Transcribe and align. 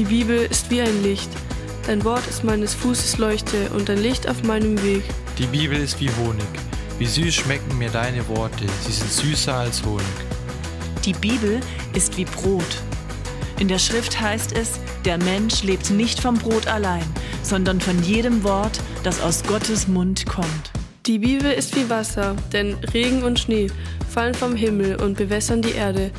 Die 0.00 0.06
Bibel 0.06 0.46
ist 0.48 0.70
wie 0.70 0.80
ein 0.80 1.02
Licht. 1.02 1.28
Dein 1.86 2.02
Wort 2.04 2.26
ist 2.26 2.42
meines 2.42 2.72
Fußes 2.72 3.18
Leuchte 3.18 3.68
und 3.74 3.90
ein 3.90 3.98
Licht 3.98 4.26
auf 4.30 4.42
meinem 4.42 4.82
Weg. 4.82 5.02
Die 5.36 5.44
Bibel 5.44 5.76
ist 5.78 6.00
wie 6.00 6.08
Honig. 6.08 6.48
Wie 6.98 7.04
süß 7.04 7.34
schmecken 7.34 7.76
mir 7.76 7.90
deine 7.90 8.26
Worte. 8.28 8.64
Sie 8.86 8.92
sind 8.92 9.12
süßer 9.12 9.54
als 9.54 9.84
Honig. 9.84 10.06
Die 11.04 11.12
Bibel 11.12 11.60
ist 11.92 12.16
wie 12.16 12.24
Brot. 12.24 12.78
In 13.58 13.68
der 13.68 13.78
Schrift 13.78 14.18
heißt 14.18 14.52
es, 14.52 14.80
der 15.04 15.18
Mensch 15.18 15.64
lebt 15.64 15.90
nicht 15.90 16.18
vom 16.18 16.36
Brot 16.36 16.66
allein, 16.66 17.04
sondern 17.42 17.78
von 17.78 18.02
jedem 18.02 18.42
Wort, 18.42 18.80
das 19.02 19.20
aus 19.20 19.42
Gottes 19.42 19.86
Mund 19.86 20.24
kommt. 20.24 20.70
Die 21.04 21.18
Bibel 21.18 21.52
ist 21.52 21.76
wie 21.76 21.90
Wasser, 21.90 22.36
denn 22.54 22.72
Regen 22.94 23.22
und 23.22 23.38
Schnee 23.38 23.66
fallen 24.08 24.32
vom 24.32 24.56
Himmel 24.56 24.96
und 24.96 25.18
bewässern 25.18 25.60
die 25.60 25.72
Erde. 25.72 26.10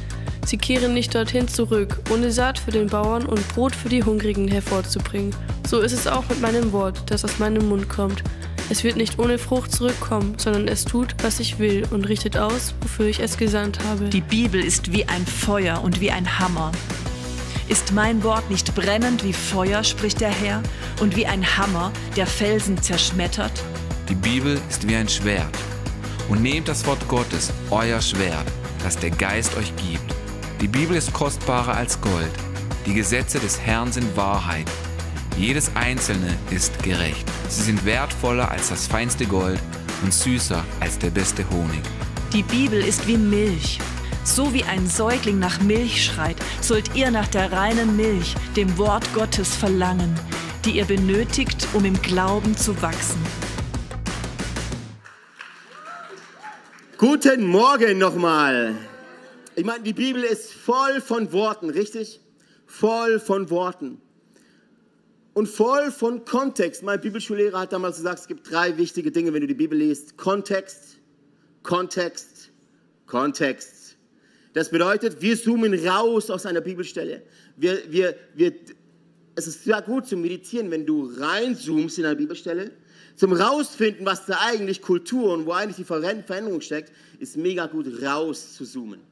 Sie 0.45 0.57
kehren 0.57 0.93
nicht 0.93 1.13
dorthin 1.15 1.47
zurück, 1.47 1.99
ohne 2.11 2.31
Saat 2.31 2.59
für 2.59 2.71
den 2.71 2.87
Bauern 2.87 3.25
und 3.25 3.47
Brot 3.49 3.75
für 3.75 3.89
die 3.89 4.03
Hungrigen 4.03 4.47
hervorzubringen. 4.47 5.35
So 5.67 5.79
ist 5.79 5.93
es 5.93 6.07
auch 6.07 6.27
mit 6.29 6.41
meinem 6.41 6.71
Wort, 6.71 7.03
das 7.07 7.23
aus 7.23 7.39
meinem 7.39 7.69
Mund 7.69 7.87
kommt. 7.87 8.23
Es 8.69 8.83
wird 8.83 8.95
nicht 8.95 9.19
ohne 9.19 9.37
Frucht 9.37 9.73
zurückkommen, 9.73 10.35
sondern 10.37 10.67
es 10.67 10.85
tut, 10.85 11.15
was 11.23 11.39
ich 11.39 11.59
will 11.59 11.85
und 11.91 12.07
richtet 12.07 12.37
aus, 12.37 12.73
wofür 12.81 13.07
ich 13.07 13.19
es 13.19 13.37
gesandt 13.37 13.79
habe. 13.85 14.05
Die 14.05 14.21
Bibel 14.21 14.63
ist 14.63 14.93
wie 14.93 15.05
ein 15.05 15.25
Feuer 15.25 15.83
und 15.83 15.99
wie 15.99 16.09
ein 16.09 16.39
Hammer. 16.39 16.71
Ist 17.67 17.91
mein 17.91 18.23
Wort 18.23 18.49
nicht 18.49 18.73
brennend 18.75 19.23
wie 19.23 19.33
Feuer, 19.33 19.83
spricht 19.83 20.21
der 20.21 20.31
Herr, 20.31 20.61
und 20.99 21.15
wie 21.15 21.25
ein 21.25 21.57
Hammer, 21.57 21.91
der 22.15 22.27
Felsen 22.27 22.81
zerschmettert? 22.81 23.51
Die 24.09 24.15
Bibel 24.15 24.57
ist 24.69 24.87
wie 24.87 24.95
ein 24.95 25.07
Schwert. 25.07 25.57
Und 26.29 26.41
nehmt 26.41 26.67
das 26.67 26.85
Wort 26.85 27.05
Gottes, 27.07 27.51
euer 27.69 28.01
Schwert, 28.01 28.45
das 28.83 28.97
der 28.97 29.11
Geist 29.11 29.55
euch 29.57 29.73
gibt. 29.75 30.20
Die 30.61 30.67
Bibel 30.67 30.95
ist 30.95 31.11
kostbarer 31.11 31.73
als 31.73 31.99
Gold. 32.01 32.29
Die 32.85 32.93
Gesetze 32.93 33.39
des 33.39 33.59
Herrn 33.59 33.91
sind 33.91 34.15
Wahrheit. 34.15 34.67
Jedes 35.35 35.71
einzelne 35.75 36.37
ist 36.51 36.83
gerecht. 36.83 37.27
Sie 37.49 37.63
sind 37.63 37.83
wertvoller 37.83 38.51
als 38.51 38.69
das 38.69 38.85
feinste 38.85 39.25
Gold 39.25 39.59
und 40.03 40.13
süßer 40.13 40.63
als 40.79 40.99
der 40.99 41.09
beste 41.09 41.49
Honig. 41.49 41.81
Die 42.31 42.43
Bibel 42.43 42.79
ist 42.79 43.07
wie 43.07 43.17
Milch. 43.17 43.79
So 44.23 44.53
wie 44.53 44.63
ein 44.63 44.85
Säugling 44.85 45.39
nach 45.39 45.59
Milch 45.61 46.05
schreit, 46.05 46.37
sollt 46.61 46.95
ihr 46.95 47.09
nach 47.09 47.27
der 47.29 47.51
reinen 47.51 47.95
Milch, 47.95 48.35
dem 48.55 48.77
Wort 48.77 49.11
Gottes 49.15 49.55
verlangen, 49.55 50.13
die 50.63 50.77
ihr 50.77 50.85
benötigt, 50.85 51.67
um 51.73 51.85
im 51.85 51.99
Glauben 52.03 52.55
zu 52.55 52.79
wachsen. 52.83 53.19
Guten 56.99 57.47
Morgen 57.47 57.97
nochmal. 57.97 58.75
Ich 59.55 59.65
meine, 59.65 59.83
die 59.83 59.93
Bibel 59.93 60.23
ist 60.23 60.53
voll 60.53 61.01
von 61.01 61.31
Worten, 61.33 61.69
richtig? 61.69 62.21
Voll 62.65 63.19
von 63.19 63.49
Worten. 63.49 64.01
Und 65.33 65.47
voll 65.47 65.91
von 65.91 66.23
Kontext. 66.23 66.83
Mein 66.83 67.01
Bibelschullehrer 67.01 67.59
hat 67.59 67.73
damals 67.73 67.97
gesagt, 67.97 68.19
es 68.19 68.27
gibt 68.27 68.49
drei 68.49 68.77
wichtige 68.77 69.11
Dinge, 69.11 69.33
wenn 69.33 69.41
du 69.41 69.47
die 69.47 69.53
Bibel 69.53 69.77
liest. 69.77 70.17
Kontext, 70.17 70.97
Kontext, 71.63 72.51
Kontext. 73.07 73.97
Das 74.53 74.69
bedeutet, 74.69 75.21
wir 75.21 75.37
zoomen 75.37 75.73
raus 75.87 76.29
aus 76.29 76.45
einer 76.45 76.61
Bibelstelle. 76.61 77.21
Wir, 77.55 77.79
wir, 77.89 78.15
wir, 78.33 78.53
es 79.35 79.47
ist 79.47 79.63
sehr 79.63 79.81
gut 79.81 80.07
zu 80.07 80.17
meditieren, 80.17 80.71
wenn 80.71 80.85
du 80.85 81.11
reinzoomst 81.17 81.99
in 81.99 82.05
eine 82.05 82.15
Bibelstelle. 82.15 82.71
Zum 83.15 83.33
rausfinden, 83.33 84.05
was 84.05 84.25
da 84.25 84.37
eigentlich 84.39 84.81
Kultur 84.81 85.33
und 85.33 85.45
wo 85.45 85.51
eigentlich 85.51 85.77
die 85.77 85.83
Veränderung 85.83 86.61
steckt, 86.61 86.91
ist 87.19 87.37
mega 87.37 87.67
gut 87.67 88.01
raus 88.01 88.55
zu 88.55 88.65
zoomen. 88.65 89.10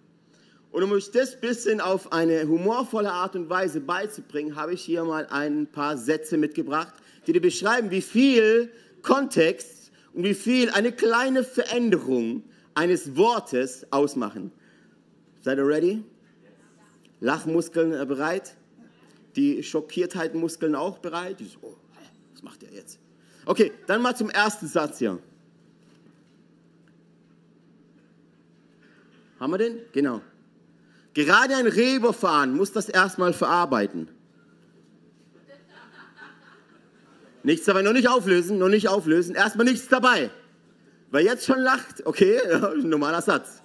Und 0.71 0.83
um 0.83 0.91
euch 0.91 1.09
das 1.11 1.39
bisschen 1.39 1.81
auf 1.81 2.11
eine 2.13 2.47
humorvolle 2.47 3.11
Art 3.11 3.35
und 3.35 3.49
Weise 3.49 3.81
beizubringen, 3.81 4.55
habe 4.55 4.73
ich 4.73 4.81
hier 4.81 5.03
mal 5.03 5.25
ein 5.27 5.67
paar 5.67 5.97
Sätze 5.97 6.37
mitgebracht, 6.37 6.93
die 7.25 7.33
dir 7.33 7.41
beschreiben, 7.41 7.89
wie 7.89 8.02
viel 8.02 8.71
Kontext 9.02 9.91
und 10.13 10.23
wie 10.23 10.35
viel 10.35 10.69
eine 10.69 10.91
kleine 10.91 11.43
Veränderung 11.43 12.43
eines 12.75 13.15
Wortes 13.15 13.91
ausmachen. 13.91 14.52
Seid 15.41 15.58
ihr 15.58 15.67
ready? 15.67 16.03
Lachmuskeln 17.19 17.93
äh, 17.93 18.05
bereit? 18.05 18.55
Die 19.35 19.63
Schockiertheitmuskeln 19.63 20.75
auch 20.75 20.99
bereit? 20.99 21.39
So, 21.39 21.58
oh, 21.61 21.75
was 22.31 22.43
macht 22.43 22.61
der 22.61 22.71
jetzt? 22.71 22.99
Okay, 23.45 23.71
dann 23.87 24.02
mal 24.02 24.15
zum 24.15 24.29
ersten 24.29 24.67
Satz 24.67 24.99
hier. 24.99 25.19
Haben 29.39 29.53
wir 29.53 29.58
den? 29.58 29.79
Genau. 29.93 30.21
Gerade 31.25 31.57
ein 31.57 31.67
Reberfahren 31.67 32.55
muss 32.55 32.71
das 32.71 32.87
erstmal 32.87 33.33
verarbeiten. 33.33 34.07
Nichts 37.43 37.65
dabei, 37.65 37.81
noch 37.81 37.91
nicht 37.91 38.07
auflösen, 38.07 38.57
noch 38.57 38.69
nicht 38.69 38.87
auflösen. 38.87 39.35
Erstmal 39.35 39.65
nichts 39.65 39.89
dabei. 39.89 40.29
Wer 41.11 41.21
jetzt 41.21 41.45
schon 41.45 41.59
lacht, 41.59 42.05
okay, 42.05 42.39
normaler 42.83 43.21
Satz. 43.21 43.61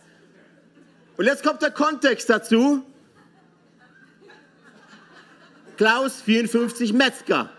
Und 1.17 1.27
jetzt 1.27 1.45
kommt 1.45 1.63
der 1.63 1.71
Kontext 1.71 2.29
dazu. 2.29 2.85
Klaus, 5.77 6.23
54, 6.23 6.93
Metzger. 6.93 7.51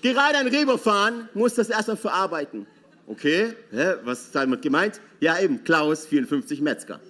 Gerade 0.00 0.38
ein 0.38 0.46
Reberfahren 0.46 1.28
muss 1.34 1.54
das 1.54 1.68
erstmal 1.68 1.98
verarbeiten. 1.98 2.66
Okay, 3.08 3.54
hä, 3.70 3.94
was 4.04 4.24
ist 4.24 4.34
damit 4.34 4.60
gemeint? 4.60 5.00
Ja, 5.18 5.38
eben, 5.38 5.64
Klaus, 5.64 6.04
54 6.04 6.60
Metzger. 6.60 7.00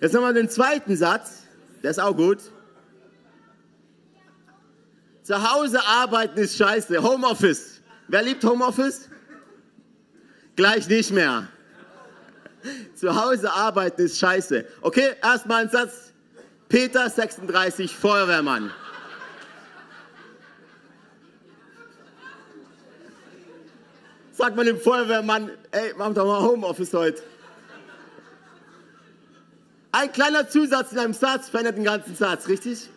Jetzt 0.00 0.14
nochmal 0.14 0.32
den 0.32 0.48
zweiten 0.48 0.96
Satz, 0.96 1.42
der 1.82 1.90
ist 1.90 2.00
auch 2.00 2.16
gut. 2.16 2.38
Zu 5.22 5.52
Hause 5.52 5.78
arbeiten 5.86 6.38
ist 6.38 6.56
scheiße. 6.56 7.02
Homeoffice. 7.02 7.82
Wer 8.08 8.22
liebt 8.22 8.42
Homeoffice? 8.42 9.10
Gleich 10.56 10.88
nicht 10.88 11.10
mehr. 11.10 11.48
Zu 12.94 13.14
Hause 13.14 13.52
arbeiten 13.52 14.00
ist 14.00 14.18
scheiße. 14.18 14.64
Okay, 14.80 15.10
erstmal 15.22 15.64
ein 15.64 15.70
Satz. 15.70 16.14
Peter, 16.70 17.10
36, 17.10 17.94
Feuerwehrmann. 17.94 18.70
Sagt 24.40 24.56
man 24.56 24.64
dem 24.64 24.80
Feuerwehrmann, 24.80 25.50
ey, 25.70 25.92
mach 25.98 26.14
doch 26.14 26.24
mal 26.24 26.40
Homeoffice 26.40 26.94
heute. 26.94 27.22
Ein 29.92 30.10
kleiner 30.12 30.48
Zusatz 30.48 30.92
in 30.92 30.98
einem 30.98 31.12
Satz 31.12 31.50
verändert 31.50 31.76
den 31.76 31.84
ganzen 31.84 32.14
Satz, 32.16 32.48
richtig? 32.48 32.88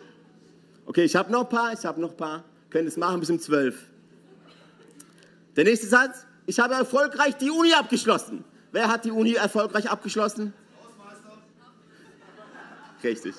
Okay, 0.86 1.04
ich 1.04 1.14
habe 1.14 1.30
noch 1.30 1.42
ein 1.42 1.48
paar, 1.50 1.72
ich 1.72 1.84
habe 1.84 2.00
noch 2.00 2.12
ein 2.12 2.16
paar. 2.16 2.44
Können 2.70 2.88
es 2.88 2.96
machen 2.96 3.20
bis 3.20 3.28
um 3.28 3.38
zwölf. 3.38 3.78
Der 5.54 5.64
nächste 5.64 5.86
Satz. 5.86 6.24
Ich 6.46 6.58
habe 6.58 6.74
erfolgreich 6.74 7.36
die 7.36 7.50
Uni 7.50 7.72
abgeschlossen. 7.74 8.44
Wer 8.72 8.88
hat 8.88 9.04
die 9.04 9.10
Uni 9.10 9.34
erfolgreich 9.34 9.88
abgeschlossen? 9.88 10.52
Hausmeister. 10.82 11.30
Richtig. 13.02 13.34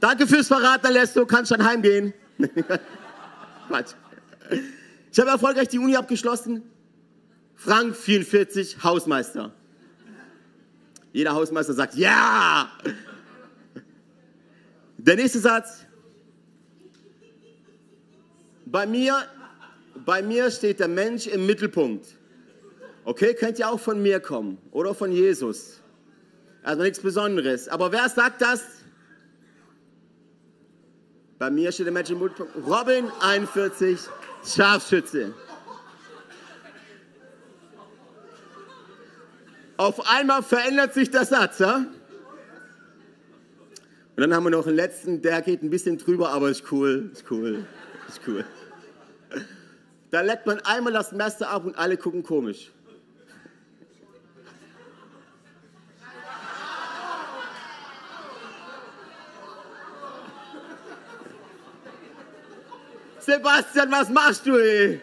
Danke 0.00 0.26
fürs 0.26 0.48
Verraten, 0.48 0.92
Lesto. 0.92 1.26
Kannst 1.26 1.52
schon 1.52 1.64
heimgehen. 1.64 2.12
Quatsch. 3.68 3.94
Ich 5.12 5.18
habe 5.18 5.30
erfolgreich 5.30 5.68
die 5.68 5.78
Uni 5.78 5.96
abgeschlossen. 5.96 6.69
Frank 7.62 7.94
44, 7.94 8.82
Hausmeister. 8.82 9.52
Jeder 11.12 11.34
Hausmeister 11.34 11.74
sagt, 11.74 11.94
ja! 11.94 12.70
Der 14.96 15.16
nächste 15.16 15.40
Satz. 15.40 15.84
Bei 18.64 18.86
mir, 18.86 19.26
bei 20.06 20.22
mir 20.22 20.50
steht 20.50 20.80
der 20.80 20.88
Mensch 20.88 21.26
im 21.26 21.44
Mittelpunkt. 21.44 22.06
Okay, 23.04 23.34
könnt 23.34 23.58
ihr 23.58 23.68
auch 23.68 23.80
von 23.80 24.00
mir 24.00 24.20
kommen 24.20 24.56
oder 24.70 24.94
von 24.94 25.12
Jesus. 25.12 25.80
Also 26.62 26.82
nichts 26.82 27.00
Besonderes. 27.00 27.68
Aber 27.68 27.92
wer 27.92 28.08
sagt 28.08 28.40
das? 28.40 28.62
Bei 31.38 31.50
mir 31.50 31.70
steht 31.72 31.84
der 31.84 31.92
Mensch 31.92 32.08
im 32.08 32.20
Mittelpunkt. 32.20 32.54
Robin 32.66 33.04
41, 33.20 34.00
Scharfschütze. 34.46 35.34
Auf 39.80 40.06
einmal 40.06 40.42
verändert 40.42 40.92
sich 40.92 41.10
der 41.10 41.24
Satz. 41.24 41.58
Ja? 41.58 41.76
Und 41.76 41.86
dann 44.18 44.34
haben 44.34 44.44
wir 44.44 44.50
noch 44.50 44.66
einen 44.66 44.76
letzten, 44.76 45.22
der 45.22 45.40
geht 45.40 45.62
ein 45.62 45.70
bisschen 45.70 45.96
drüber, 45.96 46.32
aber 46.32 46.50
ist 46.50 46.70
cool, 46.70 47.08
ist 47.14 47.24
cool, 47.30 47.64
ist 48.06 48.20
cool. 48.26 48.44
Da 50.10 50.20
leckt 50.20 50.44
man 50.44 50.60
einmal 50.66 50.92
das 50.92 51.12
Messer 51.12 51.48
ab 51.48 51.64
und 51.64 51.78
alle 51.78 51.96
gucken 51.96 52.22
komisch. 52.22 52.70
Sebastian, 63.20 63.90
was 63.90 64.10
machst 64.10 64.44
du, 64.44 64.58
ey? 64.58 65.00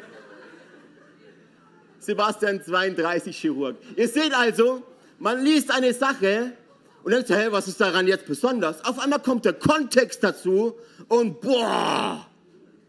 Sebastian 2.08 2.62
32 2.64 3.36
Chirurg. 3.38 3.76
Ihr 3.98 4.08
seht 4.08 4.34
also, 4.34 4.82
man 5.20 5.44
liest 5.44 5.70
eine 5.70 5.94
Sache 5.94 6.54
Und 7.04 7.12
du, 7.14 7.36
hey, 7.36 7.52
was 7.52 7.68
ist 7.68 7.82
daran 7.82 8.08
jetzt 8.08 8.26
besonders? 8.26 8.84
Auf 8.86 8.98
einmal 9.00 9.20
kommt 9.20 9.44
der 9.44 9.54
Kontext 9.54 10.24
dazu 10.24 10.76
und 11.10 11.42
boah! 11.42 12.26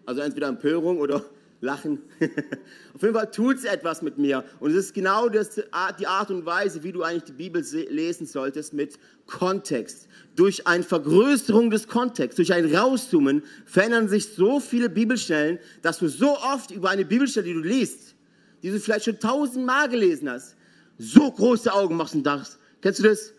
Also 0.06 0.20
entweder 0.20 0.46
Empörung 0.46 0.98
oder 0.98 1.24
Lachen. 1.60 2.00
Auf 2.94 3.02
jeden 3.02 3.14
Fall 3.14 3.30
tut 3.32 3.56
es 3.56 3.64
etwas 3.64 4.02
mit 4.02 4.18
mir. 4.18 4.44
Und 4.60 4.70
es 4.70 4.76
ist 4.76 4.94
genau 4.94 5.28
das, 5.28 5.60
die 5.98 6.06
Art 6.06 6.30
und 6.30 6.46
Weise, 6.46 6.84
wie 6.84 6.92
du 6.92 7.02
eigentlich 7.02 7.24
die 7.24 7.32
Bibel 7.32 7.64
lesen 7.90 8.26
solltest, 8.26 8.72
mit 8.72 8.98
Kontext. 9.26 10.06
Durch 10.36 10.66
eine 10.68 10.84
Vergrößerung 10.84 11.70
des 11.70 11.88
Kontexts, 11.88 12.36
durch 12.36 12.52
ein 12.52 12.72
Rauszoomen, 12.72 13.42
verändern 13.66 14.08
sich 14.08 14.28
so 14.28 14.60
viele 14.60 14.88
Bibelstellen, 14.88 15.58
dass 15.82 15.98
du 15.98 16.06
so 16.06 16.38
oft 16.38 16.70
über 16.70 16.90
eine 16.90 17.04
Bibelstelle, 17.04 17.46
die 17.46 17.54
du 17.54 17.60
liest, 17.60 18.14
die 18.62 18.70
du 18.70 18.80
vielleicht 18.80 19.04
schon 19.04 19.18
tausendmal 19.18 19.88
gelesen 19.88 20.30
hast, 20.30 20.56
so 20.98 21.30
große 21.30 21.72
Augen 21.72 21.96
machst 21.96 22.14
und 22.14 22.24
sagst, 22.24 22.58
kennst 22.80 22.98
du 23.00 23.04
das? 23.04 23.32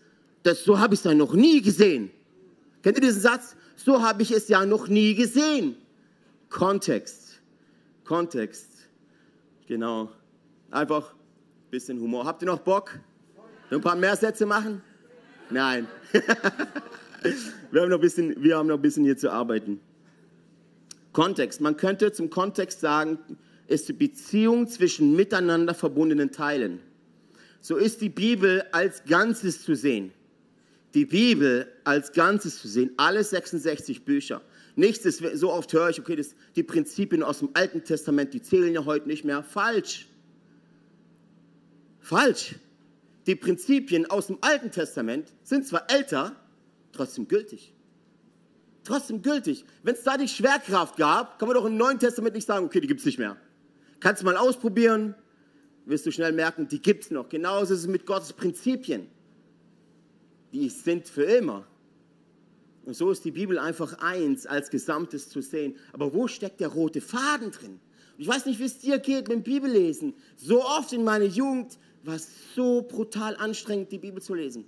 das 0.44 0.64
so 0.64 0.80
habe 0.80 0.94
ich 0.94 1.02
es 1.02 1.04
ja 1.04 1.14
noch 1.14 1.34
nie 1.34 1.62
gesehen. 1.62 2.12
Kennt 2.82 2.98
ihr 2.98 3.02
diesen 3.02 3.22
Satz? 3.22 3.56
So 3.76 4.02
habe 4.02 4.22
ich 4.22 4.32
es 4.32 4.48
ja 4.48 4.66
noch 4.66 4.88
nie 4.88 5.16
gesehen. 5.16 5.76
Kontext. 6.50 7.40
Kontext. 8.06 8.70
Genau. 9.68 10.12
Einfach 10.72 11.12
ein 11.12 11.70
bisschen 11.72 12.00
Humor. 12.00 12.26
Habt 12.26 12.42
ihr 12.42 12.48
noch 12.48 12.60
Bock? 12.60 13.00
Ein 13.70 13.82
paar 13.82 13.96
mehr 13.96 14.16
Sätze 14.16 14.46
machen? 14.46 14.82
Nein. 15.50 15.88
wir, 17.72 17.82
haben 17.82 17.90
noch 17.90 17.98
ein 17.98 18.02
bisschen, 18.02 18.42
wir 18.42 18.58
haben 18.58 18.68
noch 18.68 18.76
ein 18.76 18.82
bisschen 18.82 19.04
hier 19.04 19.18
zu 19.18 19.32
arbeiten. 19.32 19.80
Kontext. 21.14 21.62
Man 21.62 21.78
könnte 21.78 22.12
zum 22.12 22.30
Kontext 22.30 22.80
sagen, 22.80 23.20
ist 23.70 23.88
die 23.88 23.94
Beziehung 23.94 24.68
zwischen 24.68 25.16
miteinander 25.16 25.74
verbundenen 25.74 26.32
Teilen. 26.32 26.80
So 27.62 27.78
ist 27.78 28.02
die 28.02 28.10
Bibel 28.10 28.64
als 28.72 29.04
Ganzes 29.06 29.64
zu 29.64 29.76
sehen. 29.76 30.12
Die 30.94 31.06
Bibel 31.06 31.72
als 31.84 32.12
Ganzes 32.14 32.60
zu 32.60 32.68
sehen, 32.68 32.92
alle 32.98 33.24
66 33.24 34.06
Bücher. 34.06 34.42
Nichts 34.76 35.06
ist, 35.06 35.22
so 35.36 35.52
oft 35.52 35.72
höre 35.72 35.90
ich, 35.90 36.00
okay, 36.00 36.16
das, 36.16 36.36
die 36.56 36.64
Prinzipien 36.64 37.22
aus 37.22 37.40
dem 37.40 37.50
Alten 37.54 37.84
Testament, 37.84 38.34
die 38.34 38.42
zählen 38.42 38.74
ja 38.74 38.86
heute 38.86 39.08
nicht 39.08 39.24
mehr. 39.24 39.44
Falsch. 39.44 40.08
Falsch. 42.00 42.56
Die 43.28 43.36
Prinzipien 43.36 44.10
aus 44.10 44.28
dem 44.28 44.40
Alten 44.42 44.72
Testament 44.72 45.32
sind 45.44 45.68
zwar 45.68 45.92
älter, 45.92 46.36
trotzdem 46.92 47.28
gültig. 47.28 47.74
Trotzdem 48.84 49.22
gültig. 49.22 49.66
Wenn 49.84 49.94
es 49.94 50.04
da 50.04 50.18
die 50.18 50.28
Schwerkraft 50.28 50.96
gab, 50.98 51.38
kann 51.38 51.48
man 51.48 51.56
doch 51.56 51.66
im 51.66 51.78
Neuen 51.78 52.00
Testament 52.00 52.34
nicht 52.34 52.48
sagen, 52.48 52.66
okay, 52.66 52.80
die 52.80 52.88
gibt 52.88 53.02
es 53.02 53.06
nicht 53.06 53.20
mehr. 53.20 53.38
Kannst 54.00 54.22
du 54.22 54.26
mal 54.26 54.38
ausprobieren, 54.38 55.16
wirst 55.86 56.06
du 56.06 56.12
schnell 56.12 56.32
merken, 56.32 56.68
die 56.68 56.82
gibt 56.82 57.06
es 57.06 57.12
noch. 57.12 57.30
Genauso 57.30 57.74
ist 57.74 57.82
es 57.82 57.88
mit 57.88 58.06
Gottes 58.06 58.34
Prinzipien. 58.34 59.08
Die 60.54 60.70
sind 60.70 61.08
für 61.08 61.24
immer. 61.24 61.66
Und 62.86 62.96
so 62.96 63.12
ist 63.12 63.26
die 63.26 63.32
Bibel 63.32 63.60
einfach 63.60 64.00
eins 64.00 64.46
als 64.46 64.70
Gesamtes 64.70 65.30
zu 65.30 65.42
sehen. 65.42 65.76
Aber 65.94 66.14
wo 66.14 66.28
steckt 66.28 66.60
der 66.60 66.70
rote 66.70 67.02
Faden 67.02 67.52
drin? 67.52 67.80
Ich 68.18 68.28
weiß 68.28 68.46
nicht, 68.46 68.60
wie 68.60 68.66
es 68.66 68.80
dir 68.80 69.00
geht 69.00 69.28
mit 69.28 69.38
dem 69.38 69.44
Bibellesen. 69.44 70.14
So 70.36 70.64
oft 70.64 70.92
in 70.94 71.04
meiner 71.04 71.26
Jugend 71.26 71.78
war 72.04 72.16
es 72.16 72.28
so 72.56 72.82
brutal 72.82 73.36
anstrengend, 73.36 73.92
die 73.92 73.98
Bibel 73.98 74.22
zu 74.22 74.34
lesen. 74.34 74.66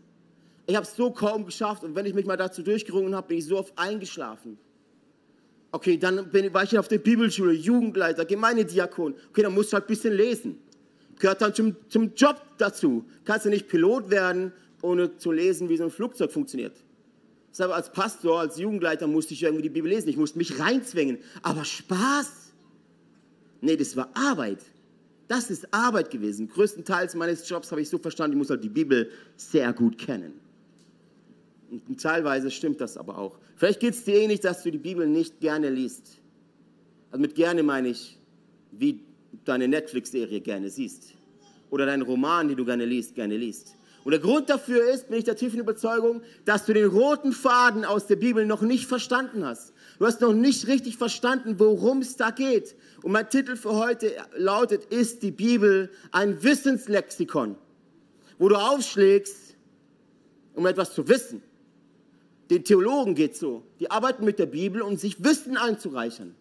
Ich 0.67 0.75
habe 0.75 0.85
es 0.85 0.95
so 0.95 1.11
kaum 1.11 1.45
geschafft 1.45 1.83
und 1.83 1.95
wenn 1.95 2.05
ich 2.05 2.13
mich 2.13 2.25
mal 2.25 2.37
dazu 2.37 2.61
durchgerungen 2.61 3.15
habe, 3.15 3.29
bin 3.29 3.37
ich 3.39 3.45
so 3.45 3.57
oft 3.57 3.77
eingeschlafen. 3.77 4.57
Okay, 5.71 5.97
dann 5.97 6.29
bin, 6.29 6.53
war 6.53 6.63
ich 6.63 6.77
auf 6.77 6.87
der 6.87 6.97
Bibelschule, 6.97 7.53
Jugendleiter, 7.53 8.25
Gemeindediakon. 8.25 9.15
Okay, 9.29 9.43
dann 9.43 9.53
musst 9.53 9.71
du 9.71 9.75
halt 9.75 9.85
ein 9.85 9.87
bisschen 9.87 10.13
lesen. 10.13 10.59
Gehört 11.19 11.41
dann 11.41 11.53
zum, 11.53 11.75
zum 11.87 12.13
Job 12.15 12.41
dazu. 12.57 13.05
Kannst 13.23 13.45
du 13.45 13.49
nicht 13.49 13.67
Pilot 13.67 14.09
werden, 14.09 14.51
ohne 14.81 15.17
zu 15.17 15.31
lesen, 15.31 15.69
wie 15.69 15.77
so 15.77 15.85
ein 15.85 15.91
Flugzeug 15.91 16.31
funktioniert. 16.31 16.75
Deshalb 17.51 17.71
als 17.71 17.91
Pastor, 17.91 18.39
als 18.39 18.57
Jugendleiter 18.57 19.07
musste 19.07 19.33
ich 19.33 19.43
irgendwie 19.43 19.63
die 19.63 19.69
Bibel 19.69 19.89
lesen. 19.89 20.09
Ich 20.09 20.17
musste 20.17 20.37
mich 20.37 20.59
reinzwängen. 20.59 21.19
Aber 21.41 21.63
Spaß? 21.63 22.53
Nee, 23.61 23.77
das 23.77 23.95
war 23.95 24.09
Arbeit. 24.13 24.59
Das 25.27 25.49
ist 25.49 25.73
Arbeit 25.73 26.09
gewesen. 26.09 26.49
Größtenteils 26.49 27.15
meines 27.15 27.47
Jobs 27.47 27.71
habe 27.71 27.81
ich 27.81 27.89
so 27.89 27.97
verstanden, 27.97 28.33
ich 28.33 28.37
muss 28.39 28.49
halt 28.49 28.63
die 28.63 28.69
Bibel 28.69 29.11
sehr 29.37 29.71
gut 29.71 29.97
kennen. 29.97 30.33
Teilweise 31.97 32.51
stimmt 32.51 32.81
das 32.81 32.97
aber 32.97 33.17
auch. 33.17 33.37
Vielleicht 33.55 33.79
geht 33.79 33.93
es 33.93 34.03
dir 34.03 34.15
ähnlich, 34.15 34.39
eh 34.39 34.43
dass 34.43 34.63
du 34.63 34.71
die 34.71 34.77
Bibel 34.77 35.07
nicht 35.07 35.39
gerne 35.39 35.69
liest. 35.69 36.17
Also 37.11 37.21
mit 37.21 37.35
gerne 37.35 37.63
meine 37.63 37.89
ich, 37.89 38.17
wie 38.71 38.99
deine 39.45 39.67
Netflix-Serie 39.67 40.41
gerne 40.41 40.69
siehst. 40.69 41.13
Oder 41.69 41.85
deinen 41.85 42.01
Roman, 42.01 42.47
den 42.47 42.57
du 42.57 42.65
gerne 42.65 42.85
liest, 42.85 43.15
gerne 43.15 43.37
liest. 43.37 43.75
Und 44.03 44.11
der 44.11 44.19
Grund 44.19 44.49
dafür 44.49 44.89
ist, 44.91 45.09
bin 45.09 45.19
ich 45.19 45.25
der 45.25 45.35
tiefen 45.35 45.59
Überzeugung, 45.59 46.21
dass 46.45 46.65
du 46.65 46.73
den 46.73 46.87
roten 46.87 47.33
Faden 47.33 47.85
aus 47.85 48.07
der 48.07 48.15
Bibel 48.15 48.45
noch 48.45 48.61
nicht 48.61 48.87
verstanden 48.87 49.45
hast. 49.45 49.73
Du 49.99 50.05
hast 50.05 50.21
noch 50.21 50.33
nicht 50.33 50.67
richtig 50.67 50.97
verstanden, 50.97 51.59
worum 51.59 51.99
es 51.99 52.17
da 52.17 52.31
geht. 52.31 52.75
Und 53.03 53.11
mein 53.11 53.29
Titel 53.29 53.55
für 53.55 53.75
heute 53.75 54.11
lautet, 54.35 54.85
ist 54.85 55.21
die 55.21 55.31
Bibel 55.31 55.91
ein 56.11 56.41
Wissenslexikon, 56.41 57.55
wo 58.39 58.49
du 58.49 58.55
aufschlägst, 58.55 59.55
um 60.55 60.65
etwas 60.65 60.93
zu 60.93 61.07
wissen. 61.07 61.43
Den 62.51 62.65
Theologen 62.65 63.15
geht 63.15 63.37
so. 63.37 63.63
Die 63.79 63.89
arbeiten 63.89 64.25
mit 64.25 64.37
der 64.37 64.45
Bibel, 64.45 64.81
um 64.81 64.97
sich 64.97 65.23
Wissen 65.23 65.55
einzureichern. 65.55 66.35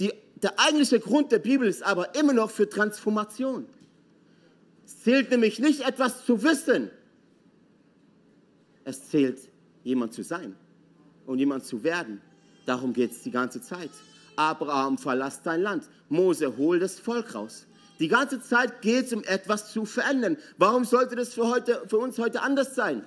Die, 0.00 0.12
der 0.34 0.58
eigentliche 0.58 0.98
Grund 0.98 1.30
der 1.30 1.38
Bibel 1.38 1.68
ist 1.68 1.84
aber 1.84 2.16
immer 2.16 2.32
noch 2.32 2.50
für 2.50 2.68
Transformation. 2.68 3.64
Es 4.84 5.04
zählt 5.04 5.30
nämlich 5.30 5.60
nicht 5.60 5.86
etwas 5.86 6.26
zu 6.26 6.42
wissen. 6.42 6.90
Es 8.82 9.10
zählt 9.10 9.38
jemand 9.84 10.12
zu 10.12 10.24
sein 10.24 10.56
und 11.24 11.38
jemand 11.38 11.64
zu 11.64 11.84
werden. 11.84 12.20
Darum 12.66 12.92
geht 12.92 13.12
es 13.12 13.22
die 13.22 13.30
ganze 13.30 13.62
Zeit. 13.62 13.90
Abraham, 14.34 14.98
verlass 14.98 15.40
dein 15.42 15.62
Land. 15.62 15.88
Mose, 16.08 16.56
hol 16.56 16.80
das 16.80 16.98
Volk 16.98 17.36
raus. 17.36 17.64
Die 18.00 18.08
ganze 18.08 18.40
Zeit 18.40 18.82
geht 18.82 19.06
es 19.06 19.12
um 19.12 19.22
etwas 19.22 19.72
zu 19.72 19.84
verändern. 19.84 20.36
Warum 20.56 20.84
sollte 20.84 21.14
das 21.14 21.32
für, 21.34 21.46
heute, 21.46 21.84
für 21.86 21.98
uns 21.98 22.18
heute 22.18 22.42
anders 22.42 22.74
sein? 22.74 23.04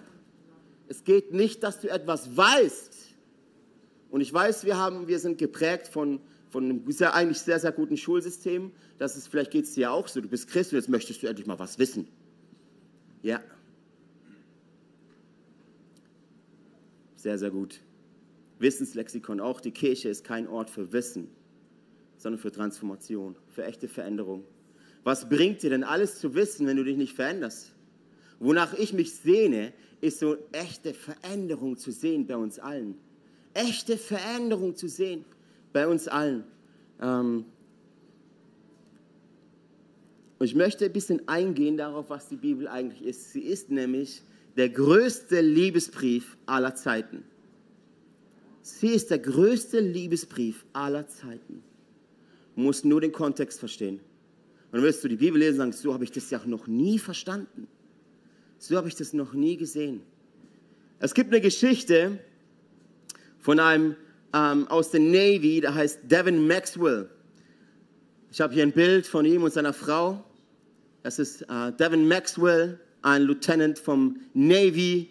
Es 0.91 1.03
geht 1.03 1.33
nicht, 1.33 1.63
dass 1.63 1.79
du 1.79 1.89
etwas 1.89 2.35
weißt. 2.35 2.97
Und 4.09 4.21
ich 4.21 4.33
weiß, 4.33 4.65
wir, 4.65 4.77
haben, 4.77 5.07
wir 5.07 5.19
sind 5.19 5.37
geprägt 5.37 5.87
von 5.87 6.19
von 6.51 6.65
einem 6.65 6.91
sehr, 6.91 7.15
eigentlich 7.15 7.39
sehr, 7.39 7.59
sehr 7.59 7.71
guten 7.71 7.95
Schulsystem. 7.95 8.71
Das 8.97 9.15
ist, 9.15 9.27
vielleicht 9.27 9.51
geht 9.51 9.65
es 9.65 9.73
dir 9.73 9.91
auch 9.91 10.07
so, 10.07 10.19
du 10.19 10.27
bist 10.27 10.49
Christ 10.49 10.73
und 10.73 10.79
jetzt 10.79 10.89
möchtest 10.89 11.23
du 11.23 11.27
endlich 11.27 11.47
mal 11.47 11.57
was 11.57 11.79
wissen. 11.79 12.07
Ja. 13.23 13.41
Sehr, 17.15 17.37
sehr 17.37 17.51
gut. 17.51 17.79
Wissenslexikon, 18.59 19.39
auch 19.39 19.61
die 19.61 19.71
Kirche 19.71 20.09
ist 20.09 20.25
kein 20.25 20.47
Ort 20.47 20.69
für 20.69 20.91
Wissen, 20.91 21.29
sondern 22.17 22.39
für 22.39 22.51
Transformation, 22.51 23.37
für 23.47 23.63
echte 23.63 23.87
Veränderung. 23.87 24.43
Was 25.03 25.29
bringt 25.29 25.63
dir 25.63 25.69
denn 25.69 25.83
alles 25.83 26.19
zu 26.19 26.35
wissen, 26.35 26.67
wenn 26.67 26.77
du 26.77 26.83
dich 26.83 26.97
nicht 26.97 27.15
veränderst? 27.15 27.73
Wonach 28.39 28.73
ich 28.73 28.91
mich 28.91 29.15
sehne, 29.15 29.71
ist 30.01 30.19
so 30.19 30.37
echte 30.51 30.93
Veränderung 30.93 31.77
zu 31.77 31.91
sehen 31.91 32.25
bei 32.25 32.35
uns 32.35 32.59
allen. 32.59 32.95
Echte 33.53 33.97
Veränderung 33.97 34.75
zu 34.75 34.87
sehen 34.87 35.23
bei 35.71 35.87
uns 35.87 36.07
allen. 36.07 36.43
Ähm 36.99 37.45
und 40.39 40.45
ich 40.45 40.55
möchte 40.55 40.85
ein 40.85 40.93
bisschen 40.93 41.27
eingehen 41.27 41.77
darauf, 41.77 42.09
was 42.09 42.27
die 42.27 42.35
Bibel 42.35 42.67
eigentlich 42.67 43.03
ist. 43.03 43.31
Sie 43.31 43.41
ist 43.41 43.69
nämlich 43.69 44.23
der 44.57 44.69
größte 44.69 45.39
Liebesbrief 45.39 46.35
aller 46.47 46.73
Zeiten. 46.73 47.23
Sie 48.63 48.89
ist 48.89 49.11
der 49.11 49.19
größte 49.19 49.79
Liebesbrief 49.79 50.65
aller 50.73 51.07
Zeiten. 51.07 51.63
Du 52.55 52.61
musst 52.61 52.85
nur 52.85 53.01
den 53.01 53.11
Kontext 53.11 53.59
verstehen. 53.59 53.99
Und 54.71 54.77
dann 54.77 54.83
wirst 54.83 55.03
du 55.03 55.07
die 55.07 55.15
Bibel 55.15 55.39
lesen 55.39 55.61
und 55.61 55.73
sagen, 55.73 55.73
so 55.73 55.93
habe 55.93 56.03
ich 56.03 56.11
das 56.11 56.29
ja 56.29 56.41
noch 56.45 56.67
nie 56.67 56.97
verstanden. 56.97 57.67
So 58.63 58.77
habe 58.77 58.87
ich 58.87 58.95
das 58.95 59.11
noch 59.13 59.33
nie 59.33 59.57
gesehen. 59.57 60.03
Es 60.99 61.15
gibt 61.15 61.31
eine 61.31 61.41
Geschichte 61.41 62.19
von 63.39 63.59
einem 63.59 63.95
ähm, 64.35 64.67
aus 64.67 64.91
der 64.91 64.99
Navy, 64.99 65.61
der 65.61 65.73
heißt 65.73 66.01
Devin 66.03 66.45
Maxwell. 66.45 67.09
Ich 68.31 68.39
habe 68.39 68.53
hier 68.53 68.61
ein 68.61 68.71
Bild 68.71 69.07
von 69.07 69.25
ihm 69.25 69.41
und 69.41 69.51
seiner 69.51 69.73
Frau. 69.73 70.23
Das 71.01 71.17
ist 71.17 71.41
äh, 71.41 71.71
Devin 71.79 72.07
Maxwell, 72.07 72.79
ein 73.01 73.23
Lieutenant 73.23 73.79
vom 73.79 74.19
Navy, 74.35 75.09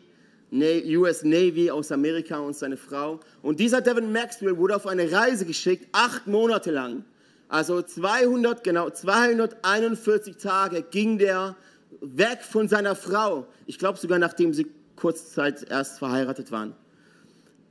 US 0.52 1.24
Navy 1.24 1.72
aus 1.72 1.90
Amerika 1.90 2.38
und 2.38 2.54
seine 2.54 2.76
Frau. 2.76 3.18
Und 3.42 3.58
dieser 3.58 3.80
Devin 3.80 4.12
Maxwell 4.12 4.58
wurde 4.58 4.76
auf 4.76 4.86
eine 4.86 5.10
Reise 5.10 5.44
geschickt, 5.44 5.88
acht 5.90 6.28
Monate 6.28 6.70
lang. 6.70 7.04
Also 7.48 7.82
200, 7.82 8.62
genau 8.62 8.90
241 8.90 10.36
Tage 10.36 10.82
ging 10.82 11.18
der 11.18 11.56
weg 12.00 12.42
von 12.42 12.68
seiner 12.68 12.94
Frau. 12.94 13.46
Ich 13.66 13.78
glaube 13.78 13.98
sogar 13.98 14.18
nachdem 14.18 14.54
sie 14.54 14.66
kurz 14.96 15.32
Zeit 15.32 15.68
erst 15.68 15.98
verheiratet 15.98 16.52
waren. 16.52 16.74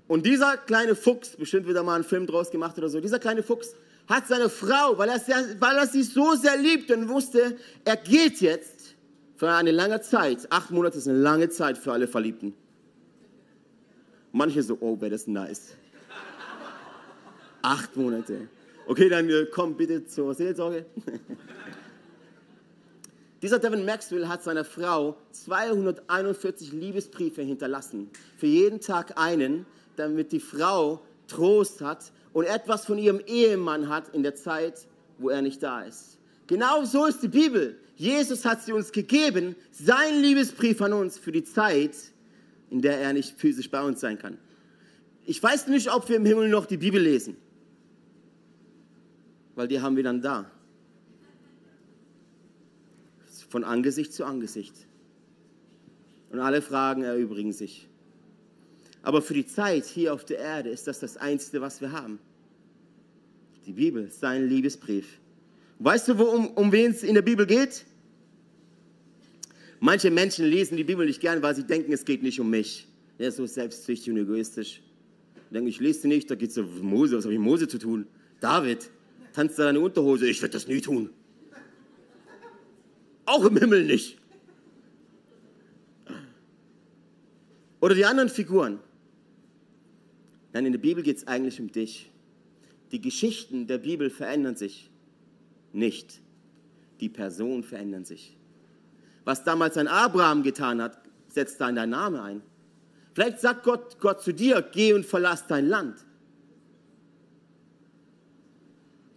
Und 0.07 0.25
dieser 0.25 0.57
kleine 0.57 0.95
Fuchs, 0.95 1.36
bestimmt 1.38 1.67
wieder 1.67 1.83
mal 1.83 1.95
einen 1.95 2.03
Film 2.03 2.25
draus 2.25 2.50
gemacht 2.50 2.77
oder 2.77 2.89
so, 2.89 3.00
dieser 3.00 3.19
kleine 3.19 3.43
Fuchs 3.43 3.75
hat 4.07 4.27
seine 4.27 4.50
Frau, 4.50 4.98
weil 4.98 5.09
er, 5.09 5.21
weil 5.59 5.77
er 5.77 5.86
sie 5.86 6.01
so 6.01 6.33
sehr 6.33 6.57
liebt 6.57 6.89
und 6.89 7.09
wusste, 7.09 7.57
er 7.86 7.95
geht 7.95 8.41
jetzt 8.41 8.95
für 9.36 9.51
eine 9.51 9.71
lange 9.71 10.01
Zeit. 10.01 10.51
Acht 10.51 10.71
Monate 10.71 10.98
ist 10.98 11.07
eine 11.07 11.19
lange 11.19 11.50
Zeit 11.50 11.77
für 11.77 11.91
alle 11.91 12.07
Verliebten. 12.07 12.55
Manche 14.31 14.63
so, 14.63 14.77
oh, 14.79 15.00
wäre 15.00 15.12
das 15.12 15.27
nice. 15.27 15.75
Acht 17.62 17.95
Monate. 17.95 18.48
Okay, 18.88 19.09
dann 19.09 19.29
äh, 19.29 19.45
komm 19.51 19.77
bitte 19.77 20.05
zur 20.05 20.33
Seelsorge. 20.33 20.86
Dieser 23.41 23.60
Devin 23.60 23.86
Maxwell 23.86 24.27
hat 24.27 24.43
seiner 24.43 24.65
Frau 24.65 25.15
241 25.31 26.74
Liebesbriefe 26.74 27.41
hinterlassen. 27.41 28.10
Für 28.38 28.48
jeden 28.48 28.81
Tag 28.81 29.17
einen, 29.17 29.65
damit 29.96 30.34
die 30.34 30.41
Frau 30.41 31.01
Trost 31.27 31.79
hat 31.81 32.12
und 32.34 32.46
etwas 32.46 32.86
von 32.86 32.98
ihrem 32.98 33.22
Ehemann 33.25 33.88
hat 33.88 34.10
in 34.13 34.24
der 34.24 34.36
Zeit, 34.36 34.88
wo 35.19 35.29
er 35.29 35.41
nicht 35.41 35.63
da 35.63 35.81
ist. 35.84 36.17
Genau 36.48 36.84
so 36.84 37.05
ist 37.05 37.22
die 37.22 37.27
Bibel. 37.29 37.77
Jesus 37.96 38.43
hat 38.43 38.63
sie 38.63 38.74
uns 38.74 38.91
gegeben, 38.91 39.55
sein 39.72 40.22
Liebesbrief 40.22 40.81
an 40.81 40.93
uns 40.93 41.17
für 41.17 41.31
die 41.31 41.43
Zeit, 41.43 41.96
in 42.69 42.81
der 42.81 43.00
er 43.00 43.13
nicht 43.13 43.39
physisch 43.39 43.69
bei 43.69 43.81
uns 43.81 44.01
sein 44.01 44.17
kann. 44.17 44.38
Ich 45.25 45.41
weiß 45.41 45.67
nicht, 45.67 45.93
ob 45.93 46.10
wir 46.10 46.17
im 46.17 46.25
Himmel 46.25 46.50
noch 46.50 46.65
die 46.65 46.77
Bibel 46.77 47.01
lesen, 47.01 47.38
weil 49.55 49.67
die 49.67 49.79
haben 49.79 49.96
wir 49.96 50.03
dann 50.03 50.22
da. 50.22 50.50
Von 53.50 53.63
Angesicht 53.63 54.13
zu 54.13 54.25
Angesicht. 54.25 54.74
Und 56.32 56.39
alle 56.39 56.62
Fragen 56.62 57.03
erübrigen 57.03 57.51
sich. 57.51 57.88
Aber 59.01 59.22
für 59.22 59.34
die 59.34 59.46
Zeit 59.46 59.86
hier 59.86 60.13
auf 60.13 60.25
der 60.25 60.39
Erde 60.39 60.70
ist 60.70 60.88
das 60.88 61.00
das 61.00 61.18
Einzige, 61.18 61.62
was 61.62 61.82
wir 61.82 61.91
haben. 61.91 62.20
Die 63.65 63.74
Bibel, 63.74 64.10
sein 64.12 64.48
Liebesbrief. 64.48 65.20
Weißt 65.79 66.08
du, 66.10 66.18
worum, 66.18 66.50
um 66.51 66.72
wen 66.72 66.91
es 66.91 67.03
in 67.03 67.15
der 67.15 67.22
Bibel 67.22 67.46
geht? 67.46 67.86
Manche 69.79 70.12
Menschen 70.12 70.46
lesen 70.46 70.75
die 70.75 70.84
Bibel 70.84 71.06
nicht 71.06 71.22
gern, 71.22 71.41
weil 71.41 71.56
sie 71.56 71.63
denken, 71.63 71.94
es 71.94 72.03
geht 72.03 72.22
nicht 72.22 72.39
um 72.39 72.50
mich. 72.50 72.88
Ist 73.18 73.38
so 73.38 73.46
selbstsüchtig 73.46 74.12
und 74.12 74.18
egoistisch. 74.18 74.82
Ich 75.36 75.53
denke, 75.53 75.70
ich 75.70 75.79
lese 75.79 76.01
sie 76.01 76.08
nicht, 76.10 76.29
da 76.29 76.36
geht 76.36 76.51
es 76.51 76.58
um 76.58 76.79
Mose. 76.82 77.18
Was 77.18 77.24
habe 77.24 77.34
ich 77.34 77.39
mit 77.39 77.48
Mose 77.48 77.68
zu 77.68 77.77
tun? 77.77 78.06
David, 78.39 78.89
tanzt 79.34 79.58
da 79.58 79.63
deine 79.63 79.79
Unterhose? 79.79 80.29
Ich 80.29 80.41
werde 80.41 80.53
das 80.53 80.68
nie 80.68 80.82
tun. 80.82 81.10
Auch 83.29 83.45
im 83.45 83.57
Himmel 83.57 83.86
nicht. 83.86 84.17
Oder 87.79 87.93
die 87.93 88.03
anderen 88.03 88.27
Figuren. 88.27 88.79
Nein, 90.51 90.65
in 90.65 90.71
der 90.71 90.79
Bibel 90.79 91.03
geht 91.03 91.17
es 91.17 91.27
eigentlich 91.27 91.62
um 91.62 91.71
dich. 91.71 92.09
Die 92.91 93.00
Geschichten 93.00 93.67
der 93.67 93.77
Bibel 93.77 94.09
verändern 94.09 94.55
sich 94.55 94.89
nicht. 95.74 96.21
Die 97.01 97.09
Personen 97.09 97.62
verändern 97.62 98.03
sich. 98.03 98.36
Was 99.25 99.43
damals 99.43 99.77
ein 99.77 99.88
Abraham 99.88 100.41
getan 100.41 100.81
hat, 100.81 101.00
setzt 101.27 101.62
da 101.62 101.69
in 101.69 101.75
dein 101.75 101.91
Name 101.91 102.24
ein. 102.24 102.41
Vielleicht 103.13 103.41
sagt 103.41 103.63
Gott, 103.63 104.00
Gott 104.00 104.24
zu 104.24 104.33
dir, 104.33 104.67
geh 104.74 104.93
und 104.93 105.05
verlass 105.05 105.45
dein 105.45 105.67
Land. 105.67 106.03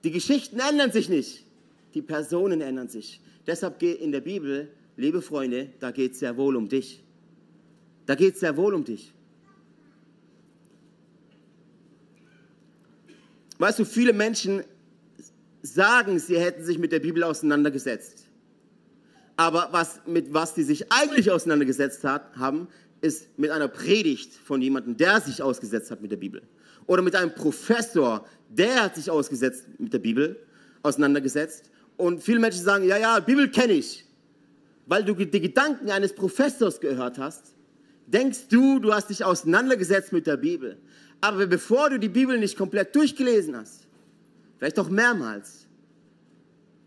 Die 0.04 0.10
Geschichten 0.10 0.58
ändern 0.58 0.92
sich 0.92 1.08
nicht, 1.08 1.46
die 1.94 2.02
Personen 2.02 2.60
ändern 2.60 2.88
sich. 2.88 3.20
Deshalb 3.46 3.78
geht 3.78 4.00
in 4.00 4.12
der 4.12 4.20
Bibel, 4.20 4.70
liebe 4.96 5.22
Freunde, 5.22 5.70
da 5.80 5.90
geht 5.90 6.12
es 6.12 6.20
sehr 6.20 6.36
wohl 6.36 6.56
um 6.56 6.68
dich. 6.68 7.02
Da 8.06 8.14
geht 8.14 8.34
es 8.34 8.40
sehr 8.40 8.56
wohl 8.56 8.74
um 8.74 8.84
dich. 8.84 9.12
Weißt 13.58 13.78
du, 13.78 13.84
viele 13.84 14.12
Menschen 14.12 14.64
sagen, 15.62 16.18
sie 16.18 16.38
hätten 16.38 16.64
sich 16.64 16.78
mit 16.78 16.92
der 16.92 16.98
Bibel 16.98 17.22
auseinandergesetzt. 17.22 18.26
Aber 19.36 19.68
was, 19.70 20.00
mit 20.06 20.32
was 20.34 20.54
sie 20.54 20.64
sich 20.64 20.92
eigentlich 20.92 21.30
auseinandergesetzt 21.30 22.04
hat, 22.04 22.36
haben, 22.36 22.68
ist 23.00 23.38
mit 23.38 23.50
einer 23.50 23.68
Predigt 23.68 24.32
von 24.32 24.60
jemandem, 24.62 24.96
der 24.96 25.20
sich 25.20 25.42
ausgesetzt 25.42 25.90
hat 25.90 26.02
mit 26.02 26.10
der 26.10 26.16
Bibel. 26.16 26.42
Oder 26.86 27.02
mit 27.02 27.14
einem 27.14 27.34
Professor, 27.34 28.26
der 28.48 28.84
hat 28.84 28.96
sich 28.96 29.10
ausgesetzt 29.10 29.66
mit 29.78 29.92
der 29.92 29.98
Bibel, 29.98 30.38
auseinandergesetzt. 30.82 31.70
Und 32.02 32.20
viele 32.20 32.40
Menschen 32.40 32.64
sagen, 32.64 32.84
ja, 32.84 32.96
ja, 32.96 33.20
Bibel 33.20 33.48
kenne 33.48 33.74
ich. 33.74 34.04
Weil 34.86 35.04
du 35.04 35.14
die 35.14 35.40
Gedanken 35.40 35.88
eines 35.88 36.12
Professors 36.12 36.80
gehört 36.80 37.16
hast, 37.16 37.54
denkst 38.08 38.48
du, 38.48 38.80
du 38.80 38.92
hast 38.92 39.10
dich 39.10 39.24
auseinandergesetzt 39.24 40.12
mit 40.12 40.26
der 40.26 40.36
Bibel. 40.36 40.78
Aber 41.20 41.46
bevor 41.46 41.90
du 41.90 42.00
die 42.00 42.08
Bibel 42.08 42.40
nicht 42.40 42.58
komplett 42.58 42.96
durchgelesen 42.96 43.56
hast, 43.56 43.86
vielleicht 44.58 44.80
auch 44.80 44.88
mehrmals, 44.88 45.68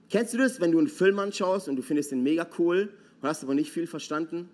kennst 0.09 0.33
du 0.33 0.37
das, 0.37 0.59
wenn 0.59 0.73
du 0.73 0.79
einen 0.79 0.89
Film 0.89 1.17
anschaust 1.17 1.69
und 1.69 1.77
du 1.77 1.81
findest 1.81 2.11
den 2.11 2.21
mega 2.21 2.45
cool 2.59 2.89
und 3.21 3.29
hast 3.29 3.41
aber 3.41 3.53
nicht 3.53 3.71
viel 3.71 3.87
verstanden? 3.87 4.49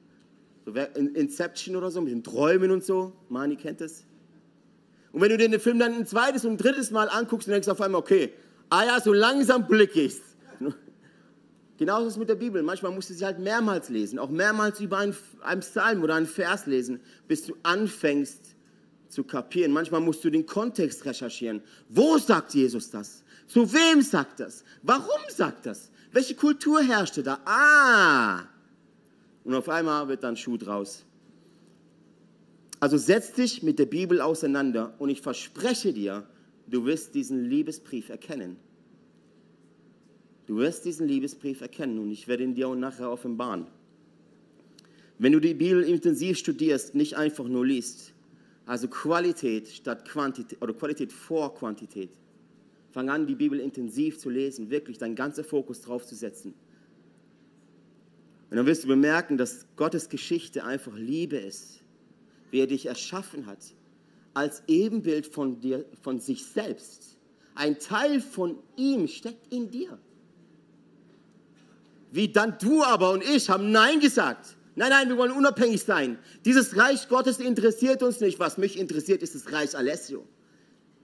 So 0.67 0.73
Inception 1.15 1.75
oder 1.75 1.89
so, 1.89 2.01
mit 2.01 2.13
den 2.13 2.23
Träumen 2.23 2.69
und 2.69 2.83
so. 2.83 3.13
Mani 3.29 3.55
kennt 3.55 3.81
das. 3.81 4.03
Und 5.11 5.21
wenn 5.21 5.29
du 5.29 5.37
dir 5.37 5.49
den 5.49 5.59
Film 5.59 5.79
dann 5.79 5.95
ein 5.95 6.05
zweites 6.05 6.45
und 6.45 6.51
ein 6.51 6.57
drittes 6.57 6.91
Mal 6.91 7.09
anguckst 7.09 7.47
und 7.47 7.53
denkst 7.53 7.67
auf 7.67 7.81
einmal, 7.81 7.99
okay, 7.99 8.31
ah 8.69 8.83
ja, 8.85 9.01
so 9.01 9.11
langsam 9.11 9.65
blick 9.65 9.95
ich's. 9.95 10.30
Genauso 11.81 12.05
ist 12.05 12.13
es 12.13 12.19
mit 12.19 12.29
der 12.29 12.35
Bibel. 12.35 12.61
Manchmal 12.61 12.91
musst 12.91 13.09
du 13.09 13.15
sie 13.15 13.25
halt 13.25 13.39
mehrmals 13.39 13.89
lesen, 13.89 14.19
auch 14.19 14.29
mehrmals 14.29 14.79
über 14.79 14.99
einen, 14.99 15.15
einen 15.41 15.61
Psalm 15.61 16.03
oder 16.03 16.13
einen 16.13 16.27
Vers 16.27 16.67
lesen, 16.67 16.99
bis 17.27 17.47
du 17.47 17.55
anfängst, 17.63 18.55
zu 19.09 19.23
kapieren. 19.23 19.71
Manchmal 19.71 19.99
musst 19.99 20.23
du 20.23 20.29
den 20.29 20.45
Kontext 20.45 21.03
recherchieren. 21.05 21.63
Wo 21.89 22.19
sagt 22.19 22.53
Jesus 22.53 22.91
das? 22.91 23.23
Zu 23.47 23.73
wem 23.73 24.03
sagt 24.03 24.41
das? 24.41 24.63
Warum 24.83 25.21
sagt 25.29 25.65
das? 25.65 25.89
Welche 26.11 26.35
Kultur 26.35 26.83
herrschte 26.83 27.23
da? 27.23 27.39
Ah! 27.45 28.43
Und 29.43 29.55
auf 29.55 29.67
einmal 29.67 30.07
wird 30.07 30.23
dann 30.23 30.37
Schuh 30.37 30.57
draus. 30.57 31.03
Also 32.79 32.99
setz 32.99 33.33
dich 33.33 33.63
mit 33.63 33.79
der 33.79 33.87
Bibel 33.87 34.21
auseinander 34.21 34.93
und 34.99 35.09
ich 35.09 35.21
verspreche 35.21 35.93
dir, 35.93 36.27
du 36.67 36.85
wirst 36.85 37.15
diesen 37.15 37.49
Liebesbrief 37.49 38.09
erkennen. 38.09 38.57
Du 40.51 40.57
wirst 40.57 40.83
diesen 40.83 41.07
Liebesbrief 41.07 41.61
erkennen 41.61 41.97
und 41.97 42.11
ich 42.11 42.27
werde 42.27 42.43
ihn 42.43 42.53
dir 42.53 42.67
auch 42.67 42.75
nachher 42.75 43.09
offenbaren. 43.09 43.67
Wenn 45.17 45.31
du 45.31 45.39
die 45.39 45.53
Bibel 45.53 45.81
intensiv 45.81 46.37
studierst, 46.37 46.93
nicht 46.93 47.15
einfach 47.15 47.47
nur 47.47 47.65
liest, 47.65 48.11
also 48.65 48.89
Qualität 48.89 49.69
statt 49.69 50.03
Quantität 50.03 50.61
oder 50.61 50.73
Qualität 50.73 51.13
vor 51.13 51.55
Quantität. 51.55 52.09
Fang 52.91 53.09
an, 53.09 53.27
die 53.27 53.35
Bibel 53.35 53.61
intensiv 53.61 54.19
zu 54.19 54.29
lesen, 54.29 54.69
wirklich 54.69 54.97
deinen 54.97 55.15
ganzen 55.15 55.45
Fokus 55.45 55.79
drauf 55.79 56.05
zu 56.05 56.15
setzen. 56.15 56.53
Und 58.49 58.57
dann 58.57 58.65
wirst 58.65 58.83
du 58.83 58.89
bemerken, 58.89 59.37
dass 59.37 59.65
Gottes 59.77 60.09
Geschichte 60.09 60.65
einfach 60.65 60.97
Liebe 60.97 61.37
ist, 61.37 61.81
wie 62.49 62.59
er 62.59 62.67
dich 62.67 62.87
erschaffen 62.87 63.45
hat, 63.45 63.73
als 64.33 64.63
Ebenbild 64.67 65.27
von, 65.27 65.61
dir, 65.61 65.85
von 66.01 66.19
sich 66.19 66.43
selbst. 66.43 67.17
Ein 67.55 67.79
Teil 67.79 68.19
von 68.19 68.57
ihm 68.75 69.07
steckt 69.07 69.53
in 69.53 69.71
dir. 69.71 69.97
Wie 72.11 72.27
dann 72.27 72.57
du 72.59 72.83
aber 72.83 73.11
und 73.11 73.23
ich 73.23 73.49
haben 73.49 73.71
Nein 73.71 73.99
gesagt. 73.99 74.57
Nein, 74.75 74.89
nein, 74.89 75.09
wir 75.09 75.17
wollen 75.17 75.31
unabhängig 75.31 75.81
sein. 75.83 76.17
Dieses 76.45 76.77
Reich 76.77 77.07
Gottes 77.09 77.39
interessiert 77.39 78.03
uns 78.03 78.19
nicht. 78.19 78.39
Was 78.39 78.57
mich 78.57 78.77
interessiert, 78.77 79.21
ist 79.21 79.35
das 79.35 79.51
Reich 79.51 79.75
Alessio. 79.75 80.25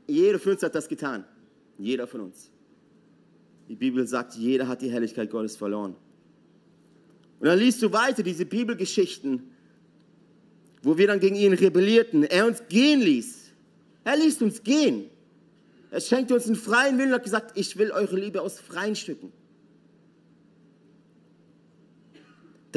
Jeder 0.07 0.39
von 0.39 0.53
uns 0.53 0.63
hat 0.63 0.75
das 0.75 0.87
getan. 0.87 1.25
Jeder 1.77 2.07
von 2.07 2.21
uns. 2.21 2.49
Die 3.67 3.75
Bibel 3.75 4.07
sagt, 4.07 4.35
jeder 4.35 4.67
hat 4.67 4.81
die 4.81 4.89
Herrlichkeit 4.89 5.29
Gottes 5.29 5.57
verloren. 5.57 5.95
Und 7.39 7.47
dann 7.47 7.59
liest 7.59 7.81
du 7.81 7.91
weiter 7.91 8.23
diese 8.23 8.45
Bibelgeschichten, 8.45 9.51
wo 10.81 10.97
wir 10.97 11.07
dann 11.07 11.19
gegen 11.19 11.35
ihn 11.35 11.53
rebellierten. 11.53 12.23
Er 12.23 12.47
uns 12.47 12.63
gehen 12.69 13.01
ließ. 13.01 13.51
Er 14.05 14.17
ließ 14.17 14.41
uns 14.41 14.63
gehen. 14.63 15.09
Er 15.91 16.01
schenkte 16.01 16.33
uns 16.33 16.47
einen 16.47 16.55
freien 16.55 16.97
Willen 16.97 17.09
und 17.09 17.15
hat 17.15 17.23
gesagt, 17.23 17.57
ich 17.57 17.77
will 17.77 17.91
eure 17.91 18.15
Liebe 18.17 18.41
aus 18.41 18.59
freien 18.59 18.95
Stücken. 18.95 19.31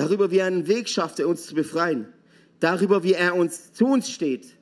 Darüber, 0.01 0.31
wie 0.31 0.39
er 0.39 0.47
einen 0.47 0.67
Weg 0.67 0.89
schafft, 0.89 1.21
uns 1.21 1.47
zu 1.47 1.55
befreien, 1.55 2.09
darüber, 2.59 3.03
wie 3.03 3.13
er 3.13 3.37
uns 3.37 3.73
zu 3.75 3.87
uns 3.87 4.11
steht. 4.11 4.57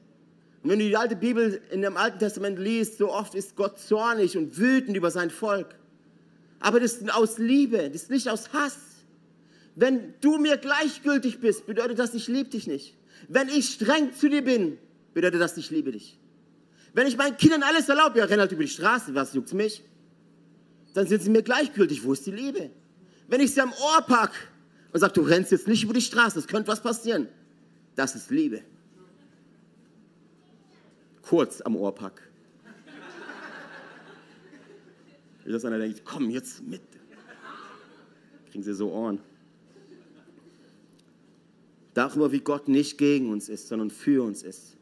Und 0.62 0.70
wenn 0.70 0.80
du 0.80 0.86
die 0.86 0.96
alte 0.96 1.14
Bibel 1.14 1.60
in 1.70 1.82
dem 1.82 1.96
Alten 1.96 2.18
Testament 2.18 2.58
liest, 2.58 2.98
so 2.98 3.12
oft 3.12 3.36
ist 3.36 3.54
Gott 3.54 3.78
zornig 3.78 4.36
und 4.36 4.58
wütend 4.58 4.96
über 4.96 5.12
sein 5.12 5.30
Volk. 5.30 5.76
Aber 6.58 6.80
das 6.80 6.94
ist 6.94 7.14
aus 7.14 7.38
Liebe, 7.38 7.88
das 7.88 8.02
ist 8.02 8.10
nicht 8.10 8.28
aus 8.28 8.52
Hass. 8.52 8.78
Wenn 9.76 10.14
du 10.20 10.38
mir 10.38 10.56
gleichgültig 10.56 11.38
bist, 11.38 11.66
bedeutet 11.66 12.00
das, 12.00 12.14
ich 12.14 12.26
liebe 12.26 12.50
dich 12.50 12.66
nicht. 12.66 12.96
Wenn 13.28 13.48
ich 13.48 13.68
streng 13.68 14.12
zu 14.12 14.28
dir 14.28 14.42
bin, 14.42 14.76
bedeutet 15.14 15.40
das, 15.40 15.56
ich 15.56 15.70
liebe 15.70 15.92
dich. 15.92 16.18
Wenn 16.94 17.06
ich 17.06 17.16
meinen 17.16 17.36
Kindern 17.36 17.62
alles 17.62 17.88
erlaube, 17.88 18.18
ja, 18.18 18.24
renn 18.24 18.40
halt 18.40 18.50
über 18.50 18.62
die 18.62 18.68
Straße, 18.68 19.14
was 19.14 19.34
juckt's 19.34 19.52
mich? 19.52 19.84
Dann 20.94 21.06
sind 21.06 21.22
sie 21.22 21.30
mir 21.30 21.42
gleichgültig. 21.42 22.02
Wo 22.02 22.12
ist 22.12 22.26
die 22.26 22.32
Liebe? 22.32 22.70
Wenn 23.28 23.40
ich 23.40 23.54
sie 23.54 23.60
am 23.60 23.72
Ohr 23.72 24.02
pack, 24.02 24.32
und 24.92 25.00
sagt, 25.00 25.16
du 25.16 25.22
rennst 25.22 25.52
jetzt 25.52 25.68
nicht 25.68 25.84
über 25.84 25.94
die 25.94 26.00
Straße, 26.00 26.38
es 26.38 26.46
könnte 26.46 26.68
was 26.68 26.82
passieren. 26.82 27.28
Das 27.94 28.14
ist 28.14 28.30
Liebe. 28.30 28.62
Kurz 31.22 31.60
am 31.60 31.76
Ohrpack. 31.76 32.22
Wie 35.44 35.52
das 35.52 35.64
einer 35.64 35.78
denkt, 35.78 36.02
komm 36.04 36.30
jetzt 36.30 36.62
mit. 36.62 36.82
Kriegen 38.50 38.62
sie 38.62 38.74
so 38.74 38.90
Ohren. 38.90 39.20
Darüber, 41.94 42.32
wie 42.32 42.40
Gott 42.40 42.68
nicht 42.68 42.96
gegen 42.98 43.30
uns 43.30 43.48
ist, 43.48 43.68
sondern 43.68 43.90
für 43.90 44.22
uns 44.22 44.42
ist. 44.42 44.76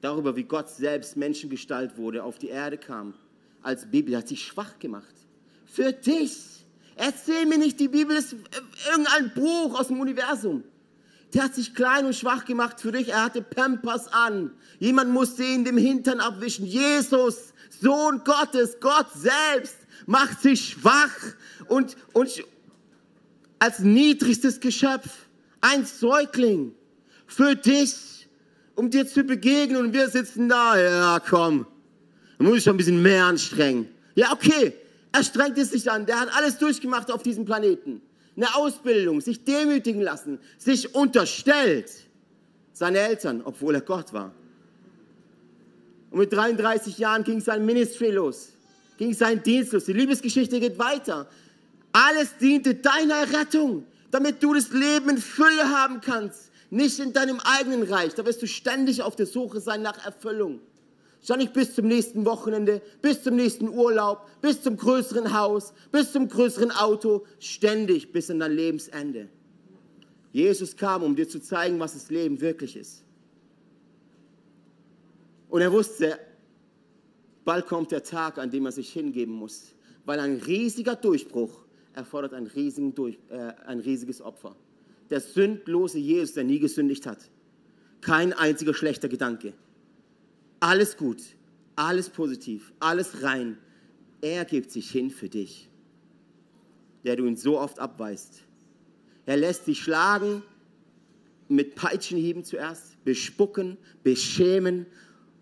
darüber, 0.00 0.36
wie 0.36 0.44
Gott 0.44 0.68
selbst 0.68 1.16
Menschengestalt 1.16 1.96
wurde, 1.96 2.24
auf 2.24 2.38
die 2.38 2.48
Erde 2.48 2.78
kam, 2.78 3.14
als 3.62 3.90
Bibel, 3.90 4.16
hat 4.16 4.28
sich 4.28 4.42
schwach 4.42 4.78
gemacht. 4.78 5.14
Für 5.66 5.92
dich. 5.92 6.59
Erzähl 6.96 7.46
mir 7.46 7.58
nicht, 7.58 7.80
die 7.80 7.88
Bibel 7.88 8.16
ist 8.16 8.36
irgendein 8.90 9.32
Buch 9.34 9.78
aus 9.78 9.88
dem 9.88 10.00
Universum. 10.00 10.64
Der 11.32 11.44
hat 11.44 11.54
sich 11.54 11.74
klein 11.74 12.06
und 12.06 12.14
schwach 12.14 12.44
gemacht 12.44 12.80
für 12.80 12.92
dich. 12.92 13.08
Er 13.10 13.24
hatte 13.24 13.40
Pampers 13.40 14.08
an. 14.12 14.50
Jemand 14.78 15.10
musste 15.10 15.44
ihn 15.44 15.64
dem 15.64 15.78
Hintern 15.78 16.20
abwischen. 16.20 16.66
Jesus, 16.66 17.52
Sohn 17.80 18.22
Gottes, 18.24 18.78
Gott 18.80 19.06
selbst, 19.14 19.76
macht 20.06 20.40
sich 20.40 20.70
schwach 20.70 21.14
und, 21.68 21.96
und 22.12 22.44
als 23.58 23.78
niedrigstes 23.78 24.58
Geschöpf, 24.60 25.08
ein 25.60 25.84
Säugling, 25.84 26.74
für 27.26 27.54
dich, 27.54 28.28
um 28.74 28.90
dir 28.90 29.06
zu 29.06 29.22
begegnen. 29.22 29.84
Und 29.84 29.92
wir 29.92 30.08
sitzen 30.08 30.48
da, 30.48 30.78
ja 30.78 31.20
komm, 31.20 31.66
da 32.38 32.44
muss 32.44 32.58
ich 32.58 32.64
schon 32.64 32.74
ein 32.74 32.78
bisschen 32.78 33.02
mehr 33.02 33.24
anstrengen. 33.26 33.88
Ja, 34.14 34.32
okay, 34.32 34.74
er 35.12 35.24
strengt 35.24 35.58
es 35.58 35.70
sich 35.70 35.90
an. 35.90 36.06
Der 36.06 36.20
hat 36.20 36.34
alles 36.34 36.58
durchgemacht 36.58 37.10
auf 37.10 37.22
diesem 37.22 37.44
Planeten. 37.44 38.00
Eine 38.36 38.54
Ausbildung, 38.54 39.20
sich 39.20 39.44
demütigen 39.44 40.00
lassen, 40.00 40.38
sich 40.56 40.94
unterstellt. 40.94 41.90
Seine 42.72 42.98
Eltern, 43.00 43.42
obwohl 43.44 43.74
er 43.74 43.80
Gott 43.80 44.12
war. 44.12 44.32
Und 46.10 46.18
mit 46.18 46.32
33 46.32 46.98
Jahren 46.98 47.24
ging 47.24 47.40
sein 47.40 47.64
Ministry 47.64 48.10
los, 48.10 48.50
ging 48.96 49.12
sein 49.12 49.42
Dienst 49.42 49.72
los. 49.72 49.84
Die 49.84 49.92
Liebesgeschichte 49.92 50.58
geht 50.58 50.78
weiter. 50.78 51.28
Alles 51.92 52.36
diente 52.40 52.74
deiner 52.74 53.32
Rettung, 53.32 53.84
damit 54.10 54.42
du 54.42 54.54
das 54.54 54.70
Leben 54.70 55.10
in 55.10 55.18
Fülle 55.18 55.68
haben 55.68 56.00
kannst. 56.00 56.50
Nicht 56.70 57.00
in 57.00 57.12
deinem 57.12 57.40
eigenen 57.40 57.82
Reich. 57.82 58.14
Da 58.14 58.24
wirst 58.24 58.42
du 58.42 58.46
ständig 58.46 59.02
auf 59.02 59.16
der 59.16 59.26
Suche 59.26 59.60
sein 59.60 59.82
nach 59.82 60.04
Erfüllung. 60.04 60.60
Wahrscheinlich 61.20 61.52
bis 61.52 61.74
zum 61.74 61.86
nächsten 61.86 62.24
Wochenende, 62.24 62.80
bis 63.02 63.22
zum 63.22 63.36
nächsten 63.36 63.68
Urlaub, 63.68 64.26
bis 64.40 64.62
zum 64.62 64.76
größeren 64.76 65.36
Haus, 65.38 65.74
bis 65.92 66.12
zum 66.12 66.28
größeren 66.28 66.70
Auto, 66.70 67.26
ständig 67.38 68.10
bis 68.10 68.30
an 68.30 68.40
dein 68.40 68.52
Lebensende. 68.52 69.28
Jesus 70.32 70.76
kam, 70.76 71.02
um 71.02 71.14
dir 71.14 71.28
zu 71.28 71.40
zeigen, 71.40 71.78
was 71.78 71.92
das 71.92 72.10
Leben 72.10 72.40
wirklich 72.40 72.74
ist. 72.74 73.04
Und 75.50 75.60
er 75.60 75.72
wusste, 75.72 76.18
bald 77.44 77.66
kommt 77.66 77.90
der 77.90 78.02
Tag, 78.02 78.38
an 78.38 78.50
dem 78.50 78.64
er 78.64 78.72
sich 78.72 78.90
hingeben 78.90 79.34
muss, 79.34 79.74
weil 80.06 80.20
ein 80.20 80.36
riesiger 80.36 80.96
Durchbruch 80.96 81.64
erfordert 81.92 82.32
ein, 82.32 82.50
Durch, 82.94 83.18
äh, 83.28 83.52
ein 83.66 83.80
riesiges 83.80 84.22
Opfer. 84.22 84.56
Der 85.10 85.20
sündlose 85.20 85.98
Jesus, 85.98 86.34
der 86.34 86.44
nie 86.44 86.60
gesündigt 86.60 87.04
hat. 87.04 87.18
Kein 88.00 88.32
einziger 88.32 88.72
schlechter 88.72 89.08
Gedanke 89.08 89.52
alles 90.60 90.96
gut, 90.96 91.22
alles 91.76 92.10
positiv, 92.10 92.72
alles 92.78 93.22
rein. 93.22 93.58
Er 94.20 94.44
gibt 94.44 94.70
sich 94.70 94.90
hin 94.90 95.10
für 95.10 95.28
dich, 95.28 95.70
der 97.04 97.16
du 97.16 97.26
ihn 97.26 97.36
so 97.36 97.58
oft 97.58 97.78
abweist. 97.78 98.44
Er 99.26 99.38
lässt 99.38 99.66
dich 99.66 99.82
schlagen, 99.82 100.42
mit 101.48 101.74
Peitschenhieben 101.74 102.44
zuerst, 102.44 103.02
bespucken, 103.04 103.76
beschämen. 104.02 104.86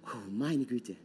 Oh, 0.05 0.31
meine 0.31 0.65
Güte. 0.65 0.97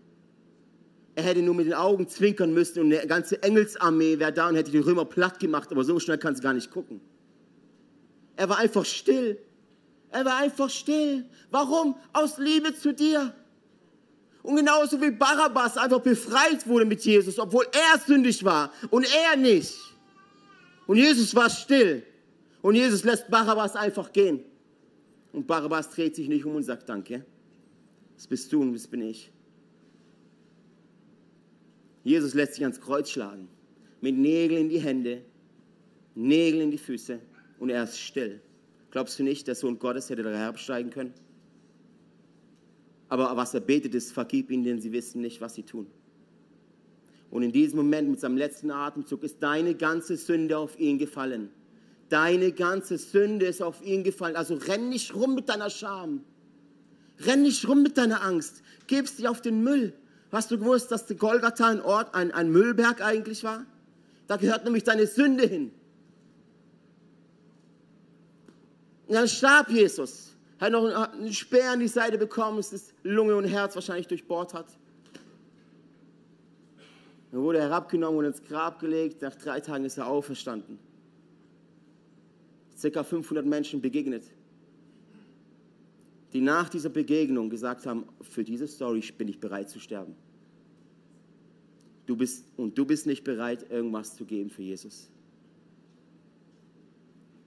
Er 1.16 1.24
hätte 1.24 1.42
nur 1.42 1.54
mit 1.54 1.68
den 1.68 1.74
Augen 1.74 2.08
zwinkern 2.08 2.54
müssen 2.54 2.80
und 2.80 2.94
eine 2.94 3.06
ganze 3.06 3.44
Engelsarmee 3.44 4.18
wäre 4.18 4.32
da 4.32 4.50
und 4.50 4.56
hätte 4.56 4.72
die 4.72 4.80
Römer 4.80 5.06
platt 5.06 5.40
gemacht, 5.40 5.72
aber 5.72 5.84
so 5.84 6.00
schnell 6.00 6.18
kannst 6.18 6.40
du 6.40 6.44
gar 6.44 6.54
nicht 6.54 6.72
gucken. 6.72 7.02
Er 8.36 8.50
war 8.50 8.58
einfach 8.58 8.86
still. 8.86 9.38
Er 10.10 10.26
war 10.26 10.38
einfach 10.38 10.70
still. 10.70 11.26
Warum? 11.52 11.96
Aus 12.14 12.38
Liebe 12.38 12.74
zu 12.74 12.94
dir. 12.94 13.34
Und 14.44 14.58
genauso 14.58 15.02
wie 15.02 15.12
Barabbas 15.12 15.78
einfach 15.78 16.02
befreit 16.02 16.68
wurde 16.68 16.86
mit 16.86 17.04
Jesus, 17.04 17.40
obwohl 17.40 17.66
er 17.72 17.98
sündig 18.00 18.44
war 18.44 18.72
und 18.92 19.08
er 19.16 19.38
nicht. 19.38 19.74
Und 20.86 20.98
Jesus 20.98 21.34
war 21.34 21.50
still. 21.50 22.04
Und 22.62 22.76
Jesus 22.76 23.04
lässt 23.04 23.30
Barabbas 23.30 23.76
einfach 23.76 24.12
gehen. 24.12 24.42
Und 25.32 25.48
Barabbas 25.48 25.90
dreht 25.90 26.16
sich 26.16 26.28
nicht 26.28 26.46
um 26.46 26.56
und 26.56 26.64
sagt 26.64 26.88
Danke. 26.88 27.26
Das 28.16 28.28
bist 28.28 28.52
du 28.52 28.62
und 28.62 28.74
das 28.74 28.88
bin 28.88 29.02
ich. 29.02 29.32
Jesus 32.04 32.34
lässt 32.34 32.56
sich 32.56 32.64
ans 32.64 32.80
Kreuz 32.82 33.10
schlagen. 33.10 33.48
Mit 34.02 34.18
Nägeln 34.18 34.64
in 34.64 34.70
die 34.70 34.80
Hände, 34.80 35.24
Nägeln 36.16 36.64
in 36.64 36.72
die 36.72 36.78
Füße 36.78 37.20
und 37.60 37.70
er 37.70 37.86
ist 37.86 37.98
still. 37.98 38.42
Glaubst 38.92 39.18
du 39.18 39.24
nicht, 39.24 39.48
der 39.48 39.56
Sohn 39.56 39.80
Gottes 39.80 40.10
hätte 40.10 40.22
da 40.22 40.30
herabsteigen 40.30 40.92
können? 40.92 41.14
Aber 43.14 43.38
was 43.38 43.54
er 43.54 43.60
betet 43.60 43.94
ist, 43.94 44.12
vergib 44.12 44.50
ihnen, 44.50 44.64
denn 44.64 44.82
sie 44.82 44.92
wissen 44.92 45.22
nicht, 45.22 45.40
was 45.40 45.54
sie 45.54 45.62
tun. 45.62 45.86
Und 47.30 47.44
in 47.44 47.52
diesem 47.52 47.78
Moment 47.78 48.10
mit 48.10 48.20
seinem 48.20 48.38
letzten 48.38 48.72
Atemzug 48.72 49.22
ist 49.22 49.38
deine 49.40 49.76
ganze 49.76 50.18
Sünde 50.18 50.58
auf 50.58 50.80
ihn 50.80 50.98
gefallen. 50.98 51.52
Deine 52.10 52.52
ganze 52.52 52.98
Sünde 52.98 53.46
ist 53.46 53.62
auf 53.62 53.86
ihn 53.86 54.04
gefallen. 54.04 54.36
Also 54.36 54.56
renn 54.56 54.90
nicht 54.90 55.14
rum 55.14 55.36
mit 55.36 55.48
deiner 55.48 55.70
Scham. 55.70 56.24
Renn 57.20 57.44
nicht 57.44 57.68
rum 57.68 57.84
mit 57.84 58.00
deiner 58.00 58.24
Angst. 58.24 58.64
Gib 58.88 59.08
sie 59.08 59.28
auf 59.28 59.42
den 59.42 59.64
Müll. 59.64 59.94
Hast 60.32 60.50
du 60.50 60.58
gewusst, 60.58 60.90
dass 60.90 61.06
der 61.06 61.16
Golgatha 61.16 61.68
ein 61.68 61.82
Ort, 61.82 62.16
ein, 62.16 62.32
ein 62.32 62.52
Müllberg 62.52 63.00
eigentlich 63.02 63.44
war? 63.44 63.64
Da 64.26 64.38
gehört 64.38 64.64
nämlich 64.64 64.86
deine 64.86 65.06
Sünde 65.06 65.46
hin. 65.46 65.72
Und 69.06 69.14
dann 69.14 69.28
starb 69.28 69.70
Jesus 69.70 70.33
hat 70.64 70.72
noch 70.72 70.86
einen 70.86 71.34
Speer 71.34 71.72
an 71.72 71.80
die 71.80 71.88
Seite 71.88 72.18
bekommen, 72.18 72.58
dass 72.58 72.70
das 72.70 72.94
Lunge 73.04 73.36
und 73.36 73.46
Herz 73.46 73.76
wahrscheinlich 73.76 74.08
durchbohrt 74.08 74.54
hat. 74.54 74.68
Dann 77.32 77.42
wurde 77.42 77.58
er 77.58 77.66
herabgenommen 77.66 78.20
und 78.20 78.26
ins 78.26 78.44
Grab 78.44 78.80
gelegt. 78.80 79.22
Nach 79.22 79.36
drei 79.36 79.60
Tagen 79.60 79.86
ist 79.86 79.98
er 79.98 80.08
auferstanden. 80.08 80.80
Circa 82.78 83.04
500 83.04 83.46
Menschen 83.46 83.82
begegnet, 83.82 84.24
die 86.32 86.42
nach 86.42 86.70
dieser 86.70 86.90
Begegnung 86.90 87.50
gesagt 87.50 87.86
haben: 87.86 88.06
Für 88.22 88.44
diese 88.44 88.68
Story 88.68 89.04
bin 89.18 89.28
ich 89.28 89.40
bereit 89.40 89.70
zu 89.70 89.80
sterben. 89.80 90.16
Du 92.06 92.16
bist, 92.16 92.46
und 92.58 92.78
du 92.78 92.86
bist 92.86 93.06
nicht 93.06 93.24
bereit, 93.24 93.70
irgendwas 93.70 94.16
zu 94.16 94.26
geben 94.26 94.50
für 94.50 94.62
Jesus. 94.62 95.10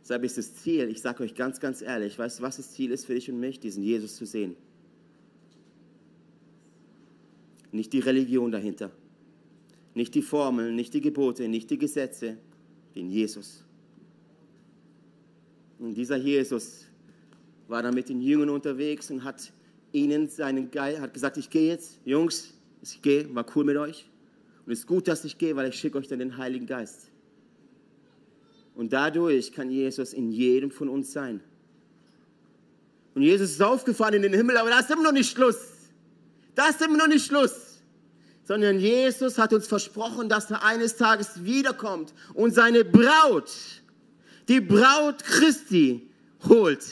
Deshalb 0.06 0.22
ist 0.22 0.38
das 0.38 0.54
Ziel, 0.54 0.88
ich 0.88 1.00
sage 1.00 1.24
euch 1.24 1.34
ganz, 1.34 1.58
ganz 1.58 1.82
ehrlich, 1.82 2.16
weißt 2.16 2.38
du, 2.38 2.44
was 2.44 2.58
das 2.58 2.70
Ziel 2.70 2.92
ist 2.92 3.06
für 3.06 3.14
dich 3.14 3.28
und 3.28 3.40
mich? 3.40 3.58
Diesen 3.58 3.82
Jesus 3.82 4.14
zu 4.14 4.24
sehen. 4.24 4.54
Nicht 7.72 7.92
die 7.92 7.98
Religion 7.98 8.52
dahinter, 8.52 8.92
nicht 9.94 10.14
die 10.14 10.22
Formeln, 10.22 10.76
nicht 10.76 10.94
die 10.94 11.00
Gebote, 11.00 11.48
nicht 11.48 11.70
die 11.70 11.78
Gesetze, 11.78 12.36
den 12.94 13.10
Jesus. 13.10 13.64
Und 15.80 15.94
dieser 15.94 16.18
Jesus 16.18 16.86
war 17.66 17.82
dann 17.82 17.94
mit 17.94 18.08
den 18.08 18.20
Jüngern 18.20 18.50
unterwegs 18.50 19.10
und 19.10 19.24
hat 19.24 19.50
ihnen 19.90 20.28
seinen 20.28 20.70
Geist, 20.70 21.00
hat 21.00 21.14
gesagt, 21.14 21.36
ich 21.36 21.50
gehe 21.50 21.66
jetzt, 21.66 21.98
Jungs, 22.04 22.54
ich 22.80 23.02
gehe, 23.02 23.34
war 23.34 23.44
cool 23.56 23.64
mit 23.64 23.76
euch. 23.76 24.08
Und 24.66 24.72
es 24.72 24.78
ist 24.78 24.86
gut, 24.86 25.08
dass 25.08 25.24
ich 25.24 25.36
gehe, 25.36 25.56
weil 25.56 25.68
ich 25.68 25.74
schicke 25.74 25.98
euch 25.98 26.06
dann 26.06 26.20
den 26.20 26.36
Heiligen 26.36 26.66
Geist. 26.66 27.10
Und 28.76 28.92
dadurch 28.92 29.52
kann 29.52 29.70
Jesus 29.70 30.12
in 30.12 30.30
jedem 30.30 30.70
von 30.70 30.88
uns 30.88 31.10
sein. 31.12 31.40
Und 33.14 33.22
Jesus 33.22 33.52
ist 33.52 33.62
aufgefahren 33.62 34.14
in 34.14 34.22
den 34.22 34.34
Himmel, 34.34 34.58
aber 34.58 34.68
da 34.68 34.80
ist 34.80 34.90
immer 34.90 35.02
noch 35.02 35.12
nicht 35.12 35.30
Schluss. 35.30 35.56
Da 36.54 36.68
ist 36.68 36.82
immer 36.82 36.98
noch 36.98 37.08
nicht 37.08 37.26
Schluss. 37.26 37.80
Sondern 38.44 38.78
Jesus 38.78 39.38
hat 39.38 39.54
uns 39.54 39.66
versprochen, 39.66 40.28
dass 40.28 40.50
er 40.50 40.62
eines 40.62 40.96
Tages 40.96 41.42
wiederkommt 41.42 42.12
und 42.34 42.54
seine 42.54 42.84
Braut, 42.84 43.50
die 44.46 44.60
Braut 44.60 45.24
Christi, 45.24 46.10
holt. 46.46 46.84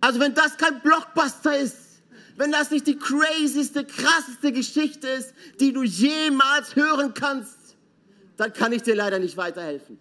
Also 0.00 0.18
wenn 0.20 0.34
das 0.34 0.56
kein 0.56 0.80
Blockbuster 0.80 1.58
ist, 1.58 1.76
wenn 2.36 2.50
das 2.50 2.70
nicht 2.70 2.86
die 2.86 2.96
crazyste, 2.96 3.84
krasseste 3.84 4.52
Geschichte 4.52 5.06
ist, 5.06 5.34
die 5.60 5.74
du 5.74 5.82
jemals 5.82 6.74
hören 6.74 7.12
kannst, 7.12 7.76
dann 8.38 8.54
kann 8.54 8.72
ich 8.72 8.82
dir 8.82 8.96
leider 8.96 9.18
nicht 9.18 9.36
weiterhelfen. 9.36 9.98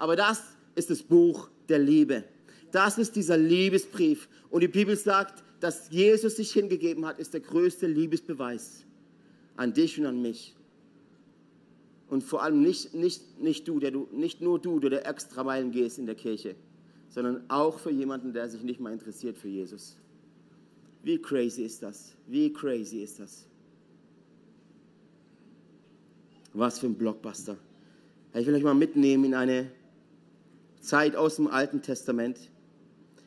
Aber 0.00 0.16
das 0.16 0.42
ist 0.76 0.88
das 0.88 1.02
Buch 1.02 1.50
der 1.68 1.78
Liebe. 1.78 2.24
Das 2.72 2.96
ist 2.96 3.16
dieser 3.16 3.36
Liebesbrief. 3.36 4.28
Und 4.48 4.62
die 4.62 4.68
Bibel 4.68 4.96
sagt, 4.96 5.44
dass 5.60 5.90
Jesus 5.90 6.36
sich 6.36 6.52
hingegeben 6.52 7.04
hat, 7.04 7.18
ist 7.18 7.34
der 7.34 7.42
größte 7.42 7.86
Liebesbeweis 7.86 8.86
an 9.56 9.74
dich 9.74 10.00
und 10.00 10.06
an 10.06 10.22
mich. 10.22 10.56
Und 12.08 12.24
vor 12.24 12.42
allem 12.42 12.62
nicht, 12.62 12.94
nicht, 12.94 13.38
nicht, 13.38 13.68
du, 13.68 13.78
der 13.78 13.90
du, 13.90 14.08
nicht 14.10 14.40
nur 14.40 14.58
du, 14.58 14.80
der 14.80 15.06
extra 15.06 15.44
Meilen 15.44 15.70
gehst 15.70 15.98
in 15.98 16.06
der 16.06 16.14
Kirche, 16.14 16.56
sondern 17.10 17.44
auch 17.50 17.78
für 17.78 17.90
jemanden, 17.90 18.32
der 18.32 18.48
sich 18.48 18.62
nicht 18.62 18.80
mal 18.80 18.94
interessiert 18.94 19.36
für 19.36 19.48
Jesus. 19.48 19.98
Wie 21.02 21.20
crazy 21.20 21.62
ist 21.62 21.82
das? 21.82 22.14
Wie 22.26 22.50
crazy 22.50 23.02
ist 23.02 23.20
das? 23.20 23.46
Was 26.54 26.78
für 26.78 26.86
ein 26.86 26.94
Blockbuster. 26.94 27.58
Ich 28.32 28.46
will 28.46 28.54
euch 28.54 28.62
mal 28.62 28.74
mitnehmen 28.74 29.24
in 29.24 29.34
eine 29.34 29.70
Zeit 30.80 31.16
aus 31.16 31.36
dem 31.36 31.46
Alten 31.46 31.82
Testament 31.82 32.38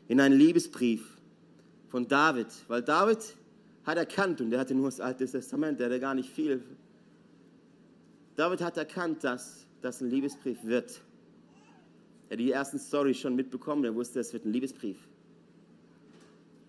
in 0.07 0.19
einen 0.19 0.37
Liebesbrief 0.37 1.17
von 1.89 2.07
David, 2.07 2.47
weil 2.67 2.81
David 2.81 3.19
hat 3.83 3.97
erkannt, 3.97 4.41
und 4.41 4.49
der 4.49 4.59
hatte 4.59 4.73
nur 4.73 4.87
das 4.87 4.99
Alte 4.99 5.25
Testament, 5.25 5.79
der 5.79 5.87
hatte 5.87 5.99
gar 5.99 6.15
nicht 6.15 6.29
viel. 6.29 6.63
David 8.35 8.61
hat 8.61 8.77
erkannt, 8.77 9.23
dass 9.23 9.65
das 9.81 10.01
ein 10.01 10.09
Liebesbrief 10.09 10.63
wird. 10.63 11.01
Er 12.29 12.33
hat 12.33 12.39
die 12.39 12.51
ersten 12.51 12.79
Storys 12.79 13.17
schon 13.17 13.35
mitbekommen, 13.35 13.83
er 13.83 13.93
wusste, 13.93 14.19
es 14.19 14.33
wird 14.33 14.45
ein 14.45 14.53
Liebesbrief. 14.53 14.97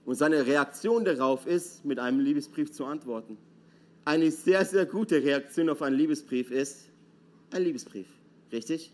Und 0.04 0.16
seine 0.16 0.44
Reaktion 0.44 1.04
darauf 1.04 1.46
ist, 1.46 1.84
mit 1.84 1.98
einem 1.98 2.20
Liebesbrief 2.20 2.72
zu 2.72 2.84
antworten. 2.84 3.38
Eine 4.04 4.30
sehr, 4.30 4.64
sehr 4.66 4.84
gute 4.84 5.22
Reaktion 5.22 5.70
auf 5.70 5.80
einen 5.80 5.96
Liebesbrief 5.96 6.50
ist 6.50 6.90
ein 7.52 7.62
Liebesbrief. 7.62 8.06
Richtig? 8.52 8.92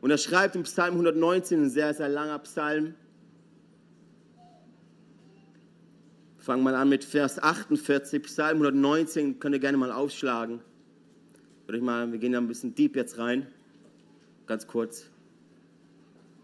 Und 0.00 0.10
er 0.10 0.18
schreibt 0.18 0.54
im 0.54 0.62
Psalm 0.62 0.92
119, 0.92 1.62
ein 1.62 1.70
sehr, 1.70 1.92
sehr 1.92 2.08
langer 2.08 2.38
Psalm. 2.40 2.94
Fangen 6.38 6.62
mal 6.62 6.74
an 6.74 6.88
mit 6.88 7.04
Vers 7.04 7.42
48, 7.42 8.22
Psalm 8.22 8.62
119, 8.62 9.38
könnt 9.40 9.54
ihr 9.54 9.60
gerne 9.60 9.76
mal 9.76 9.92
aufschlagen. 9.92 10.60
Würde 11.66 11.78
ich 11.78 11.84
mal, 11.84 12.10
wir 12.10 12.18
gehen 12.18 12.32
da 12.32 12.38
ein 12.38 12.48
bisschen 12.48 12.74
deep 12.74 12.96
jetzt 12.96 13.18
rein, 13.18 13.46
ganz 14.46 14.66
kurz, 14.66 15.06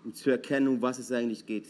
um 0.04 0.12
zu 0.12 0.30
erkennen, 0.30 0.68
um 0.68 0.82
was 0.82 0.98
es 0.98 1.10
eigentlich 1.10 1.46
geht. 1.46 1.68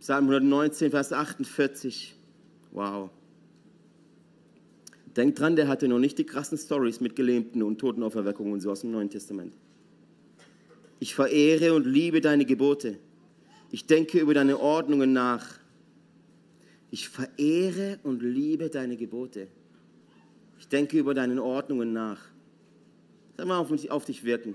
Psalm 0.00 0.24
119, 0.24 0.90
Vers 0.90 1.12
48. 1.12 2.14
Wow. 2.72 3.10
Denkt 5.16 5.38
dran, 5.38 5.54
der 5.54 5.68
hatte 5.68 5.86
noch 5.86 5.98
nicht 5.98 6.18
die 6.18 6.24
krassen 6.24 6.58
Stories 6.58 7.00
mit 7.00 7.14
Gelähmten 7.14 7.62
und 7.62 7.78
Totenauferweckungen 7.78 8.52
und 8.52 8.60
so 8.60 8.70
aus 8.70 8.80
dem 8.80 8.90
Neuen 8.90 9.10
Testament. 9.10 9.52
Ich 10.98 11.14
verehre 11.14 11.74
und 11.74 11.86
liebe 11.86 12.20
deine 12.20 12.44
Gebote. 12.44 12.98
Ich 13.70 13.86
denke 13.86 14.18
über 14.18 14.34
deine 14.34 14.58
Ordnungen 14.58 15.12
nach. 15.12 15.58
Ich 16.90 17.08
verehre 17.08 17.98
und 18.02 18.22
liebe 18.22 18.70
deine 18.70 18.96
Gebote. 18.96 19.48
Ich 20.58 20.68
denke 20.68 20.98
über 20.98 21.14
deine 21.14 21.42
Ordnungen 21.42 21.92
nach. 21.92 22.20
Sag 23.36 23.46
mal 23.46 23.58
auf, 23.58 23.70
auf 23.90 24.04
dich 24.04 24.24
wirken. 24.24 24.54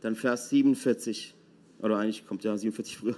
Dann 0.00 0.14
Vers 0.14 0.50
47, 0.50 1.34
oder 1.80 1.98
eigentlich 1.98 2.26
kommt 2.26 2.44
ja 2.44 2.56
47 2.56 2.96
früher. 2.96 3.16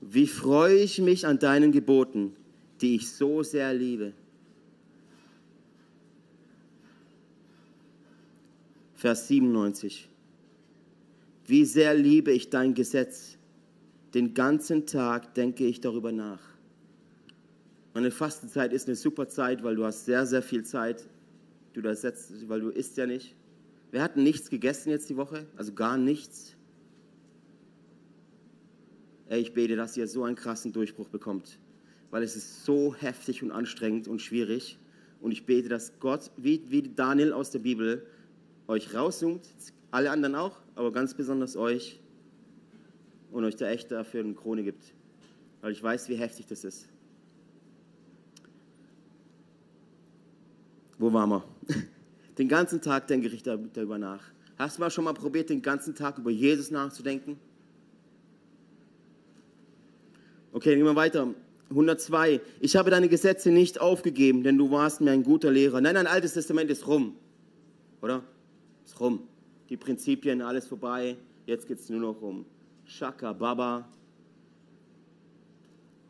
Wie 0.00 0.26
freue 0.26 0.76
ich 0.76 1.00
mich 1.00 1.26
an 1.26 1.38
deinen 1.38 1.72
Geboten, 1.72 2.36
die 2.80 2.96
ich 2.96 3.10
so 3.10 3.42
sehr 3.42 3.72
liebe. 3.72 4.12
Vers 8.94 9.28
97. 9.28 10.08
Wie 11.46 11.64
sehr 11.64 11.94
liebe 11.94 12.32
ich 12.32 12.50
dein 12.50 12.74
Gesetz. 12.74 13.36
Den 14.14 14.32
ganzen 14.32 14.86
Tag 14.86 15.34
denke 15.34 15.66
ich 15.66 15.80
darüber 15.80 16.12
nach. 16.12 16.40
Meine 17.92 18.10
Fastenzeit 18.10 18.72
ist 18.72 18.88
eine 18.88 18.96
super 18.96 19.28
Zeit, 19.28 19.62
weil 19.62 19.76
du 19.76 19.84
hast 19.84 20.04
sehr, 20.04 20.26
sehr 20.26 20.42
viel 20.42 20.64
Zeit. 20.64 21.06
Du 21.74 21.82
da 21.82 21.94
setzt, 21.94 22.48
weil 22.48 22.60
du 22.60 22.70
isst 22.70 22.96
ja 22.96 23.06
nicht. 23.06 23.34
Wir 23.90 24.02
hatten 24.02 24.22
nichts 24.22 24.50
gegessen 24.50 24.90
jetzt 24.90 25.10
die 25.10 25.16
Woche, 25.16 25.46
also 25.56 25.72
gar 25.72 25.96
nichts. 25.96 26.56
Ey, 29.28 29.40
ich 29.40 29.52
bete, 29.54 29.76
dass 29.76 29.96
ihr 29.96 30.06
so 30.08 30.24
einen 30.24 30.36
krassen 30.36 30.72
Durchbruch 30.72 31.08
bekommt, 31.08 31.58
weil 32.14 32.22
es 32.22 32.36
ist 32.36 32.64
so 32.64 32.94
heftig 32.94 33.42
und 33.42 33.50
anstrengend 33.50 34.06
und 34.06 34.22
schwierig. 34.22 34.78
Und 35.20 35.32
ich 35.32 35.46
bete, 35.46 35.68
dass 35.68 35.98
Gott, 35.98 36.30
wie, 36.36 36.62
wie 36.68 36.82
Daniel 36.82 37.32
aus 37.32 37.50
der 37.50 37.58
Bibel, 37.58 38.06
euch 38.68 38.94
rauszoomt, 38.94 39.42
alle 39.90 40.12
anderen 40.12 40.36
auch, 40.36 40.56
aber 40.76 40.92
ganz 40.92 41.14
besonders 41.14 41.56
euch 41.56 41.98
und 43.32 43.42
euch 43.42 43.56
da 43.56 43.68
echt 43.68 43.90
dafür 43.90 44.20
eine 44.20 44.32
Krone 44.34 44.62
gibt. 44.62 44.94
Weil 45.60 45.72
ich 45.72 45.82
weiß, 45.82 46.08
wie 46.08 46.14
heftig 46.14 46.46
das 46.46 46.62
ist. 46.62 46.86
Wo 51.00 51.12
waren 51.12 51.30
wir? 51.30 51.44
Den 52.38 52.46
ganzen 52.46 52.80
Tag 52.80 53.08
denke 53.08 53.26
ich 53.26 53.42
darüber 53.42 53.98
nach. 53.98 54.22
Hast 54.56 54.76
du 54.76 54.82
mal 54.82 54.90
schon 54.92 55.02
mal 55.02 55.14
probiert, 55.14 55.50
den 55.50 55.62
ganzen 55.62 55.96
Tag 55.96 56.18
über 56.18 56.30
Jesus 56.30 56.70
nachzudenken? 56.70 57.40
Okay, 60.52 60.76
gehen 60.76 60.84
wir 60.84 60.94
weiter. 60.94 61.34
102. 61.74 62.40
Ich 62.60 62.76
habe 62.76 62.90
deine 62.90 63.08
Gesetze 63.08 63.50
nicht 63.50 63.80
aufgegeben, 63.80 64.42
denn 64.44 64.56
du 64.56 64.70
warst 64.70 65.00
mir 65.00 65.10
ein 65.10 65.24
guter 65.24 65.50
Lehrer. 65.50 65.80
Nein, 65.80 65.96
ein 65.96 66.06
Altes 66.06 66.34
Testament 66.34 66.70
ist 66.70 66.86
rum. 66.86 67.16
Oder? 68.00 68.22
ist 68.84 69.00
rum. 69.00 69.26
Die 69.68 69.76
Prinzipien, 69.76 70.42
alles 70.42 70.66
vorbei. 70.66 71.16
Jetzt 71.46 71.66
geht 71.66 71.80
es 71.80 71.88
nur 71.88 72.00
noch 72.00 72.20
um 72.22 72.44
Shaka, 72.84 73.32
Baba. 73.32 73.88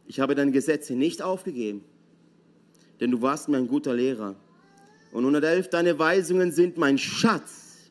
Ich 0.07 0.21
habe 0.21 0.35
deine 0.35 0.51
Gesetze 0.51 0.95
nicht 0.95 1.23
aufgegeben, 1.23 1.83
denn 3.01 3.11
du 3.11 3.23
warst 3.23 3.49
mir 3.49 3.57
ein 3.57 3.69
guter 3.69 3.95
Lehrer. 3.95 4.37
Und 5.13 5.21
111, 5.21 5.71
deine 5.71 5.99
Weisungen 5.99 6.53
sind 6.53 6.77
mein 6.77 6.99
Schatz. 6.99 7.91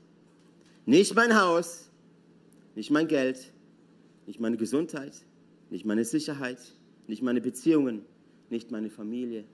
Nicht 0.86 1.16
mein 1.16 1.40
Haus, 1.40 1.90
nicht 2.76 2.92
mein 2.92 3.08
Geld, 3.08 3.52
nicht 4.28 4.40
meine 4.40 4.58
Gesundheit, 4.58 5.14
nicht 5.70 5.86
meine 5.86 6.04
Sicherheit, 6.04 6.60
nicht 7.08 7.22
meine 7.22 7.42
Beziehungen, 7.42 8.02
nicht 8.50 8.72
meine 8.72 8.90
Familie. 8.90 9.46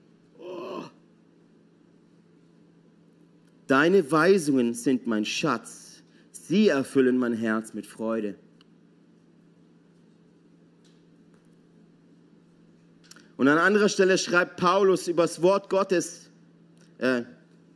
Deine 3.66 4.10
Weisungen 4.10 4.74
sind 4.74 5.06
mein 5.06 5.24
Schatz. 5.24 6.02
Sie 6.32 6.68
erfüllen 6.68 7.18
mein 7.18 7.32
Herz 7.32 7.72
mit 7.72 7.86
Freude. 7.86 8.34
Und 13.36 13.48
an 13.48 13.58
anderer 13.58 13.88
Stelle 13.88 14.18
schreibt 14.18 14.56
Paulus 14.56 15.08
über 15.08 15.22
das 15.22 15.40
Wort 15.40 15.70
Gottes, 15.70 16.30
äh, 16.98 17.22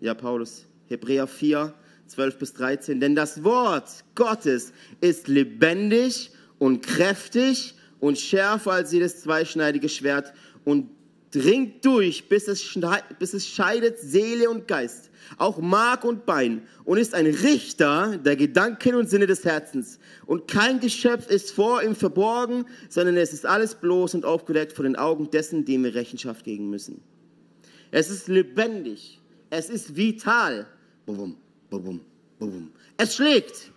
ja, 0.00 0.14
Paulus, 0.14 0.66
Hebräer 0.88 1.26
4, 1.26 1.72
12 2.08 2.38
bis 2.38 2.52
13. 2.54 3.00
Denn 3.00 3.14
das 3.14 3.44
Wort 3.44 4.04
Gottes 4.14 4.72
ist 5.00 5.28
lebendig 5.28 6.32
und 6.58 6.82
kräftig 6.82 7.76
und 8.04 8.18
schärfer 8.18 8.72
als 8.72 8.92
jedes 8.92 9.22
zweischneidige 9.22 9.88
Schwert 9.88 10.32
und 10.64 10.90
dringt 11.30 11.84
durch, 11.84 12.28
bis 12.28 12.48
es, 12.48 12.78
bis 13.18 13.34
es 13.34 13.48
scheidet 13.48 13.98
Seele 13.98 14.50
und 14.50 14.68
Geist 14.68 15.10
auch 15.38 15.58
Mark 15.58 16.04
und 16.04 16.26
Bein 16.26 16.62
und 16.84 16.98
ist 16.98 17.14
ein 17.14 17.26
Richter 17.26 18.18
der 18.18 18.36
Gedanken 18.36 18.94
und 18.94 19.08
Sinne 19.08 19.26
des 19.26 19.44
Herzens. 19.44 19.98
Und 20.26 20.48
kein 20.48 20.80
Geschöpf 20.80 21.28
ist 21.28 21.50
vor 21.50 21.82
ihm 21.82 21.94
verborgen, 21.94 22.66
sondern 22.88 23.16
es 23.16 23.32
ist 23.32 23.46
alles 23.46 23.74
bloß 23.74 24.14
und 24.14 24.24
aufgedeckt 24.24 24.72
vor 24.72 24.84
den 24.84 24.96
Augen 24.96 25.30
dessen, 25.30 25.64
dem 25.64 25.84
wir 25.84 25.94
Rechenschaft 25.94 26.44
geben 26.44 26.70
müssen. 26.70 27.00
Es 27.90 28.10
ist 28.10 28.28
lebendig, 28.28 29.20
es 29.50 29.70
ist 29.70 29.96
vital. 29.96 30.66
Bum, 31.06 31.36
bum, 31.70 32.00
bum, 32.38 32.70
es 32.96 33.14
schlägt, 33.16 33.72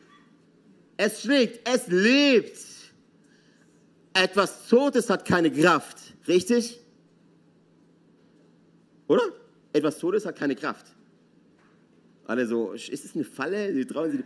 es 0.98 1.22
schlägt, 1.22 1.68
es 1.68 1.88
lebt. 1.88 2.77
Etwas 4.18 4.68
Totes 4.68 5.12
hat 5.12 5.26
keine 5.26 5.52
Kraft, 5.52 5.98
richtig? 6.28 6.80
Oder? 9.08 9.22
Etwas 9.74 10.00
Todes 10.00 10.26
hat 10.26 10.36
keine 10.36 10.56
Kraft. 10.56 10.88
Alle 12.26 12.48
so, 12.48 12.72
ist 12.72 12.90
es 12.90 13.14
eine 13.14 13.24
Falle? 13.24 13.72
Sie 13.76 13.86
trauen 13.86 14.12
sich. 14.12 14.22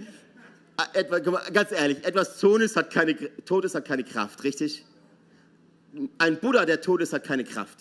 Ah, 0.77 0.87
etwa, 0.93 1.19
ganz 1.19 1.73
ehrlich, 1.73 2.03
etwas 2.05 2.39
Todes 2.39 2.77
hat, 2.77 2.89
keine, 2.89 3.15
Todes 3.43 3.75
hat 3.75 3.83
keine 3.83 4.05
Kraft, 4.05 4.41
richtig? 4.45 4.85
Ein 6.19 6.39
Buddha, 6.39 6.65
der 6.65 6.79
tot 6.79 7.01
ist, 7.01 7.11
hat 7.11 7.25
keine 7.25 7.43
Kraft. 7.43 7.79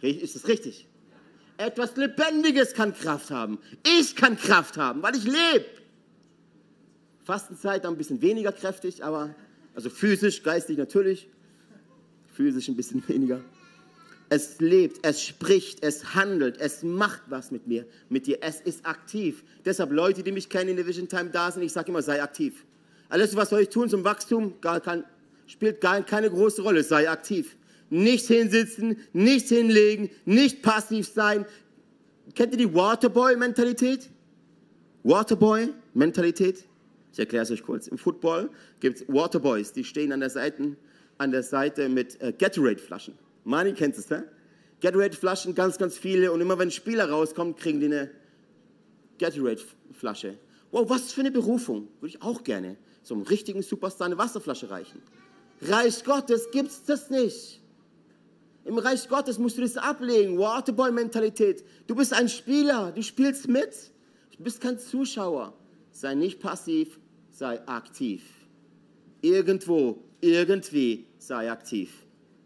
Ist 0.00 0.36
das 0.36 0.46
richtig? 0.46 0.86
Etwas 1.56 1.96
Lebendiges 1.96 2.72
kann 2.72 2.94
Kraft 2.94 3.32
haben. 3.32 3.58
Ich 3.98 4.14
kann 4.14 4.36
Kraft 4.36 4.76
haben, 4.76 5.02
weil 5.02 5.16
ich 5.16 5.24
lebe. 5.24 5.66
Fastenzeit 7.24 7.84
dann 7.84 7.94
ein 7.94 7.98
bisschen 7.98 8.22
weniger 8.22 8.52
kräftig, 8.52 9.02
aber 9.02 9.34
also 9.74 9.90
physisch, 9.90 10.42
geistig 10.42 10.78
natürlich. 10.78 11.28
Physisch 12.34 12.68
ein 12.68 12.76
bisschen 12.76 13.02
weniger 13.08 13.40
es 14.30 14.60
lebt, 14.60 15.04
es 15.04 15.22
spricht, 15.22 15.82
es 15.82 16.14
handelt, 16.14 16.56
es 16.60 16.84
macht 16.84 17.20
was 17.26 17.50
mit 17.50 17.66
mir, 17.66 17.84
mit 18.08 18.28
dir. 18.28 18.38
Es 18.40 18.60
ist 18.60 18.86
aktiv. 18.86 19.42
Deshalb 19.64 19.90
Leute, 19.90 20.22
die 20.22 20.30
mich 20.30 20.48
kennen 20.48 20.70
in 20.70 20.76
der 20.76 20.86
Vision 20.86 21.08
Time 21.08 21.30
da 21.30 21.50
sind, 21.50 21.64
ich 21.64 21.72
sage 21.72 21.88
immer, 21.88 22.00
sei 22.00 22.22
aktiv. 22.22 22.64
Alles, 23.08 23.34
was 23.34 23.50
soll 23.50 23.62
ich 23.62 23.70
tun 23.70 23.88
zum 23.88 24.04
Wachstum, 24.04 24.60
gar 24.60 24.80
kein, 24.80 25.02
spielt 25.48 25.80
gar 25.80 26.00
keine 26.02 26.30
große 26.30 26.62
Rolle. 26.62 26.84
Sei 26.84 27.10
aktiv. 27.10 27.56
Nicht 27.90 28.28
hinsitzen, 28.28 28.98
nicht 29.12 29.48
hinlegen, 29.48 30.10
nicht 30.24 30.62
passiv 30.62 31.08
sein. 31.08 31.44
Kennt 32.36 32.52
ihr 32.52 32.58
die 32.58 32.72
Waterboy-Mentalität? 32.72 34.08
Waterboy-Mentalität? 35.02 36.64
Ich 37.12 37.18
erkläre 37.18 37.42
es 37.42 37.50
euch 37.50 37.62
kurz. 37.62 37.88
Im 37.88 37.98
Football 37.98 38.50
gibt 38.80 39.00
es 39.00 39.08
Waterboys, 39.08 39.72
die 39.72 39.84
stehen 39.84 40.12
an 40.12 40.20
der 40.20 40.30
Seite, 40.30 40.76
an 41.18 41.30
der 41.30 41.42
Seite 41.42 41.88
mit 41.88 42.20
äh, 42.20 42.32
Gatorade-Flaschen. 42.32 43.14
Mani 43.44 43.72
kennt 43.72 43.96
es, 43.98 44.08
ne? 44.10 44.24
Gatorade-Flaschen, 44.80 45.54
ganz, 45.54 45.78
ganz 45.78 45.98
viele. 45.98 46.32
Und 46.32 46.40
immer 46.40 46.58
wenn 46.58 46.68
ein 46.68 46.72
Spieler 46.72 47.10
rauskommt, 47.10 47.58
kriegen 47.58 47.80
die 47.80 47.86
eine 47.86 48.10
Gatorade-Flasche. 49.18 50.38
Wow, 50.70 50.88
was 50.88 51.12
für 51.12 51.20
eine 51.20 51.30
Berufung. 51.30 51.88
Würde 52.00 52.16
ich 52.16 52.22
auch 52.22 52.44
gerne 52.44 52.76
so 53.02 53.14
einem 53.14 53.24
richtigen 53.24 53.62
Superstar 53.62 54.06
eine 54.06 54.18
Wasserflasche 54.18 54.70
reichen. 54.70 55.02
Reich 55.62 56.04
Gottes 56.04 56.50
gibt 56.50 56.70
es 56.70 56.84
das 56.84 57.10
nicht. 57.10 57.60
Im 58.64 58.78
Reich 58.78 59.08
Gottes 59.08 59.38
musst 59.38 59.58
du 59.58 59.62
das 59.62 59.76
ablegen. 59.76 60.38
Waterboy-Mentalität. 60.38 61.64
Du 61.86 61.94
bist 61.94 62.12
ein 62.12 62.28
Spieler, 62.28 62.92
du 62.92 63.02
spielst 63.02 63.48
mit. 63.48 63.90
Du 64.36 64.44
bist 64.44 64.60
kein 64.60 64.78
Zuschauer. 64.78 65.52
Sei 66.00 66.14
nicht 66.14 66.40
passiv, 66.40 66.98
sei 67.28 67.60
aktiv. 67.68 68.22
Irgendwo, 69.20 70.02
irgendwie, 70.22 71.04
sei 71.18 71.52
aktiv. 71.52 71.92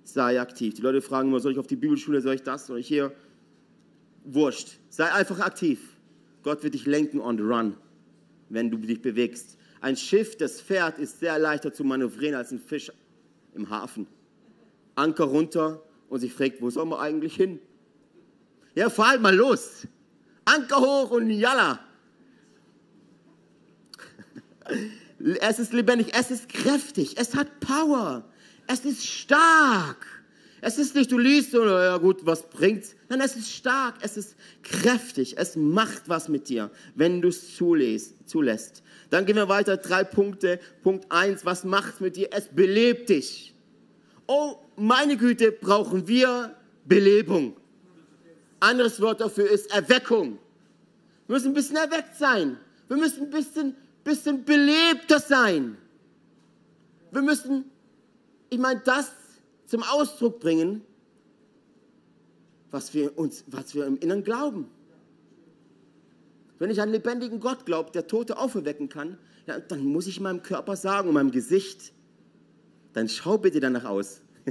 Sei 0.02 0.40
aktiv. 0.40 0.74
Die 0.74 0.82
Leute 0.82 1.00
fragen 1.00 1.28
immer, 1.28 1.38
soll 1.38 1.52
ich 1.52 1.60
auf 1.60 1.68
die 1.68 1.76
Bibelschule, 1.76 2.20
soll 2.20 2.34
ich 2.34 2.42
das, 2.42 2.66
soll 2.66 2.80
ich 2.80 2.88
hier? 2.88 3.12
Wurscht. 4.24 4.80
Sei 4.88 5.04
einfach 5.12 5.38
aktiv. 5.38 5.96
Gott 6.42 6.64
wird 6.64 6.74
dich 6.74 6.84
lenken 6.84 7.20
on 7.20 7.38
the 7.38 7.44
run, 7.44 7.76
wenn 8.48 8.72
du 8.72 8.76
dich 8.76 9.00
bewegst. 9.00 9.56
Ein 9.80 9.96
Schiff, 9.96 10.36
das 10.36 10.60
fährt, 10.60 10.98
ist 10.98 11.20
sehr 11.20 11.38
leichter 11.38 11.72
zu 11.72 11.84
manövrieren 11.84 12.34
als 12.34 12.50
ein 12.50 12.58
Fisch 12.58 12.90
im 13.54 13.70
Hafen. 13.70 14.08
Anker 14.96 15.26
runter 15.26 15.80
und 16.08 16.18
sich 16.18 16.32
fragt, 16.32 16.60
wo 16.60 16.70
sollen 16.70 16.88
wir 16.88 16.98
eigentlich 16.98 17.36
hin? 17.36 17.60
Ja, 18.74 18.90
fahr 18.90 19.10
halt 19.10 19.22
mal 19.22 19.36
los. 19.36 19.86
Anker 20.44 20.80
hoch 20.80 21.12
und 21.12 21.30
jalla. 21.30 21.83
Es 25.40 25.58
ist 25.58 25.72
lebendig, 25.72 26.08
es 26.12 26.30
ist 26.30 26.48
kräftig, 26.48 27.16
es 27.18 27.34
hat 27.34 27.60
Power, 27.60 28.24
es 28.66 28.84
ist 28.84 29.06
stark. 29.06 30.06
Es 30.66 30.78
ist 30.78 30.94
nicht, 30.94 31.12
du 31.12 31.18
liest 31.18 31.54
und 31.54 31.68
ja 31.68 31.98
gut, 31.98 32.24
was 32.24 32.48
bringt's? 32.48 32.96
Nein, 33.10 33.20
es 33.20 33.36
ist 33.36 33.52
stark, 33.52 33.96
es 34.00 34.16
ist 34.16 34.34
kräftig, 34.62 35.36
es 35.36 35.56
macht 35.56 36.08
was 36.08 36.28
mit 36.28 36.48
dir, 36.48 36.70
wenn 36.94 37.20
du 37.20 37.28
es 37.28 37.54
zulässt. 37.54 38.82
Dann 39.10 39.26
gehen 39.26 39.36
wir 39.36 39.50
weiter, 39.50 39.76
drei 39.76 40.04
Punkte. 40.04 40.58
Punkt 40.82 41.12
eins, 41.12 41.44
was 41.44 41.64
macht 41.64 42.00
mit 42.00 42.16
dir? 42.16 42.30
Es 42.32 42.48
belebt 42.48 43.10
dich. 43.10 43.54
Oh, 44.26 44.56
meine 44.76 45.18
Güte, 45.18 45.52
brauchen 45.52 46.08
wir 46.08 46.56
Belebung. 46.86 47.56
Anderes 48.58 48.98
Wort 49.02 49.20
dafür 49.20 49.50
ist 49.50 49.70
Erweckung. 49.70 50.38
Wir 51.26 51.34
müssen 51.34 51.48
ein 51.48 51.54
bisschen 51.54 51.76
erweckt 51.76 52.16
sein. 52.16 52.58
Wir 52.88 52.96
müssen 52.96 53.24
ein 53.24 53.30
bisschen, 53.30 53.76
bisschen 54.04 54.44
belebter 54.44 55.18
sein. 55.18 55.76
Wir 57.10 57.22
müssen, 57.22 57.64
ich 58.50 58.58
meine, 58.58 58.80
das 58.84 59.10
zum 59.66 59.82
Ausdruck 59.82 60.40
bringen, 60.40 60.82
was 62.70 62.92
wir, 62.92 63.16
uns, 63.18 63.44
was 63.46 63.74
wir 63.74 63.86
im 63.86 63.96
Inneren 63.98 64.22
glauben. 64.24 64.66
Wenn 66.58 66.70
ich 66.70 66.80
an 66.80 66.84
einen 66.84 66.92
lebendigen 66.92 67.40
Gott 67.40 67.66
glaube, 67.66 67.90
der 67.90 68.06
Tote 68.06 68.38
auferwecken 68.38 68.88
kann, 68.88 69.18
ja, 69.46 69.58
dann 69.60 69.84
muss 69.84 70.06
ich 70.06 70.20
meinem 70.20 70.42
Körper 70.42 70.76
sagen 70.76 71.08
und 71.08 71.14
meinem 71.14 71.30
Gesicht, 71.30 71.92
dann 72.92 73.08
schau 73.08 73.38
bitte 73.38 73.60
danach 73.60 73.84
aus. 73.84 74.20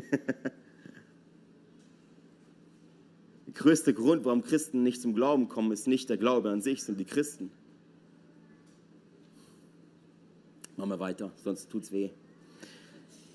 der 3.47 3.53
größte 3.53 3.93
Grund, 3.93 4.25
warum 4.25 4.43
Christen 4.43 4.83
nicht 4.83 5.01
zum 5.01 5.13
Glauben 5.13 5.47
kommen, 5.47 5.71
ist 5.71 5.87
nicht 5.87 6.09
der 6.09 6.17
Glaube 6.17 6.49
an 6.49 6.61
sich, 6.61 6.83
sondern 6.83 7.05
die 7.05 7.11
Christen. 7.11 7.51
Machen 10.77 10.89
wir 10.89 10.99
weiter, 10.99 11.31
sonst 11.43 11.69
tut's 11.69 11.91
weh. 11.91 12.09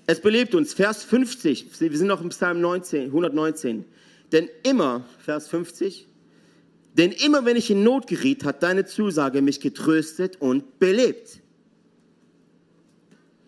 Es 0.07 0.21
belebt 0.21 0.55
uns, 0.55 0.73
Vers 0.73 1.03
50, 1.03 1.79
wir 1.79 1.97
sind 1.97 2.07
noch 2.07 2.21
im 2.21 2.29
Psalm 2.29 2.61
19, 2.61 3.05
119. 3.05 3.85
Denn 4.31 4.49
immer, 4.63 5.05
Vers 5.19 5.47
50, 5.47 6.07
denn 6.95 7.11
immer 7.11 7.45
wenn 7.45 7.55
ich 7.55 7.69
in 7.69 7.83
Not 7.83 8.07
geriet, 8.07 8.43
hat 8.43 8.63
deine 8.63 8.85
Zusage 8.85 9.41
mich 9.41 9.59
getröstet 9.59 10.41
und 10.41 10.79
belebt. 10.79 11.41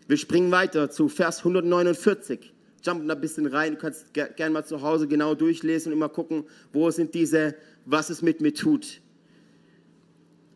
Wir 0.07 0.17
springen 0.17 0.51
weiter 0.51 0.89
zu 0.89 1.07
Vers 1.07 1.39
149 1.39 2.53
jumpen 2.85 3.07
da 3.07 3.15
ein 3.15 3.21
bisschen 3.21 3.45
rein. 3.45 3.73
Du 3.73 3.77
kannst 3.77 4.13
gerne 4.13 4.49
mal 4.49 4.65
zu 4.65 4.81
Hause 4.81 5.07
genau 5.07 5.35
durchlesen 5.35 5.91
und 5.91 5.97
immer 5.97 6.09
gucken, 6.09 6.45
wo 6.73 6.89
sind 6.91 7.13
diese, 7.13 7.55
was 7.85 8.09
es 8.09 8.21
mit 8.21 8.41
mir 8.41 8.53
tut. 8.53 9.01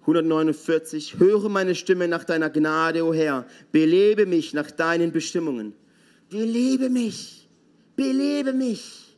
149. 0.08 1.20
Höre 1.20 1.50
meine 1.50 1.76
Stimme 1.76 2.08
nach 2.08 2.24
deiner 2.24 2.50
Gnade, 2.50 3.04
o 3.04 3.10
oh 3.10 3.14
Herr. 3.14 3.46
Belebe 3.72 4.26
mich 4.26 4.54
nach 4.54 4.72
deinen 4.72 5.12
Bestimmungen. 5.12 5.74
Belebe 6.30 6.90
mich. 6.90 7.50
Belebe 7.96 8.54
mich. 8.54 9.18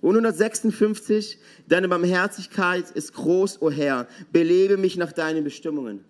Und 0.00 0.14
156. 0.14 1.38
Deine 1.68 1.88
Barmherzigkeit 1.88 2.90
ist 2.92 3.12
groß, 3.14 3.60
o 3.60 3.66
oh 3.66 3.70
Herr. 3.70 4.08
Belebe 4.32 4.76
mich 4.76 4.96
nach 4.96 5.12
deinen 5.12 5.44
Bestimmungen. 5.44 6.04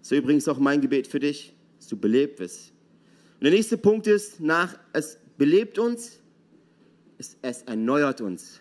Ist 0.00 0.12
übrigens 0.12 0.46
auch 0.46 0.58
mein 0.58 0.80
Gebet 0.80 1.06
für 1.06 1.20
dich, 1.20 1.54
dass 1.78 1.88
du 1.88 1.96
belebt 1.96 2.38
wirst 2.38 2.72
und 3.38 3.44
der 3.44 3.52
nächste 3.52 3.76
Punkt 3.76 4.06
ist, 4.06 4.40
nach, 4.40 4.78
es 4.94 5.18
belebt 5.36 5.78
uns, 5.78 6.20
es, 7.18 7.36
es 7.42 7.62
erneuert 7.62 8.22
uns. 8.22 8.60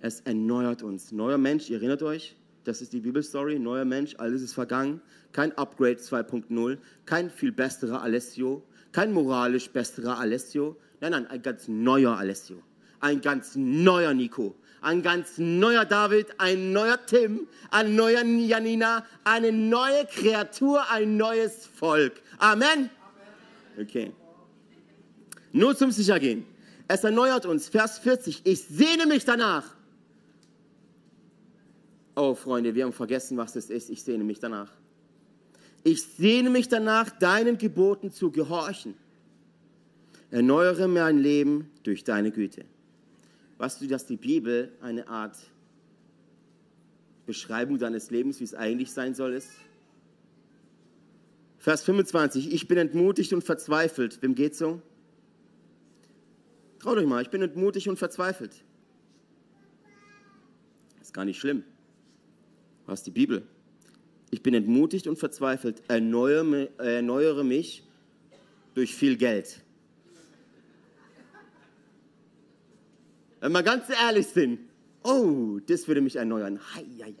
Es 0.00 0.20
erneuert 0.20 0.82
uns. 0.82 1.12
Neuer 1.12 1.38
Mensch, 1.38 1.70
ihr 1.70 1.76
erinnert 1.76 2.02
euch, 2.02 2.36
das 2.64 2.80
ist 2.80 2.92
die 2.92 3.00
Bibelstory, 3.00 3.58
neuer 3.58 3.84
Mensch, 3.84 4.14
alles 4.18 4.42
ist 4.42 4.54
vergangen. 4.54 5.00
Kein 5.32 5.56
Upgrade 5.56 5.96
2.0, 5.96 6.78
kein 7.06 7.30
viel 7.30 7.52
besserer 7.52 8.02
Alessio, 8.02 8.62
kein 8.92 9.12
moralisch 9.12 9.70
besserer 9.70 10.18
Alessio. 10.18 10.76
Nein, 11.00 11.12
nein, 11.12 11.26
ein 11.26 11.42
ganz 11.42 11.68
neuer 11.68 12.16
Alessio. 12.16 12.62
Ein 13.00 13.20
ganz 13.20 13.54
neuer 13.54 14.14
Nico. 14.14 14.54
Ein 14.80 15.02
ganz 15.02 15.38
neuer 15.38 15.84
David, 15.84 16.26
ein 16.38 16.72
neuer 16.72 16.98
Tim, 17.06 17.48
ein 17.70 17.96
neuer 17.96 18.22
Janina, 18.22 19.04
eine 19.24 19.50
neue 19.50 20.06
Kreatur, 20.06 20.90
ein 20.90 21.16
neues 21.16 21.66
Volk. 21.66 22.12
Amen. 22.38 22.90
Okay. 23.80 24.12
Nur 25.52 25.76
zum 25.76 25.90
Sichergehen. 25.90 26.44
Es 26.86 27.02
erneuert 27.02 27.46
uns. 27.46 27.68
Vers 27.68 27.98
40. 27.98 28.42
Ich 28.44 28.62
sehne 28.64 29.06
mich 29.06 29.24
danach. 29.24 29.73
Oh, 32.16 32.34
Freunde, 32.34 32.74
wir 32.74 32.84
haben 32.84 32.92
vergessen, 32.92 33.36
was 33.36 33.54
das 33.54 33.70
ist. 33.70 33.90
Ich 33.90 34.02
sehne 34.02 34.24
mich 34.24 34.38
danach. 34.38 34.70
Ich 35.82 36.02
sehne 36.02 36.48
mich 36.50 36.68
danach, 36.68 37.10
deinen 37.10 37.58
Geboten 37.58 38.10
zu 38.10 38.30
gehorchen. 38.30 38.94
Erneuere 40.30 40.88
mein 40.88 41.18
Leben 41.18 41.70
durch 41.82 42.04
deine 42.04 42.30
Güte. 42.30 42.64
Weißt 43.58 43.80
du, 43.80 43.86
dass 43.86 44.06
die 44.06 44.16
Bibel 44.16 44.72
eine 44.80 45.08
Art 45.08 45.36
Beschreibung 47.26 47.78
deines 47.78 48.10
Lebens, 48.10 48.40
wie 48.40 48.44
es 48.44 48.54
eigentlich 48.54 48.92
sein 48.92 49.14
soll, 49.14 49.32
ist? 49.32 49.50
Vers 51.58 51.82
25, 51.84 52.52
ich 52.52 52.68
bin 52.68 52.78
entmutigt 52.78 53.32
und 53.32 53.42
verzweifelt. 53.42 54.20
Wem 54.22 54.34
geht's 54.34 54.58
so? 54.58 54.82
Traut 56.78 56.98
euch 56.98 57.06
mal, 57.06 57.22
ich 57.22 57.30
bin 57.30 57.40
entmutigt 57.40 57.88
und 57.88 57.96
verzweifelt. 57.96 58.62
Ist 61.00 61.14
gar 61.14 61.24
nicht 61.24 61.40
schlimm. 61.40 61.64
Was 62.86 63.02
die 63.02 63.10
Bibel? 63.10 63.46
Ich 64.30 64.42
bin 64.42 64.54
entmutigt 64.54 65.06
und 65.06 65.18
verzweifelt. 65.18 65.82
Erneuere, 65.88 67.44
mich 67.44 67.84
durch 68.74 68.94
viel 68.94 69.16
Geld. 69.16 69.60
Wenn 73.40 73.52
wir 73.52 73.62
ganz 73.62 73.84
ehrlich 73.90 74.26
sind, 74.26 74.58
oh, 75.02 75.60
das 75.66 75.86
würde 75.86 76.00
mich 76.00 76.16
erneuern. 76.16 76.58
Hei, 76.74 76.84
hei 77.02 77.14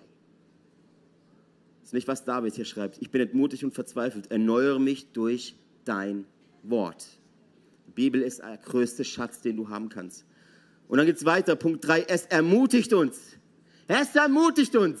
nicht, 1.94 2.08
was 2.08 2.24
David 2.24 2.54
hier 2.54 2.66
schreibt. 2.66 3.00
Ich 3.00 3.10
bin 3.10 3.22
entmutigt 3.22 3.64
und 3.64 3.72
verzweifelt. 3.72 4.30
Erneuere 4.30 4.78
mich 4.78 5.12
durch 5.12 5.56
dein 5.86 6.26
Wort. 6.62 7.06
Die 7.86 7.92
Bibel 7.92 8.20
ist 8.20 8.40
der 8.40 8.58
größte 8.58 9.04
Schatz, 9.04 9.40
den 9.40 9.56
du 9.56 9.70
haben 9.70 9.88
kannst. 9.88 10.26
Und 10.88 10.98
dann 10.98 11.06
geht 11.06 11.16
es 11.16 11.24
weiter. 11.24 11.56
Punkt 11.56 11.86
3. 11.86 12.02
Es 12.02 12.26
ermutigt 12.26 12.92
uns. 12.92 13.38
Es 13.86 14.14
ermutigt 14.14 14.76
uns. 14.76 15.00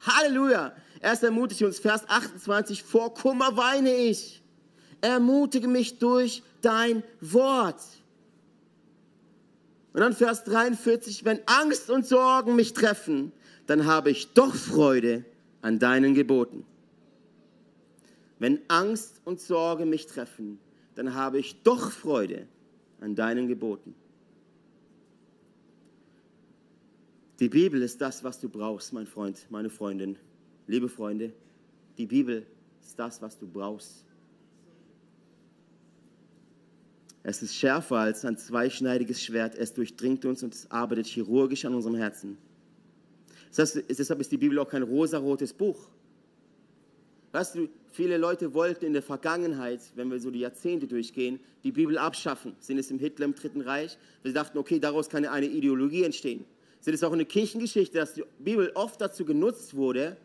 Halleluja. 0.00 0.72
Es 1.00 1.22
ermutigt 1.22 1.62
uns. 1.62 1.78
Vers 1.78 2.08
28. 2.08 2.82
Vor 2.82 3.14
Kummer 3.14 3.56
weine 3.56 3.94
ich. 3.94 4.42
Ermutige 5.00 5.68
mich 5.68 5.98
durch 5.98 6.42
dein 6.60 7.02
Wort. 7.20 7.80
Und 9.92 10.00
dann 10.00 10.12
Vers 10.12 10.44
43. 10.44 11.24
Wenn 11.24 11.40
Angst 11.46 11.90
und 11.90 12.06
Sorgen 12.06 12.54
mich 12.54 12.72
treffen, 12.74 13.32
dann 13.66 13.86
habe 13.86 14.10
ich 14.10 14.32
doch 14.32 14.54
Freude 14.54 15.24
an 15.62 15.78
deinen 15.78 16.14
Geboten. 16.14 16.64
Wenn 18.38 18.60
Angst 18.68 19.20
und 19.24 19.40
Sorge 19.40 19.84
mich 19.84 20.06
treffen, 20.06 20.58
dann 20.94 21.14
habe 21.14 21.38
ich 21.38 21.62
doch 21.62 21.90
Freude 21.90 22.46
an 23.00 23.14
deinen 23.14 23.48
Geboten. 23.48 23.94
Die 27.40 27.48
Bibel 27.48 27.80
ist 27.80 28.02
das, 28.02 28.22
was 28.22 28.38
du 28.38 28.50
brauchst, 28.50 28.92
mein 28.92 29.06
Freund, 29.06 29.46
meine 29.48 29.70
Freundin, 29.70 30.16
liebe 30.66 30.90
Freunde. 30.90 31.32
Die 31.96 32.04
Bibel 32.04 32.46
ist 32.82 32.98
das, 32.98 33.22
was 33.22 33.38
du 33.38 33.48
brauchst. 33.48 34.04
Es 37.22 37.42
ist 37.42 37.54
schärfer 37.54 37.96
als 37.96 38.26
ein 38.26 38.36
zweischneidiges 38.36 39.22
Schwert. 39.22 39.54
Es 39.54 39.72
durchdringt 39.72 40.26
uns 40.26 40.42
und 40.42 40.54
es 40.54 40.70
arbeitet 40.70 41.06
chirurgisch 41.06 41.64
an 41.64 41.74
unserem 41.74 41.94
Herzen. 41.94 42.36
Das 43.48 43.74
heißt, 43.74 43.84
deshalb 43.88 44.20
ist 44.20 44.30
die 44.32 44.36
Bibel 44.36 44.58
auch 44.58 44.68
kein 44.68 44.82
rosarotes 44.82 45.54
Buch. 45.54 45.88
Weißt 47.32 47.54
du, 47.54 47.68
viele 47.90 48.18
Leute 48.18 48.52
wollten 48.52 48.84
in 48.84 48.92
der 48.92 49.02
Vergangenheit, 49.02 49.80
wenn 49.94 50.10
wir 50.10 50.20
so 50.20 50.30
die 50.30 50.40
Jahrzehnte 50.40 50.86
durchgehen, 50.86 51.40
die 51.64 51.72
Bibel 51.72 51.96
abschaffen. 51.96 52.54
Sind 52.60 52.78
es 52.78 52.90
im 52.90 52.98
Hitler 52.98 53.24
im 53.24 53.34
Dritten 53.34 53.62
Reich? 53.62 53.96
Wir 54.22 54.34
dachten, 54.34 54.58
okay, 54.58 54.78
daraus 54.78 55.08
kann 55.08 55.24
eine 55.24 55.46
Ideologie 55.46 56.04
entstehen. 56.04 56.44
Sind 56.80 56.94
es 56.94 57.04
auch 57.04 57.12
in 57.12 57.18
der 57.18 57.28
Kirchengeschichte, 57.28 57.98
dass 57.98 58.14
die 58.14 58.24
Bibel 58.38 58.70
oft 58.74 59.00
dazu 59.00 59.24
genutzt 59.24 59.74
wurde, 59.74 60.16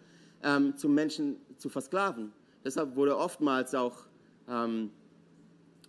ähm, 0.44 0.76
zum 0.78 0.94
Menschen 0.94 1.38
zu 1.58 1.70
versklaven. 1.70 2.32
Deshalb 2.64 2.96
wurde 2.96 3.18
oftmals 3.18 3.76
auch 3.76 4.06
ähm, 4.50 4.92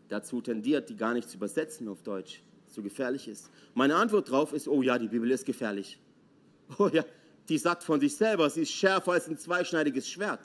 dazu 0.08 0.40
tendiert, 0.40 0.88
die 0.88 0.96
gar 0.96 1.14
nicht 1.14 1.28
zu 1.28 1.36
übersetzen 1.36 1.88
auf 1.88 2.02
Deutsch, 2.02 2.42
so 2.66 2.82
gefährlich 2.82 3.28
ist. 3.28 3.50
Meine 3.74 3.96
Antwort 3.96 4.28
darauf 4.28 4.52
ist, 4.52 4.68
oh 4.68 4.82
ja, 4.82 4.98
die 4.98 5.08
Bibel 5.08 5.30
ist 5.30 5.46
gefährlich. 5.46 5.98
Oh 6.78 6.88
ja, 6.92 7.04
die 7.48 7.58
sagt 7.58 7.84
von 7.84 8.00
sich 8.00 8.16
selber, 8.16 8.50
sie 8.50 8.62
ist 8.62 8.72
schärfer 8.72 9.12
als 9.12 9.28
ein 9.28 9.38
zweischneidiges 9.38 10.08
Schwert. 10.08 10.40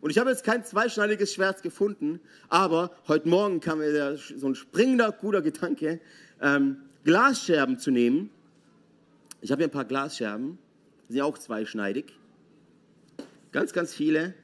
Und 0.00 0.10
ich 0.10 0.18
habe 0.18 0.30
jetzt 0.30 0.42
kein 0.42 0.64
zweischneidiges 0.64 1.32
Schwert 1.32 1.62
gefunden, 1.62 2.20
aber 2.48 2.90
heute 3.06 3.28
Morgen 3.28 3.60
kam 3.60 3.78
mir 3.78 4.16
so 4.16 4.48
ein 4.48 4.56
springender, 4.56 5.12
guter 5.12 5.42
Gedanke, 5.42 6.00
ähm, 6.40 6.78
Glasscherben 7.04 7.78
zu 7.78 7.92
nehmen. 7.92 8.30
Ich 9.40 9.52
habe 9.52 9.60
hier 9.60 9.68
ein 9.68 9.72
paar 9.72 9.84
Glasscherben, 9.84 10.58
die 11.08 11.14
sind 11.14 11.22
auch 11.22 11.38
zweischneidig. 11.38 12.12
Ganz, 13.52 13.72
ganz 13.72 13.94
viele. 13.94 14.34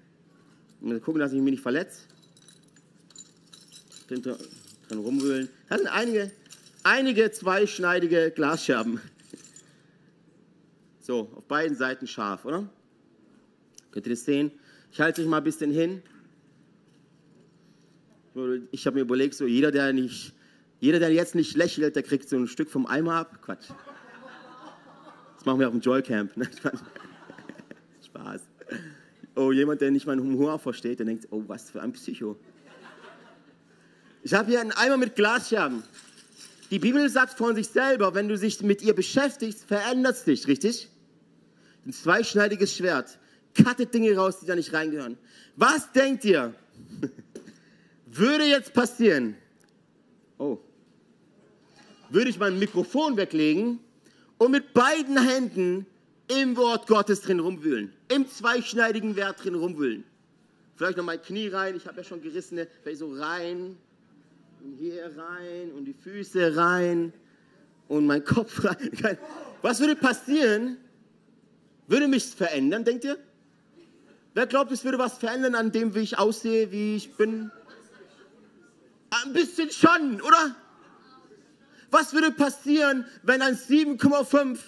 Und 0.81 1.00
gucken, 1.02 1.20
dass 1.20 1.33
ich 1.33 1.40
mich 1.40 1.52
nicht 1.52 1.62
verletze. 1.62 2.02
Drin, 4.09 4.22
rumwühlen. 4.92 5.48
Da 5.68 5.78
sind 5.78 5.88
einige, 5.88 6.31
einige 6.83 7.31
zweischneidige 7.31 8.31
Glasscherben. 8.31 9.00
So, 11.00 11.33
auf 11.35 11.44
beiden 11.46 11.76
Seiten 11.76 12.07
scharf, 12.07 12.44
oder? 12.44 12.68
Könnt 13.90 14.07
ihr 14.07 14.12
das 14.12 14.24
sehen? 14.24 14.52
Ich 14.92 15.00
halte 15.00 15.20
dich 15.20 15.28
mal 15.28 15.38
ein 15.38 15.44
bisschen 15.44 15.70
hin. 15.70 16.02
Ich 18.70 18.87
habe 18.87 18.96
mir 18.96 19.02
überlegt, 19.02 19.35
so 19.35 19.46
jeder, 19.46 19.70
der 19.70 19.92
nicht, 19.92 20.33
jeder, 20.81 20.98
der 20.98 21.12
jetzt 21.12 21.35
nicht 21.35 21.57
lächelt, 21.57 21.96
der 21.96 22.02
kriegt 22.02 22.28
so 22.28 22.37
ein 22.37 22.46
Stück 22.46 22.70
vom 22.70 22.87
Eimer 22.87 23.14
ab. 23.14 23.42
Quatsch. 23.42 23.68
Das 25.42 25.46
machen 25.46 25.59
wir 25.59 25.66
auf 25.66 25.74
dem 25.74 25.81
Joy 25.81 26.00
Camp. 26.02 26.31
Spaß. 28.07 28.42
Oh, 29.35 29.50
jemand, 29.50 29.81
der 29.81 29.90
nicht 29.90 30.07
meinen 30.07 30.20
Humor 30.20 30.57
versteht, 30.61 31.00
der 31.00 31.07
denkt, 31.07 31.26
oh, 31.33 31.42
was 31.48 31.68
für 31.68 31.83
ein 31.83 31.92
Psycho. 31.94 32.38
Ich 34.22 34.35
habe 34.35 34.50
hier 34.50 34.61
einen 34.61 34.70
Eimer 34.70 34.98
mit 34.98 35.16
Glasscherben. 35.16 35.83
Die 36.70 36.78
Bibel 36.78 37.11
sagt 37.11 37.37
von 37.37 37.57
sich 37.57 37.66
selber, 37.66 38.14
wenn 38.14 38.28
du 38.28 38.38
dich 38.38 38.62
mit 38.62 38.83
ihr 38.83 38.94
beschäftigst, 38.94 39.64
verändert 39.64 40.14
es 40.14 40.22
dich, 40.22 40.46
richtig? 40.46 40.88
Ein 41.85 41.92
zweischneidiges 41.92 42.76
Schwert. 42.76 43.18
Cuttet 43.57 43.92
Dinge 43.92 44.14
raus, 44.14 44.38
die 44.38 44.46
da 44.46 44.55
nicht 44.55 44.72
reingehören. 44.72 45.18
Was 45.57 45.90
denkt 45.90 46.24
ihr? 46.24 46.55
Würde 48.07 48.44
jetzt 48.44 48.74
passieren? 48.74 49.35
Oh. 50.38 50.59
Würde 52.11 52.31
ich 52.31 52.38
mein 52.38 52.61
Mikrofon 52.61 53.16
weglegen 53.16 53.81
und 54.42 54.50
mit 54.50 54.74
beiden 54.74 55.22
Händen 55.22 55.87
im 56.26 56.57
Wort 56.57 56.88
Gottes 56.88 57.20
drin 57.20 57.38
rumwühlen, 57.38 57.92
im 58.09 58.28
zweischneidigen 58.28 59.14
Wert 59.14 59.44
drin 59.44 59.55
rumwühlen. 59.55 60.02
Vielleicht 60.74 60.96
noch 60.96 61.05
mein 61.05 61.22
Knie 61.22 61.46
rein, 61.46 61.76
ich 61.76 61.87
habe 61.87 61.98
ja 61.98 62.02
schon 62.02 62.20
gerissene, 62.20 62.66
vielleicht 62.83 62.98
so 62.98 63.12
rein, 63.12 63.76
und 64.64 64.76
hier 64.81 65.12
rein 65.16 65.70
und 65.76 65.85
die 65.85 65.92
Füße 65.92 66.57
rein 66.57 67.12
und 67.87 68.05
mein 68.05 68.24
Kopf 68.24 68.64
rein. 68.64 69.16
Was 69.61 69.78
würde 69.78 69.94
passieren? 69.94 70.76
Würde 71.87 72.09
mich 72.09 72.24
verändern, 72.24 72.85
denkt 72.85 73.05
ihr? 73.05 73.18
Wer 74.35 74.48
glaubt, 74.48 74.72
es 74.72 74.85
würde 74.85 74.98
was 74.98 75.18
verändern 75.18 75.55
an 75.55 75.70
dem, 75.70 75.94
wie 75.94 76.00
ich 76.00 76.18
aussehe, 76.18 76.72
wie 76.72 76.96
ich 76.96 77.12
bin? 77.14 77.52
Ein 79.11 79.33
bisschen 79.35 79.70
schon, 79.70 80.20
oder? 80.20 80.57
Was 81.92 82.14
würde 82.14 82.33
passieren, 82.33 83.05
wenn 83.22 83.42
ein 83.42 83.55
7,5 83.55 84.59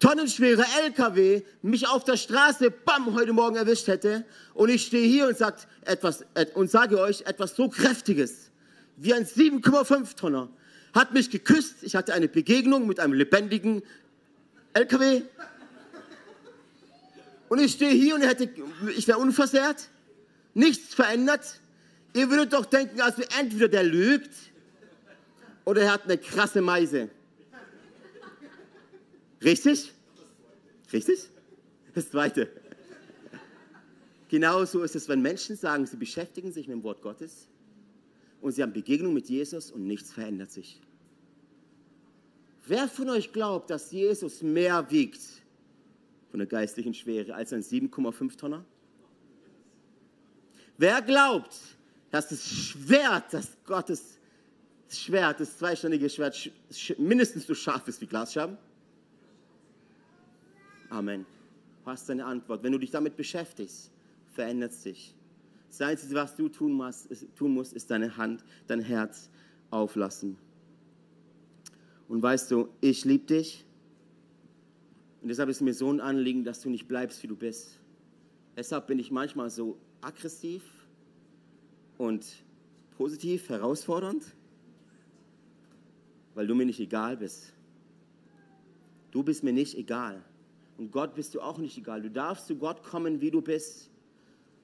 tonnenschwerer 0.00 0.64
LKW 0.84 1.42
mich 1.62 1.88
auf 1.88 2.02
der 2.02 2.16
Straße, 2.16 2.72
bam, 2.72 3.14
heute 3.14 3.32
Morgen 3.32 3.54
erwischt 3.54 3.86
hätte 3.86 4.24
und 4.52 4.68
ich 4.68 4.84
stehe 4.84 5.06
hier 5.06 5.28
und, 5.28 5.38
sagt 5.38 5.68
etwas, 5.84 6.24
und 6.54 6.68
sage 6.68 6.98
euch 6.98 7.22
etwas 7.22 7.54
so 7.54 7.68
Kräftiges 7.68 8.50
wie 8.96 9.14
ein 9.14 9.24
7,5 9.24 10.16
Tonner 10.16 10.48
hat 10.92 11.14
mich 11.14 11.30
geküsst. 11.30 11.82
Ich 11.82 11.94
hatte 11.94 12.12
eine 12.12 12.28
Begegnung 12.28 12.86
mit 12.86 13.00
einem 13.00 13.14
lebendigen 13.14 13.82
LKW. 14.74 15.22
Und 17.48 17.60
ich 17.60 17.72
stehe 17.72 17.92
hier 17.92 18.14
und 18.14 18.22
hätte, 18.22 18.50
ich 18.96 19.06
wäre 19.08 19.18
unversehrt, 19.18 19.88
nichts 20.54 20.92
verändert. 20.92 21.60
Ihr 22.14 22.30
würdet 22.30 22.52
doch 22.52 22.66
denken, 22.66 23.00
also 23.00 23.22
entweder 23.38 23.68
der 23.68 23.84
lügt 23.84 24.32
oder 25.64 25.82
er 25.82 25.92
hat 25.92 26.04
eine 26.04 26.18
krasse 26.18 26.60
Meise. 26.60 27.08
Richtig? 29.42 29.92
Richtig? 30.92 31.28
Das 31.94 32.10
zweite. 32.10 32.48
Genauso 34.28 34.82
ist 34.82 34.96
es, 34.96 35.08
wenn 35.08 35.20
Menschen 35.20 35.56
sagen, 35.56 35.86
sie 35.86 35.96
beschäftigen 35.96 36.52
sich 36.52 36.66
mit 36.66 36.76
dem 36.78 36.82
Wort 36.82 37.02
Gottes 37.02 37.48
und 38.40 38.52
sie 38.52 38.62
haben 38.62 38.72
Begegnung 38.72 39.12
mit 39.12 39.28
Jesus 39.28 39.70
und 39.70 39.86
nichts 39.86 40.12
verändert 40.12 40.50
sich. 40.50 40.80
Wer 42.66 42.88
von 42.88 43.10
euch 43.10 43.32
glaubt, 43.32 43.70
dass 43.70 43.90
Jesus 43.90 44.42
mehr 44.42 44.90
wiegt 44.90 45.20
von 46.30 46.38
der 46.38 46.46
geistlichen 46.46 46.94
Schwere 46.94 47.34
als 47.34 47.52
ein 47.52 47.62
7,5 47.62 48.36
Tonner? 48.36 48.64
Wer 50.78 51.02
glaubt, 51.02 51.54
dass 52.10 52.28
das 52.28 52.46
Schwert, 52.46 53.32
das 53.32 53.48
Gottes 53.66 54.18
Schwert, 54.98 55.40
das 55.40 55.58
zweiständige 55.58 56.08
Schwert 56.08 56.50
mindestens 56.98 57.46
so 57.46 57.54
scharf 57.54 57.86
ist 57.88 58.00
wie 58.00 58.06
Glasscherben? 58.06 58.56
Amen. 60.90 61.24
Du 61.84 61.90
hast 61.90 62.08
deine 62.08 62.24
Antwort. 62.24 62.62
Wenn 62.62 62.72
du 62.72 62.78
dich 62.78 62.90
damit 62.90 63.16
beschäftigst, 63.16 63.90
verändert 64.32 64.72
es 64.72 64.82
dich. 64.82 65.14
Das 65.68 65.80
Einzige, 65.80 66.14
was 66.14 66.36
du 66.36 66.48
tun 66.48 66.72
musst, 66.72 67.06
ist, 67.06 67.26
tun 67.34 67.54
musst, 67.54 67.72
ist 67.72 67.90
deine 67.90 68.16
Hand, 68.16 68.44
dein 68.66 68.80
Herz 68.80 69.30
auflassen. 69.70 70.36
Und 72.08 72.22
weißt 72.22 72.50
du, 72.50 72.68
ich 72.80 73.04
liebe 73.06 73.24
dich. 73.24 73.64
Und 75.22 75.28
deshalb 75.28 75.48
ist 75.48 75.62
mir 75.62 75.72
so 75.72 75.90
ein 75.90 76.00
Anliegen, 76.00 76.44
dass 76.44 76.60
du 76.60 76.68
nicht 76.68 76.88
bleibst, 76.88 77.22
wie 77.22 77.26
du 77.26 77.36
bist. 77.36 77.80
Deshalb 78.56 78.86
bin 78.86 78.98
ich 78.98 79.10
manchmal 79.10 79.48
so 79.48 79.78
aggressiv 80.02 80.62
und 81.96 82.26
positiv, 82.98 83.48
herausfordernd, 83.48 84.24
weil 86.34 86.46
du 86.46 86.54
mir 86.54 86.66
nicht 86.66 86.80
egal 86.80 87.16
bist. 87.16 87.52
Du 89.10 89.22
bist 89.22 89.42
mir 89.42 89.52
nicht 89.52 89.76
egal. 89.76 90.22
Und 90.78 90.90
Gott 90.90 91.14
bist 91.14 91.34
du 91.34 91.40
auch 91.40 91.58
nicht 91.58 91.76
egal. 91.76 92.02
Du 92.02 92.10
darfst 92.10 92.46
zu 92.46 92.56
Gott 92.56 92.82
kommen, 92.82 93.20
wie 93.20 93.30
du 93.30 93.42
bist. 93.42 93.90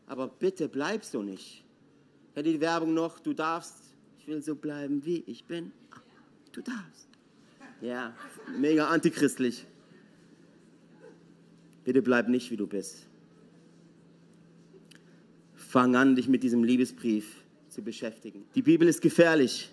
Aber 0.06 0.26
bitte 0.26 0.68
bleib 0.68 1.04
so 1.04 1.22
nicht. 1.22 1.64
Ja, 2.34 2.42
die 2.42 2.60
Werbung 2.60 2.94
noch, 2.94 3.20
du 3.20 3.34
darfst, 3.34 3.74
ich 4.18 4.26
will 4.26 4.42
so 4.42 4.54
bleiben, 4.54 5.04
wie 5.04 5.22
ich 5.26 5.44
bin. 5.44 5.72
Du 6.52 6.62
darfst. 6.62 7.08
Ja, 7.80 8.16
mega 8.58 8.88
antichristlich. 8.88 9.66
Bitte 11.84 12.02
bleib 12.02 12.28
nicht, 12.28 12.50
wie 12.50 12.56
du 12.56 12.66
bist. 12.66 13.06
Fang 15.54 15.94
an, 15.94 16.16
dich 16.16 16.28
mit 16.28 16.42
diesem 16.42 16.64
Liebesbrief 16.64 17.44
zu 17.68 17.82
beschäftigen. 17.82 18.44
Die 18.54 18.62
Bibel 18.62 18.88
ist 18.88 19.02
gefährlich. 19.02 19.70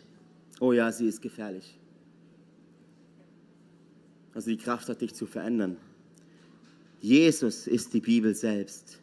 Oh 0.60 0.74
ja, 0.74 0.92
sie 0.92 1.08
ist 1.08 1.22
gefährlich. 1.22 1.80
Also 4.36 4.52
die 4.52 4.58
Kraft 4.58 4.88
hat 4.90 5.02
dich 5.02 5.16
zu 5.16 5.26
verändern. 5.26 5.78
Jesus 7.00 7.68
ist 7.68 7.94
die 7.94 8.02
Bibel 8.02 8.36
selbst. 8.36 9.00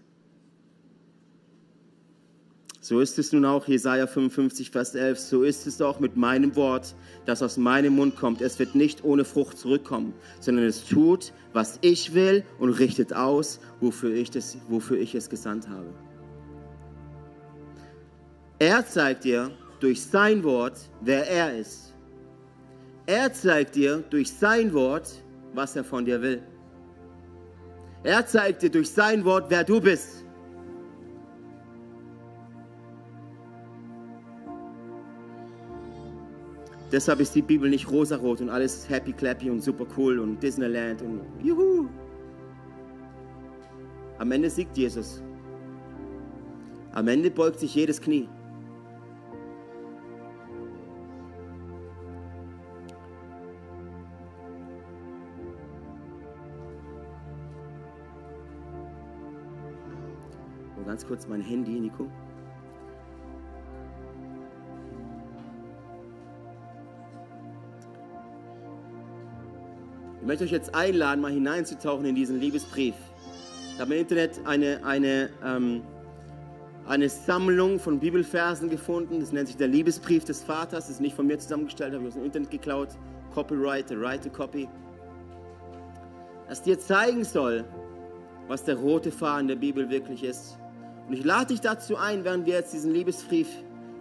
So 2.81 3.01
ist 3.01 3.19
es 3.19 3.33
nun 3.33 3.45
auch, 3.45 3.69
Jesaja 3.69 4.09
55, 4.09 4.71
Vers 4.71 4.95
11, 4.95 5.19
so 5.19 5.45
ist 5.45 5.69
es 5.69 5.81
auch 5.81 6.01
mit 6.01 6.17
meinem 6.17 6.57
Wort, 6.57 6.97
das 7.27 7.41
aus 7.41 7.57
meinem 7.57 7.95
Mund 7.95 8.17
kommt. 8.17 8.43
Es 8.43 8.59
wird 8.59 8.75
nicht 8.75 9.05
ohne 9.05 9.25
Frucht 9.25 9.57
zurückkommen, 9.57 10.13
sondern 10.41 10.65
es 10.65 10.85
tut, 10.85 11.33
was 11.53 11.79
ich 11.81 12.13
will 12.13 12.45
und 12.59 12.71
richtet 12.71 13.15
aus, 13.15 13.61
wofür 13.81 14.13
ich, 14.13 14.31
das, 14.31 14.59
wofür 14.69 14.99
ich 14.99 15.15
es 15.15 15.31
gesandt 15.31 15.69
habe. 15.69 15.95
Er 18.59 18.85
zeigt 18.85 19.25
dir 19.25 19.53
durch 19.79 20.03
sein 20.03 20.43
Wort, 20.43 20.79
wer 21.01 21.27
er 21.31 21.57
ist. 21.57 21.95
Er 23.07 23.33
zeigt 23.33 23.77
dir 23.77 24.03
durch 24.11 24.33
sein 24.33 24.73
Wort, 24.73 25.22
was 25.55 25.77
er 25.77 25.85
von 25.85 26.05
dir 26.05 26.21
will. 26.21 26.43
Er 28.05 28.27
zeigt 28.27 28.63
dir 28.63 28.71
durch 28.71 28.91
sein 28.91 29.25
Wort, 29.25 29.47
wer 29.49 29.65
du 29.65 29.81
bist. 29.81 30.25
Deshalb 36.91 37.21
ist 37.21 37.35
die 37.35 37.43
Bibel 37.43 37.71
nicht 37.71 37.91
rosarot 37.91 38.43
und 38.43 38.51
alles 38.51 38.87
happy 38.89 39.13
clappy 39.13 39.49
und 39.49 39.63
super 39.63 39.87
cool 39.97 40.19
und 40.19 40.43
Disneyland 40.43 41.01
und 41.01 41.23
juhu. 41.43 41.89
Am 44.19 44.31
Ende 44.31 44.51
siegt 44.51 44.77
Jesus. 44.77 45.23
Am 46.93 47.09
Ende 47.09 47.31
beugt 47.31 47.61
sich 47.61 47.75
jedes 47.75 47.99
Knie. 47.99 48.29
Oh, 60.83 60.87
ganz 60.87 61.07
kurz 61.07 61.27
mein 61.29 61.41
Handy, 61.41 61.73
Nico. 61.73 62.09
Ich 70.21 70.27
möchte 70.27 70.45
euch 70.45 70.51
jetzt 70.53 70.75
einladen, 70.75 71.21
mal 71.21 71.33
hineinzutauchen 71.33 72.05
in 72.05 72.15
diesen 72.15 72.41
Liebesbrief. 72.41 72.95
Ich 73.75 73.81
habe 73.81 73.95
im 73.95 74.01
Internet 74.01 74.41
eine, 74.45 74.85
eine, 74.85 75.31
ähm, 75.45 75.83
eine 76.87 77.09
Sammlung 77.09 77.79
von 77.79 77.99
Bibelversen 77.99 78.71
gefunden. 78.71 79.21
Das 79.21 79.33
nennt 79.33 79.49
sich 79.49 79.57
der 79.57 79.69
Liebesbrief 79.69 80.25
des 80.25 80.43
Vaters. 80.43 80.87
Das 80.87 80.91
ist 80.91 81.01
nicht 81.01 81.17
von 81.17 81.27
mir 81.27 81.39
zusammengestellt, 81.39 81.93
habe 81.93 82.05
ich 82.05 82.09
aus 82.09 82.15
dem 82.15 82.25
Internet 82.25 82.51
geklaut. 82.51 82.89
Copyright, 83.35 83.89
the 83.89 83.97
right 83.97 84.23
to 84.23 84.31
copy. 84.31 84.69
Das 86.49 86.63
dir 86.63 86.79
zeigen 86.79 87.25
soll, 87.25 87.65
was 88.47 88.65
der 88.65 88.77
rote 88.77 89.11
Faden 89.11 89.49
der 89.49 89.57
Bibel 89.57 89.89
wirklich 89.89 90.23
ist. 90.23 90.59
Und 91.09 91.15
ich 91.15 91.25
lade 91.25 91.49
dich 91.49 91.61
dazu 91.61 91.97
ein, 91.97 92.25
während 92.25 92.47
wir 92.47 92.55
jetzt 92.55 92.73
diesen 92.73 92.93
Liebesbrief, 92.93 93.49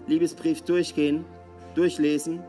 Liebesbrief 0.08 0.62
durchgehen, 0.62 1.26
durchlesen, 1.76 2.42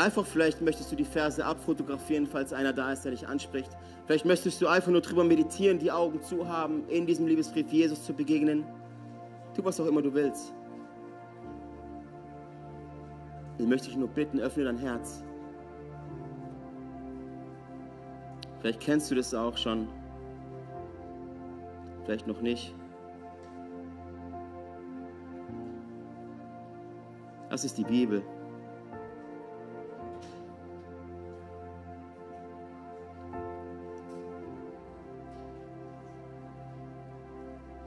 Einfach 0.00 0.24
vielleicht 0.24 0.62
möchtest 0.62 0.90
du 0.90 0.96
die 0.96 1.04
Verse 1.04 1.44
abfotografieren, 1.44 2.26
falls 2.26 2.54
einer 2.54 2.72
da 2.72 2.90
ist, 2.90 3.04
der 3.04 3.10
dich 3.10 3.28
anspricht. 3.28 3.70
Vielleicht 4.06 4.24
möchtest 4.24 4.62
du 4.62 4.66
einfach 4.66 4.90
nur 4.90 5.02
drüber 5.02 5.24
meditieren, 5.24 5.78
die 5.78 5.92
Augen 5.92 6.22
zu 6.22 6.48
haben, 6.48 6.88
in 6.88 7.06
diesem 7.06 7.26
Liebesbrief 7.26 7.70
Jesus 7.70 8.02
zu 8.04 8.14
begegnen. 8.14 8.64
Tu 9.54 9.62
was 9.62 9.78
auch 9.78 9.84
immer 9.84 10.00
du 10.00 10.14
willst. 10.14 10.54
Ich 13.58 13.66
möchte 13.66 13.88
dich 13.88 13.96
nur 13.98 14.08
bitten, 14.08 14.40
öffne 14.40 14.64
dein 14.64 14.78
Herz. 14.78 15.22
Vielleicht 18.60 18.80
kennst 18.80 19.10
du 19.10 19.14
das 19.14 19.32
auch 19.32 19.56
schon. 19.56 19.88
Vielleicht 22.04 22.26
noch 22.26 22.40
nicht. 22.42 22.74
Das 27.48 27.64
ist 27.64 27.78
die 27.78 27.84
Bibel. 27.84 28.22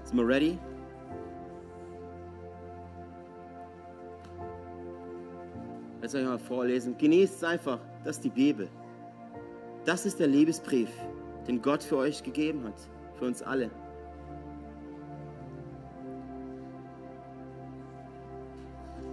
Sind 0.04 0.18
wir 0.18 0.28
ready? 0.28 0.58
Lass 6.02 6.16
euch 6.16 6.26
mal 6.26 6.38
vorlesen. 6.38 6.98
Genießt 6.98 7.36
es 7.36 7.44
einfach. 7.44 7.80
Das 8.04 8.18
ist 8.18 8.26
die 8.26 8.30
Bibel. 8.30 8.68
Das 9.86 10.06
ist 10.06 10.20
der 10.20 10.28
Liebesbrief, 10.28 10.90
den 11.48 11.62
Gott 11.62 11.84
für 11.84 11.98
euch 11.98 12.24
gegeben 12.24 12.64
hat. 12.64 12.76
Für 13.20 13.26
uns 13.26 13.42
alle. 13.42 13.70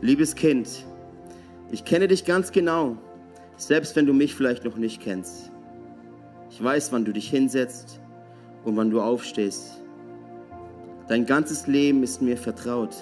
Liebes 0.01 0.35
Kind, 0.35 0.87
ich 1.71 1.85
kenne 1.85 2.09
dich 2.09 2.25
ganz 2.25 2.53
genau, 2.53 2.97
selbst 3.57 3.95
wenn 3.97 4.07
du 4.07 4.15
mich 4.15 4.35
vielleicht 4.35 4.65
noch 4.65 4.77
nicht 4.77 5.03
kennst. 5.03 5.51
Ich 6.51 6.63
weiß, 6.63 6.91
wann 6.93 7.05
du 7.05 7.13
dich 7.13 7.29
hinsetzt 7.29 8.01
und 8.65 8.77
wann 8.77 8.91
du 8.91 9.01
aufstehst. 9.01 9.83
Dein 11.09 11.27
ganzes 11.27 11.67
Leben 11.67 12.03
ist 12.03 12.23
mir 12.23 12.37
vertraut. 12.37 12.95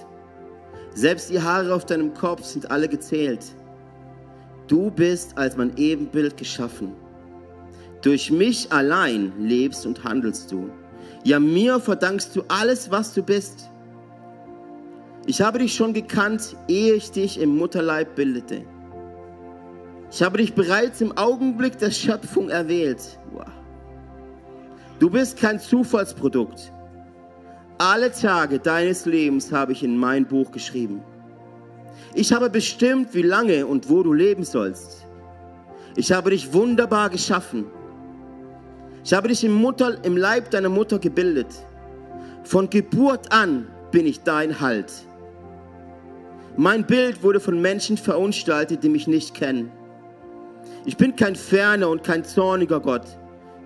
Selbst 0.95 1.31
die 1.31 1.41
Haare 1.41 1.73
auf 1.73 1.87
deinem 1.87 2.15
Kopf 2.15 2.43
sind 2.43 2.71
alle 2.71 2.89
gezählt. 2.89 3.45
Du 4.67 4.91
bist 4.91 5.37
als 5.39 5.57
mein 5.57 5.77
Ebenbild 5.77 6.37
geschaffen. 6.37 6.93
Durch 8.03 8.31
mich 8.31 8.71
allein 8.73 9.33
lebst 9.39 9.87
und 9.87 10.05
handelst 10.05 10.53
du. 10.53 10.71
Ja, 11.25 11.41
mir 11.41 11.81
verdankst 11.81 12.35
du 12.37 12.43
alles, 12.49 12.91
was 12.91 13.13
du 13.13 13.23
bist. 13.23 13.71
Ich 15.27 15.43
habe 15.43 15.59
dich 15.59 15.75
schon 15.75 15.93
gekannt, 15.93 16.57
ehe 16.69 16.95
ich 16.95 17.11
dich 17.11 17.41
im 17.41 17.57
Mutterleib 17.57 18.15
bildete. 18.15 18.63
Ich 20.11 20.23
habe 20.23 20.39
dich 20.39 20.55
bereits 20.55 21.01
im 21.01 21.17
Augenblick 21.19 21.79
der 21.79 21.91
Schöpfung 21.91 22.49
erwählt. 22.49 23.19
Du 24.99 25.09
bist 25.11 25.39
kein 25.39 25.61
Zufallsprodukt. 25.61 26.73
Alle 27.79 28.11
Tage 28.11 28.59
deines 28.59 29.07
Lebens 29.07 29.53
habe 29.53 29.73
ich 29.73 29.85
in 29.85 29.97
mein 29.97 30.27
Buch 30.27 30.51
geschrieben. 30.51 31.03
Ich 32.15 32.33
habe 32.33 32.51
bestimmt, 32.51 33.15
wie 33.15 33.23
lange 33.23 33.67
und 33.67 33.89
wo 33.89 34.03
du 34.03 34.13
leben 34.13 34.43
sollst. 34.43 35.07
Ich 35.95 36.11
habe 36.11 36.31
dich 36.31 36.53
wunderbar 36.53 37.11
geschaffen. 37.11 37.67
Ich 39.09 39.15
habe 39.15 39.29
dich 39.29 39.43
im, 39.43 39.55
Mutter, 39.55 40.05
im 40.05 40.19
Leib 40.19 40.51
deiner 40.51 40.69
Mutter 40.69 40.99
gebildet. 40.99 41.47
Von 42.45 42.69
Geburt 42.69 43.33
an 43.33 43.67
bin 43.91 44.05
ich 44.05 44.21
dein 44.21 44.61
Halt. 44.61 44.93
Mein 46.59 46.87
Bild 46.87 47.23
wurde 47.23 47.41
von 47.41 47.59
Menschen 47.59 47.97
verunstaltet, 47.97 48.85
die 48.85 48.91
mich 48.91 49.07
nicht 49.07 49.33
kennen. 49.33 49.73
Ich 50.85 50.99
bin 50.99 51.17
kein 51.17 51.37
ferner 51.37 51.89
und 51.89 52.05
kein 52.05 52.23
zorniger 52.23 52.81
Gott. 52.81 53.07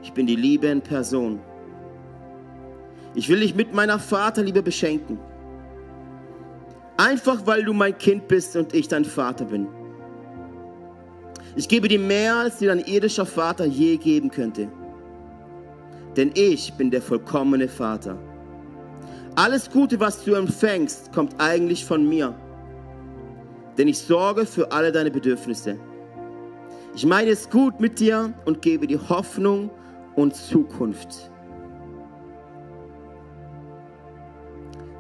Ich 0.05 0.13
bin 0.13 0.29
die 0.29 0.37
Liebe 0.37 0.69
in 0.69 0.81
Person. 0.81 1.41
Ich 3.17 3.29
will 3.29 3.41
dich 3.41 3.57
mit 3.57 3.75
meiner 3.75 3.99
Vaterliebe 3.99 4.63
beschenken. 4.63 5.19
Einfach 6.97 7.45
weil 7.47 7.65
du 7.65 7.73
mein 7.73 7.99
Kind 7.99 8.29
bist 8.29 8.55
und 8.55 8.73
ich 8.75 8.87
dein 8.87 9.05
Vater 9.05 9.47
bin. 9.47 9.67
Ich 11.57 11.67
gebe 11.69 11.89
dir 11.89 11.99
mehr, 11.99 12.37
als 12.37 12.59
dir 12.59 12.69
dein 12.69 12.85
irdischer 12.85 13.27
Vater 13.27 13.65
je 13.65 13.97
geben 13.97 14.31
könnte. 14.31 14.69
Denn 16.17 16.31
ich 16.35 16.73
bin 16.75 16.91
der 16.91 17.03
vollkommene 17.03 17.69
Vater. 17.69 18.19
Alles 19.35 19.71
Gute, 19.71 19.99
was 19.99 20.25
du 20.25 20.35
empfängst, 20.35 21.13
kommt 21.13 21.35
eigentlich 21.39 21.85
von 21.85 22.09
mir. 22.09 22.35
Denn 23.79 23.89
ich 23.89 23.99
sorge 23.99 24.45
für 24.45 24.71
alle 24.71 24.93
deine 24.93 25.11
Bedürfnisse. 25.11 25.79
Ich 26.95 27.07
meine 27.07 27.31
es 27.31 27.49
gut 27.49 27.81
mit 27.81 27.99
dir 27.99 28.35
und 28.45 28.61
gebe 28.61 28.87
dir 28.87 29.09
Hoffnung 29.09 29.71
und 30.15 30.35
Zukunft. 30.35 31.33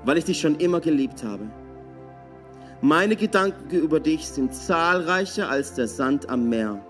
weil 0.05 0.19
ich 0.19 0.25
dich 0.25 0.41
schon 0.41 0.57
immer 0.57 0.81
geliebt 0.81 1.23
habe. 1.23 1.45
Meine 2.81 3.15
Gedanken 3.15 3.71
über 3.71 4.01
dich 4.01 4.27
sind 4.27 4.55
zahlreicher 4.55 5.49
als 5.49 5.75
der 5.75 5.87
Sand 5.87 6.29
am 6.29 6.49
Meer. 6.49 6.85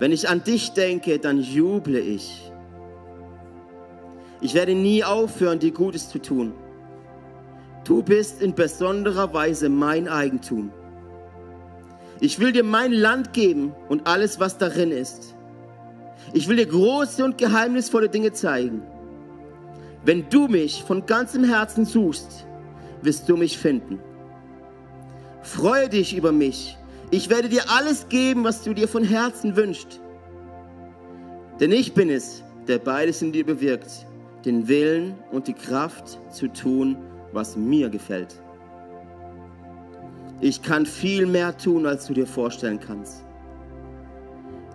Wenn 0.00 0.12
ich 0.12 0.30
an 0.30 0.42
dich 0.42 0.72
denke, 0.72 1.18
dann 1.18 1.38
juble 1.38 2.00
ich. 2.00 2.50
Ich 4.40 4.54
werde 4.54 4.74
nie 4.74 5.04
aufhören, 5.04 5.58
dir 5.58 5.72
Gutes 5.72 6.08
zu 6.08 6.18
tun. 6.18 6.54
Du 7.84 8.02
bist 8.02 8.40
in 8.40 8.54
besonderer 8.54 9.34
Weise 9.34 9.68
mein 9.68 10.08
Eigentum. 10.08 10.72
Ich 12.18 12.38
will 12.38 12.52
dir 12.52 12.64
mein 12.64 12.92
Land 12.92 13.34
geben 13.34 13.74
und 13.90 14.06
alles, 14.06 14.40
was 14.40 14.56
darin 14.56 14.90
ist. 14.90 15.34
Ich 16.32 16.48
will 16.48 16.56
dir 16.56 16.66
große 16.66 17.22
und 17.22 17.36
geheimnisvolle 17.36 18.08
Dinge 18.08 18.32
zeigen. 18.32 18.82
Wenn 20.02 20.30
du 20.30 20.48
mich 20.48 20.82
von 20.82 21.04
ganzem 21.04 21.44
Herzen 21.44 21.84
suchst, 21.84 22.46
wirst 23.02 23.28
du 23.28 23.36
mich 23.36 23.58
finden. 23.58 23.98
Freue 25.42 25.90
dich 25.90 26.16
über 26.16 26.32
mich. 26.32 26.78
Ich 27.12 27.28
werde 27.28 27.48
dir 27.48 27.68
alles 27.68 28.08
geben, 28.08 28.44
was 28.44 28.62
du 28.62 28.72
dir 28.72 28.86
von 28.86 29.02
Herzen 29.02 29.56
wünschst. 29.56 30.00
Denn 31.58 31.72
ich 31.72 31.92
bin 31.92 32.08
es, 32.08 32.44
der 32.68 32.78
beides 32.78 33.20
in 33.20 33.32
dir 33.32 33.44
bewirkt, 33.44 34.06
den 34.44 34.68
Willen 34.68 35.14
und 35.32 35.48
die 35.48 35.54
Kraft 35.54 36.18
zu 36.32 36.46
tun, 36.48 36.96
was 37.32 37.56
mir 37.56 37.90
gefällt. 37.90 38.40
Ich 40.40 40.62
kann 40.62 40.86
viel 40.86 41.26
mehr 41.26 41.56
tun, 41.56 41.84
als 41.84 42.06
du 42.06 42.14
dir 42.14 42.26
vorstellen 42.26 42.78
kannst. 42.78 43.24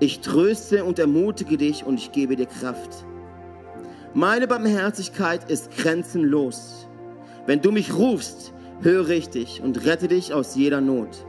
Ich 0.01 0.19
tröste 0.19 0.83
und 0.83 0.99
ermutige 0.99 1.55
dich 1.55 1.85
und 1.85 1.97
ich 1.97 2.11
gebe 2.11 2.35
dir 2.35 2.47
Kraft. 2.47 3.05
Meine 4.13 4.45
Barmherzigkeit 4.45 5.49
ist 5.49 5.71
grenzenlos. 5.77 6.87
Wenn 7.45 7.61
du 7.61 7.71
mich 7.71 7.95
rufst, 7.95 8.51
höre 8.81 9.09
ich 9.11 9.29
dich 9.29 9.61
und 9.61 9.85
rette 9.85 10.09
dich 10.09 10.33
aus 10.33 10.55
jeder 10.55 10.81
Not. 10.81 11.25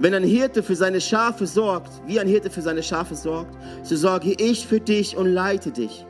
Wenn 0.00 0.14
ein 0.14 0.24
Hirte 0.24 0.62
für 0.62 0.74
seine 0.74 0.98
Schafe 0.98 1.46
sorgt, 1.46 1.92
wie 2.06 2.18
ein 2.18 2.26
Hirte 2.26 2.48
für 2.48 2.62
seine 2.62 2.82
Schafe 2.82 3.14
sorgt, 3.14 3.54
so 3.82 3.96
sorge 3.96 4.32
ich 4.38 4.66
für 4.66 4.80
dich 4.80 5.14
und 5.14 5.26
leite 5.26 5.70
dich. 5.70 6.06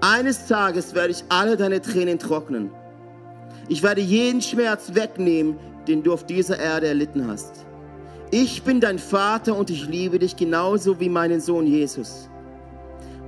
Eines 0.00 0.46
Tages 0.46 0.94
werde 0.94 1.10
ich 1.10 1.24
alle 1.28 1.56
deine 1.56 1.82
Tränen 1.82 2.20
trocknen. 2.20 2.70
Ich 3.68 3.82
werde 3.82 4.00
jeden 4.00 4.40
Schmerz 4.40 4.94
wegnehmen, 4.94 5.58
den 5.88 6.04
du 6.04 6.12
auf 6.12 6.24
dieser 6.24 6.60
Erde 6.60 6.86
erlitten 6.86 7.26
hast. 7.26 7.66
Ich 8.30 8.62
bin 8.62 8.80
dein 8.80 9.00
Vater 9.00 9.56
und 9.56 9.70
ich 9.70 9.88
liebe 9.88 10.20
dich 10.20 10.36
genauso 10.36 11.00
wie 11.00 11.08
meinen 11.08 11.40
Sohn 11.40 11.66
Jesus. 11.66 12.30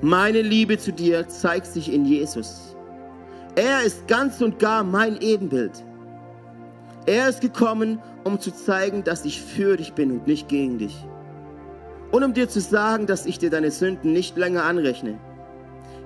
Meine 0.00 0.42
Liebe 0.42 0.78
zu 0.78 0.92
dir 0.92 1.26
zeigt 1.28 1.66
sich 1.66 1.92
in 1.92 2.04
Jesus. 2.04 2.76
Er 3.56 3.82
ist 3.82 4.06
ganz 4.06 4.40
und 4.40 4.60
gar 4.60 4.84
mein 4.84 5.20
Ebenbild. 5.20 5.72
Er 7.06 7.28
ist 7.28 7.40
gekommen, 7.40 7.98
um 8.24 8.38
zu 8.38 8.52
zeigen, 8.52 9.04
dass 9.04 9.24
ich 9.24 9.42
für 9.42 9.76
dich 9.76 9.92
bin 9.94 10.10
und 10.12 10.26
nicht 10.26 10.48
gegen 10.48 10.78
dich. 10.78 10.96
Und 12.10 12.22
um 12.24 12.34
dir 12.34 12.48
zu 12.48 12.60
sagen, 12.60 13.06
dass 13.06 13.26
ich 13.26 13.38
dir 13.38 13.50
deine 13.50 13.70
Sünden 13.70 14.12
nicht 14.12 14.36
länger 14.36 14.64
anrechne. 14.64 15.18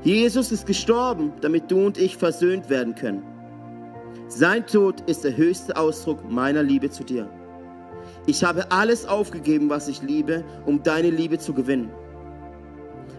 Jesus 0.02 0.52
ist 0.52 0.66
gestorben, 0.66 1.32
damit 1.40 1.70
du 1.70 1.86
und 1.86 1.98
ich 1.98 2.16
versöhnt 2.16 2.70
werden 2.70 2.94
können. 2.94 3.22
Sein 4.28 4.66
Tod 4.66 5.00
ist 5.08 5.24
der 5.24 5.36
höchste 5.36 5.76
Ausdruck 5.76 6.28
meiner 6.30 6.62
Liebe 6.62 6.90
zu 6.90 7.04
dir. 7.04 7.28
Ich 8.26 8.44
habe 8.44 8.70
alles 8.70 9.06
aufgegeben, 9.06 9.70
was 9.70 9.88
ich 9.88 10.02
liebe, 10.02 10.44
um 10.64 10.82
deine 10.82 11.10
Liebe 11.10 11.38
zu 11.38 11.52
gewinnen. 11.52 11.90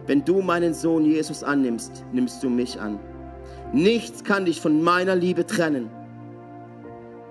Wenn 0.05 0.23
du 0.23 0.41
meinen 0.41 0.73
Sohn 0.73 1.05
Jesus 1.05 1.43
annimmst, 1.43 2.05
nimmst 2.13 2.41
du 2.43 2.49
mich 2.49 2.79
an. 2.79 2.99
Nichts 3.73 4.23
kann 4.23 4.45
dich 4.45 4.61
von 4.61 4.81
meiner 4.81 5.15
Liebe 5.15 5.45
trennen. 5.45 5.89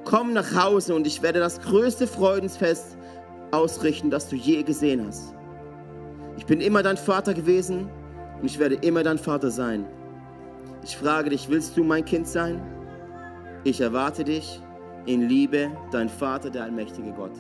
Komm 0.07 0.35
nach 0.35 0.55
Hause 0.55 0.95
und 0.95 1.05
ich 1.05 1.21
werde 1.21 1.41
das 1.41 1.61
größte 1.61 2.07
Freudensfest 2.07 2.97
ausrichten, 3.51 4.09
das 4.09 4.29
du 4.29 4.37
je 4.37 4.63
gesehen 4.63 5.05
hast. 5.05 5.35
Ich 6.37 6.47
bin 6.47 6.61
immer 6.61 6.85
dein 6.85 6.97
Vater 6.97 7.35
gewesen 7.35 7.91
und 8.41 8.47
ich 8.47 8.61
werde 8.61 8.77
immer 8.77 9.03
dein 9.03 9.19
Vater 9.19 9.51
sein. 9.51 9.85
Ich 10.85 10.97
frage 10.97 11.31
dich, 11.31 11.49
willst 11.49 11.77
du 11.77 11.83
mein 11.83 12.05
Kind 12.05 12.29
sein? 12.29 12.63
Ich 13.65 13.81
erwarte 13.81 14.23
dich 14.23 14.63
in 15.07 15.29
Liebe, 15.29 15.73
dein 15.91 16.09
Vater, 16.09 16.51
der 16.51 16.63
allmächtige 16.63 17.11
Gott. 17.11 17.33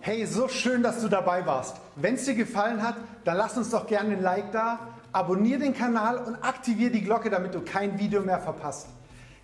Hey, 0.00 0.26
so 0.26 0.48
schön, 0.48 0.82
dass 0.82 1.00
du 1.00 1.06
dabei 1.06 1.46
warst. 1.46 1.76
Wenn 1.94 2.14
es 2.14 2.24
dir 2.24 2.34
gefallen 2.34 2.82
hat, 2.82 2.96
dann 3.22 3.36
lass 3.36 3.56
uns 3.56 3.70
doch 3.70 3.86
gerne 3.86 4.16
ein 4.16 4.22
Like 4.22 4.50
da, 4.50 4.80
abonniere 5.12 5.60
den 5.60 5.74
Kanal 5.74 6.18
und 6.18 6.34
aktiviere 6.42 6.90
die 6.90 7.02
Glocke, 7.02 7.30
damit 7.30 7.54
du 7.54 7.60
kein 7.60 7.96
Video 8.00 8.20
mehr 8.20 8.40
verpasst. 8.40 8.88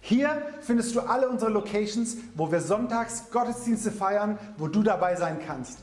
Hier 0.01 0.43
findest 0.61 0.95
du 0.95 1.01
alle 1.01 1.29
unsere 1.29 1.51
Locations, 1.51 2.17
wo 2.35 2.51
wir 2.51 2.61
sonntags 2.61 3.31
Gottesdienste 3.31 3.91
feiern, 3.91 4.39
wo 4.57 4.67
du 4.67 4.83
dabei 4.83 5.15
sein 5.15 5.39
kannst. 5.47 5.81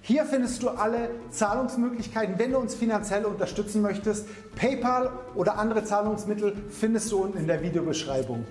Hier 0.00 0.24
findest 0.24 0.62
du 0.62 0.70
alle 0.70 1.10
Zahlungsmöglichkeiten, 1.30 2.38
wenn 2.38 2.52
du 2.52 2.58
uns 2.58 2.74
finanziell 2.74 3.26
unterstützen 3.26 3.82
möchtest. 3.82 4.26
PayPal 4.56 5.12
oder 5.34 5.58
andere 5.58 5.84
Zahlungsmittel 5.84 6.56
findest 6.70 7.12
du 7.12 7.18
unten 7.18 7.38
in 7.38 7.46
der 7.46 7.62
Videobeschreibung. 7.62 8.46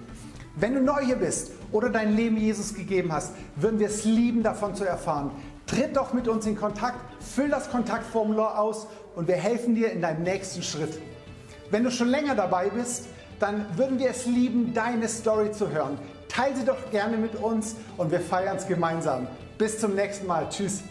Wenn 0.56 0.76
du 0.76 0.82
neu 0.82 1.02
hier 1.04 1.16
bist 1.16 1.52
oder 1.72 1.90
dein 1.90 2.16
Leben 2.16 2.38
Jesus 2.38 2.74
gegeben 2.74 3.12
hast, 3.12 3.34
würden 3.56 3.80
wir 3.80 3.88
es 3.88 4.06
lieben, 4.06 4.44
davon 4.44 4.76
zu 4.76 4.84
erfahren. 4.86 5.32
Tritt 5.66 5.96
doch 5.98 6.14
mit 6.14 6.28
uns 6.28 6.46
in 6.46 6.56
Kontakt, 6.56 7.00
füll 7.22 7.50
das 7.50 7.70
Kontaktformular 7.70 8.60
aus 8.60 8.88
und 9.16 9.28
wir 9.28 9.36
helfen 9.36 9.76
dir 9.76 9.92
in 9.92 10.02
deinem 10.02 10.24
nächsten 10.24 10.62
Schritt. 10.62 11.00
Wenn 11.70 11.84
du 11.84 11.92
schon 11.92 12.08
länger 12.08 12.36
dabei 12.36 12.70
bist, 12.70 13.08
dann 13.40 13.66
würden 13.76 14.00
wir 14.00 14.10
es 14.10 14.26
lieben, 14.26 14.74
deine 14.74 15.08
Story 15.08 15.52
zu 15.52 15.70
hören. 15.70 15.98
Teile 16.28 16.56
sie 16.56 16.66
doch 16.66 16.92
gerne 16.92 17.18
mit 17.18 17.36
uns 17.36 17.76
und 17.98 18.12
wir 18.12 18.20
feiern 18.20 18.58
es 18.58 18.68
gemeinsam. 18.68 19.28
Bis 19.58 19.80
zum 19.80 19.96
nächsten 19.96 20.28
Mal. 20.28 20.48
Tschüss. 20.50 20.82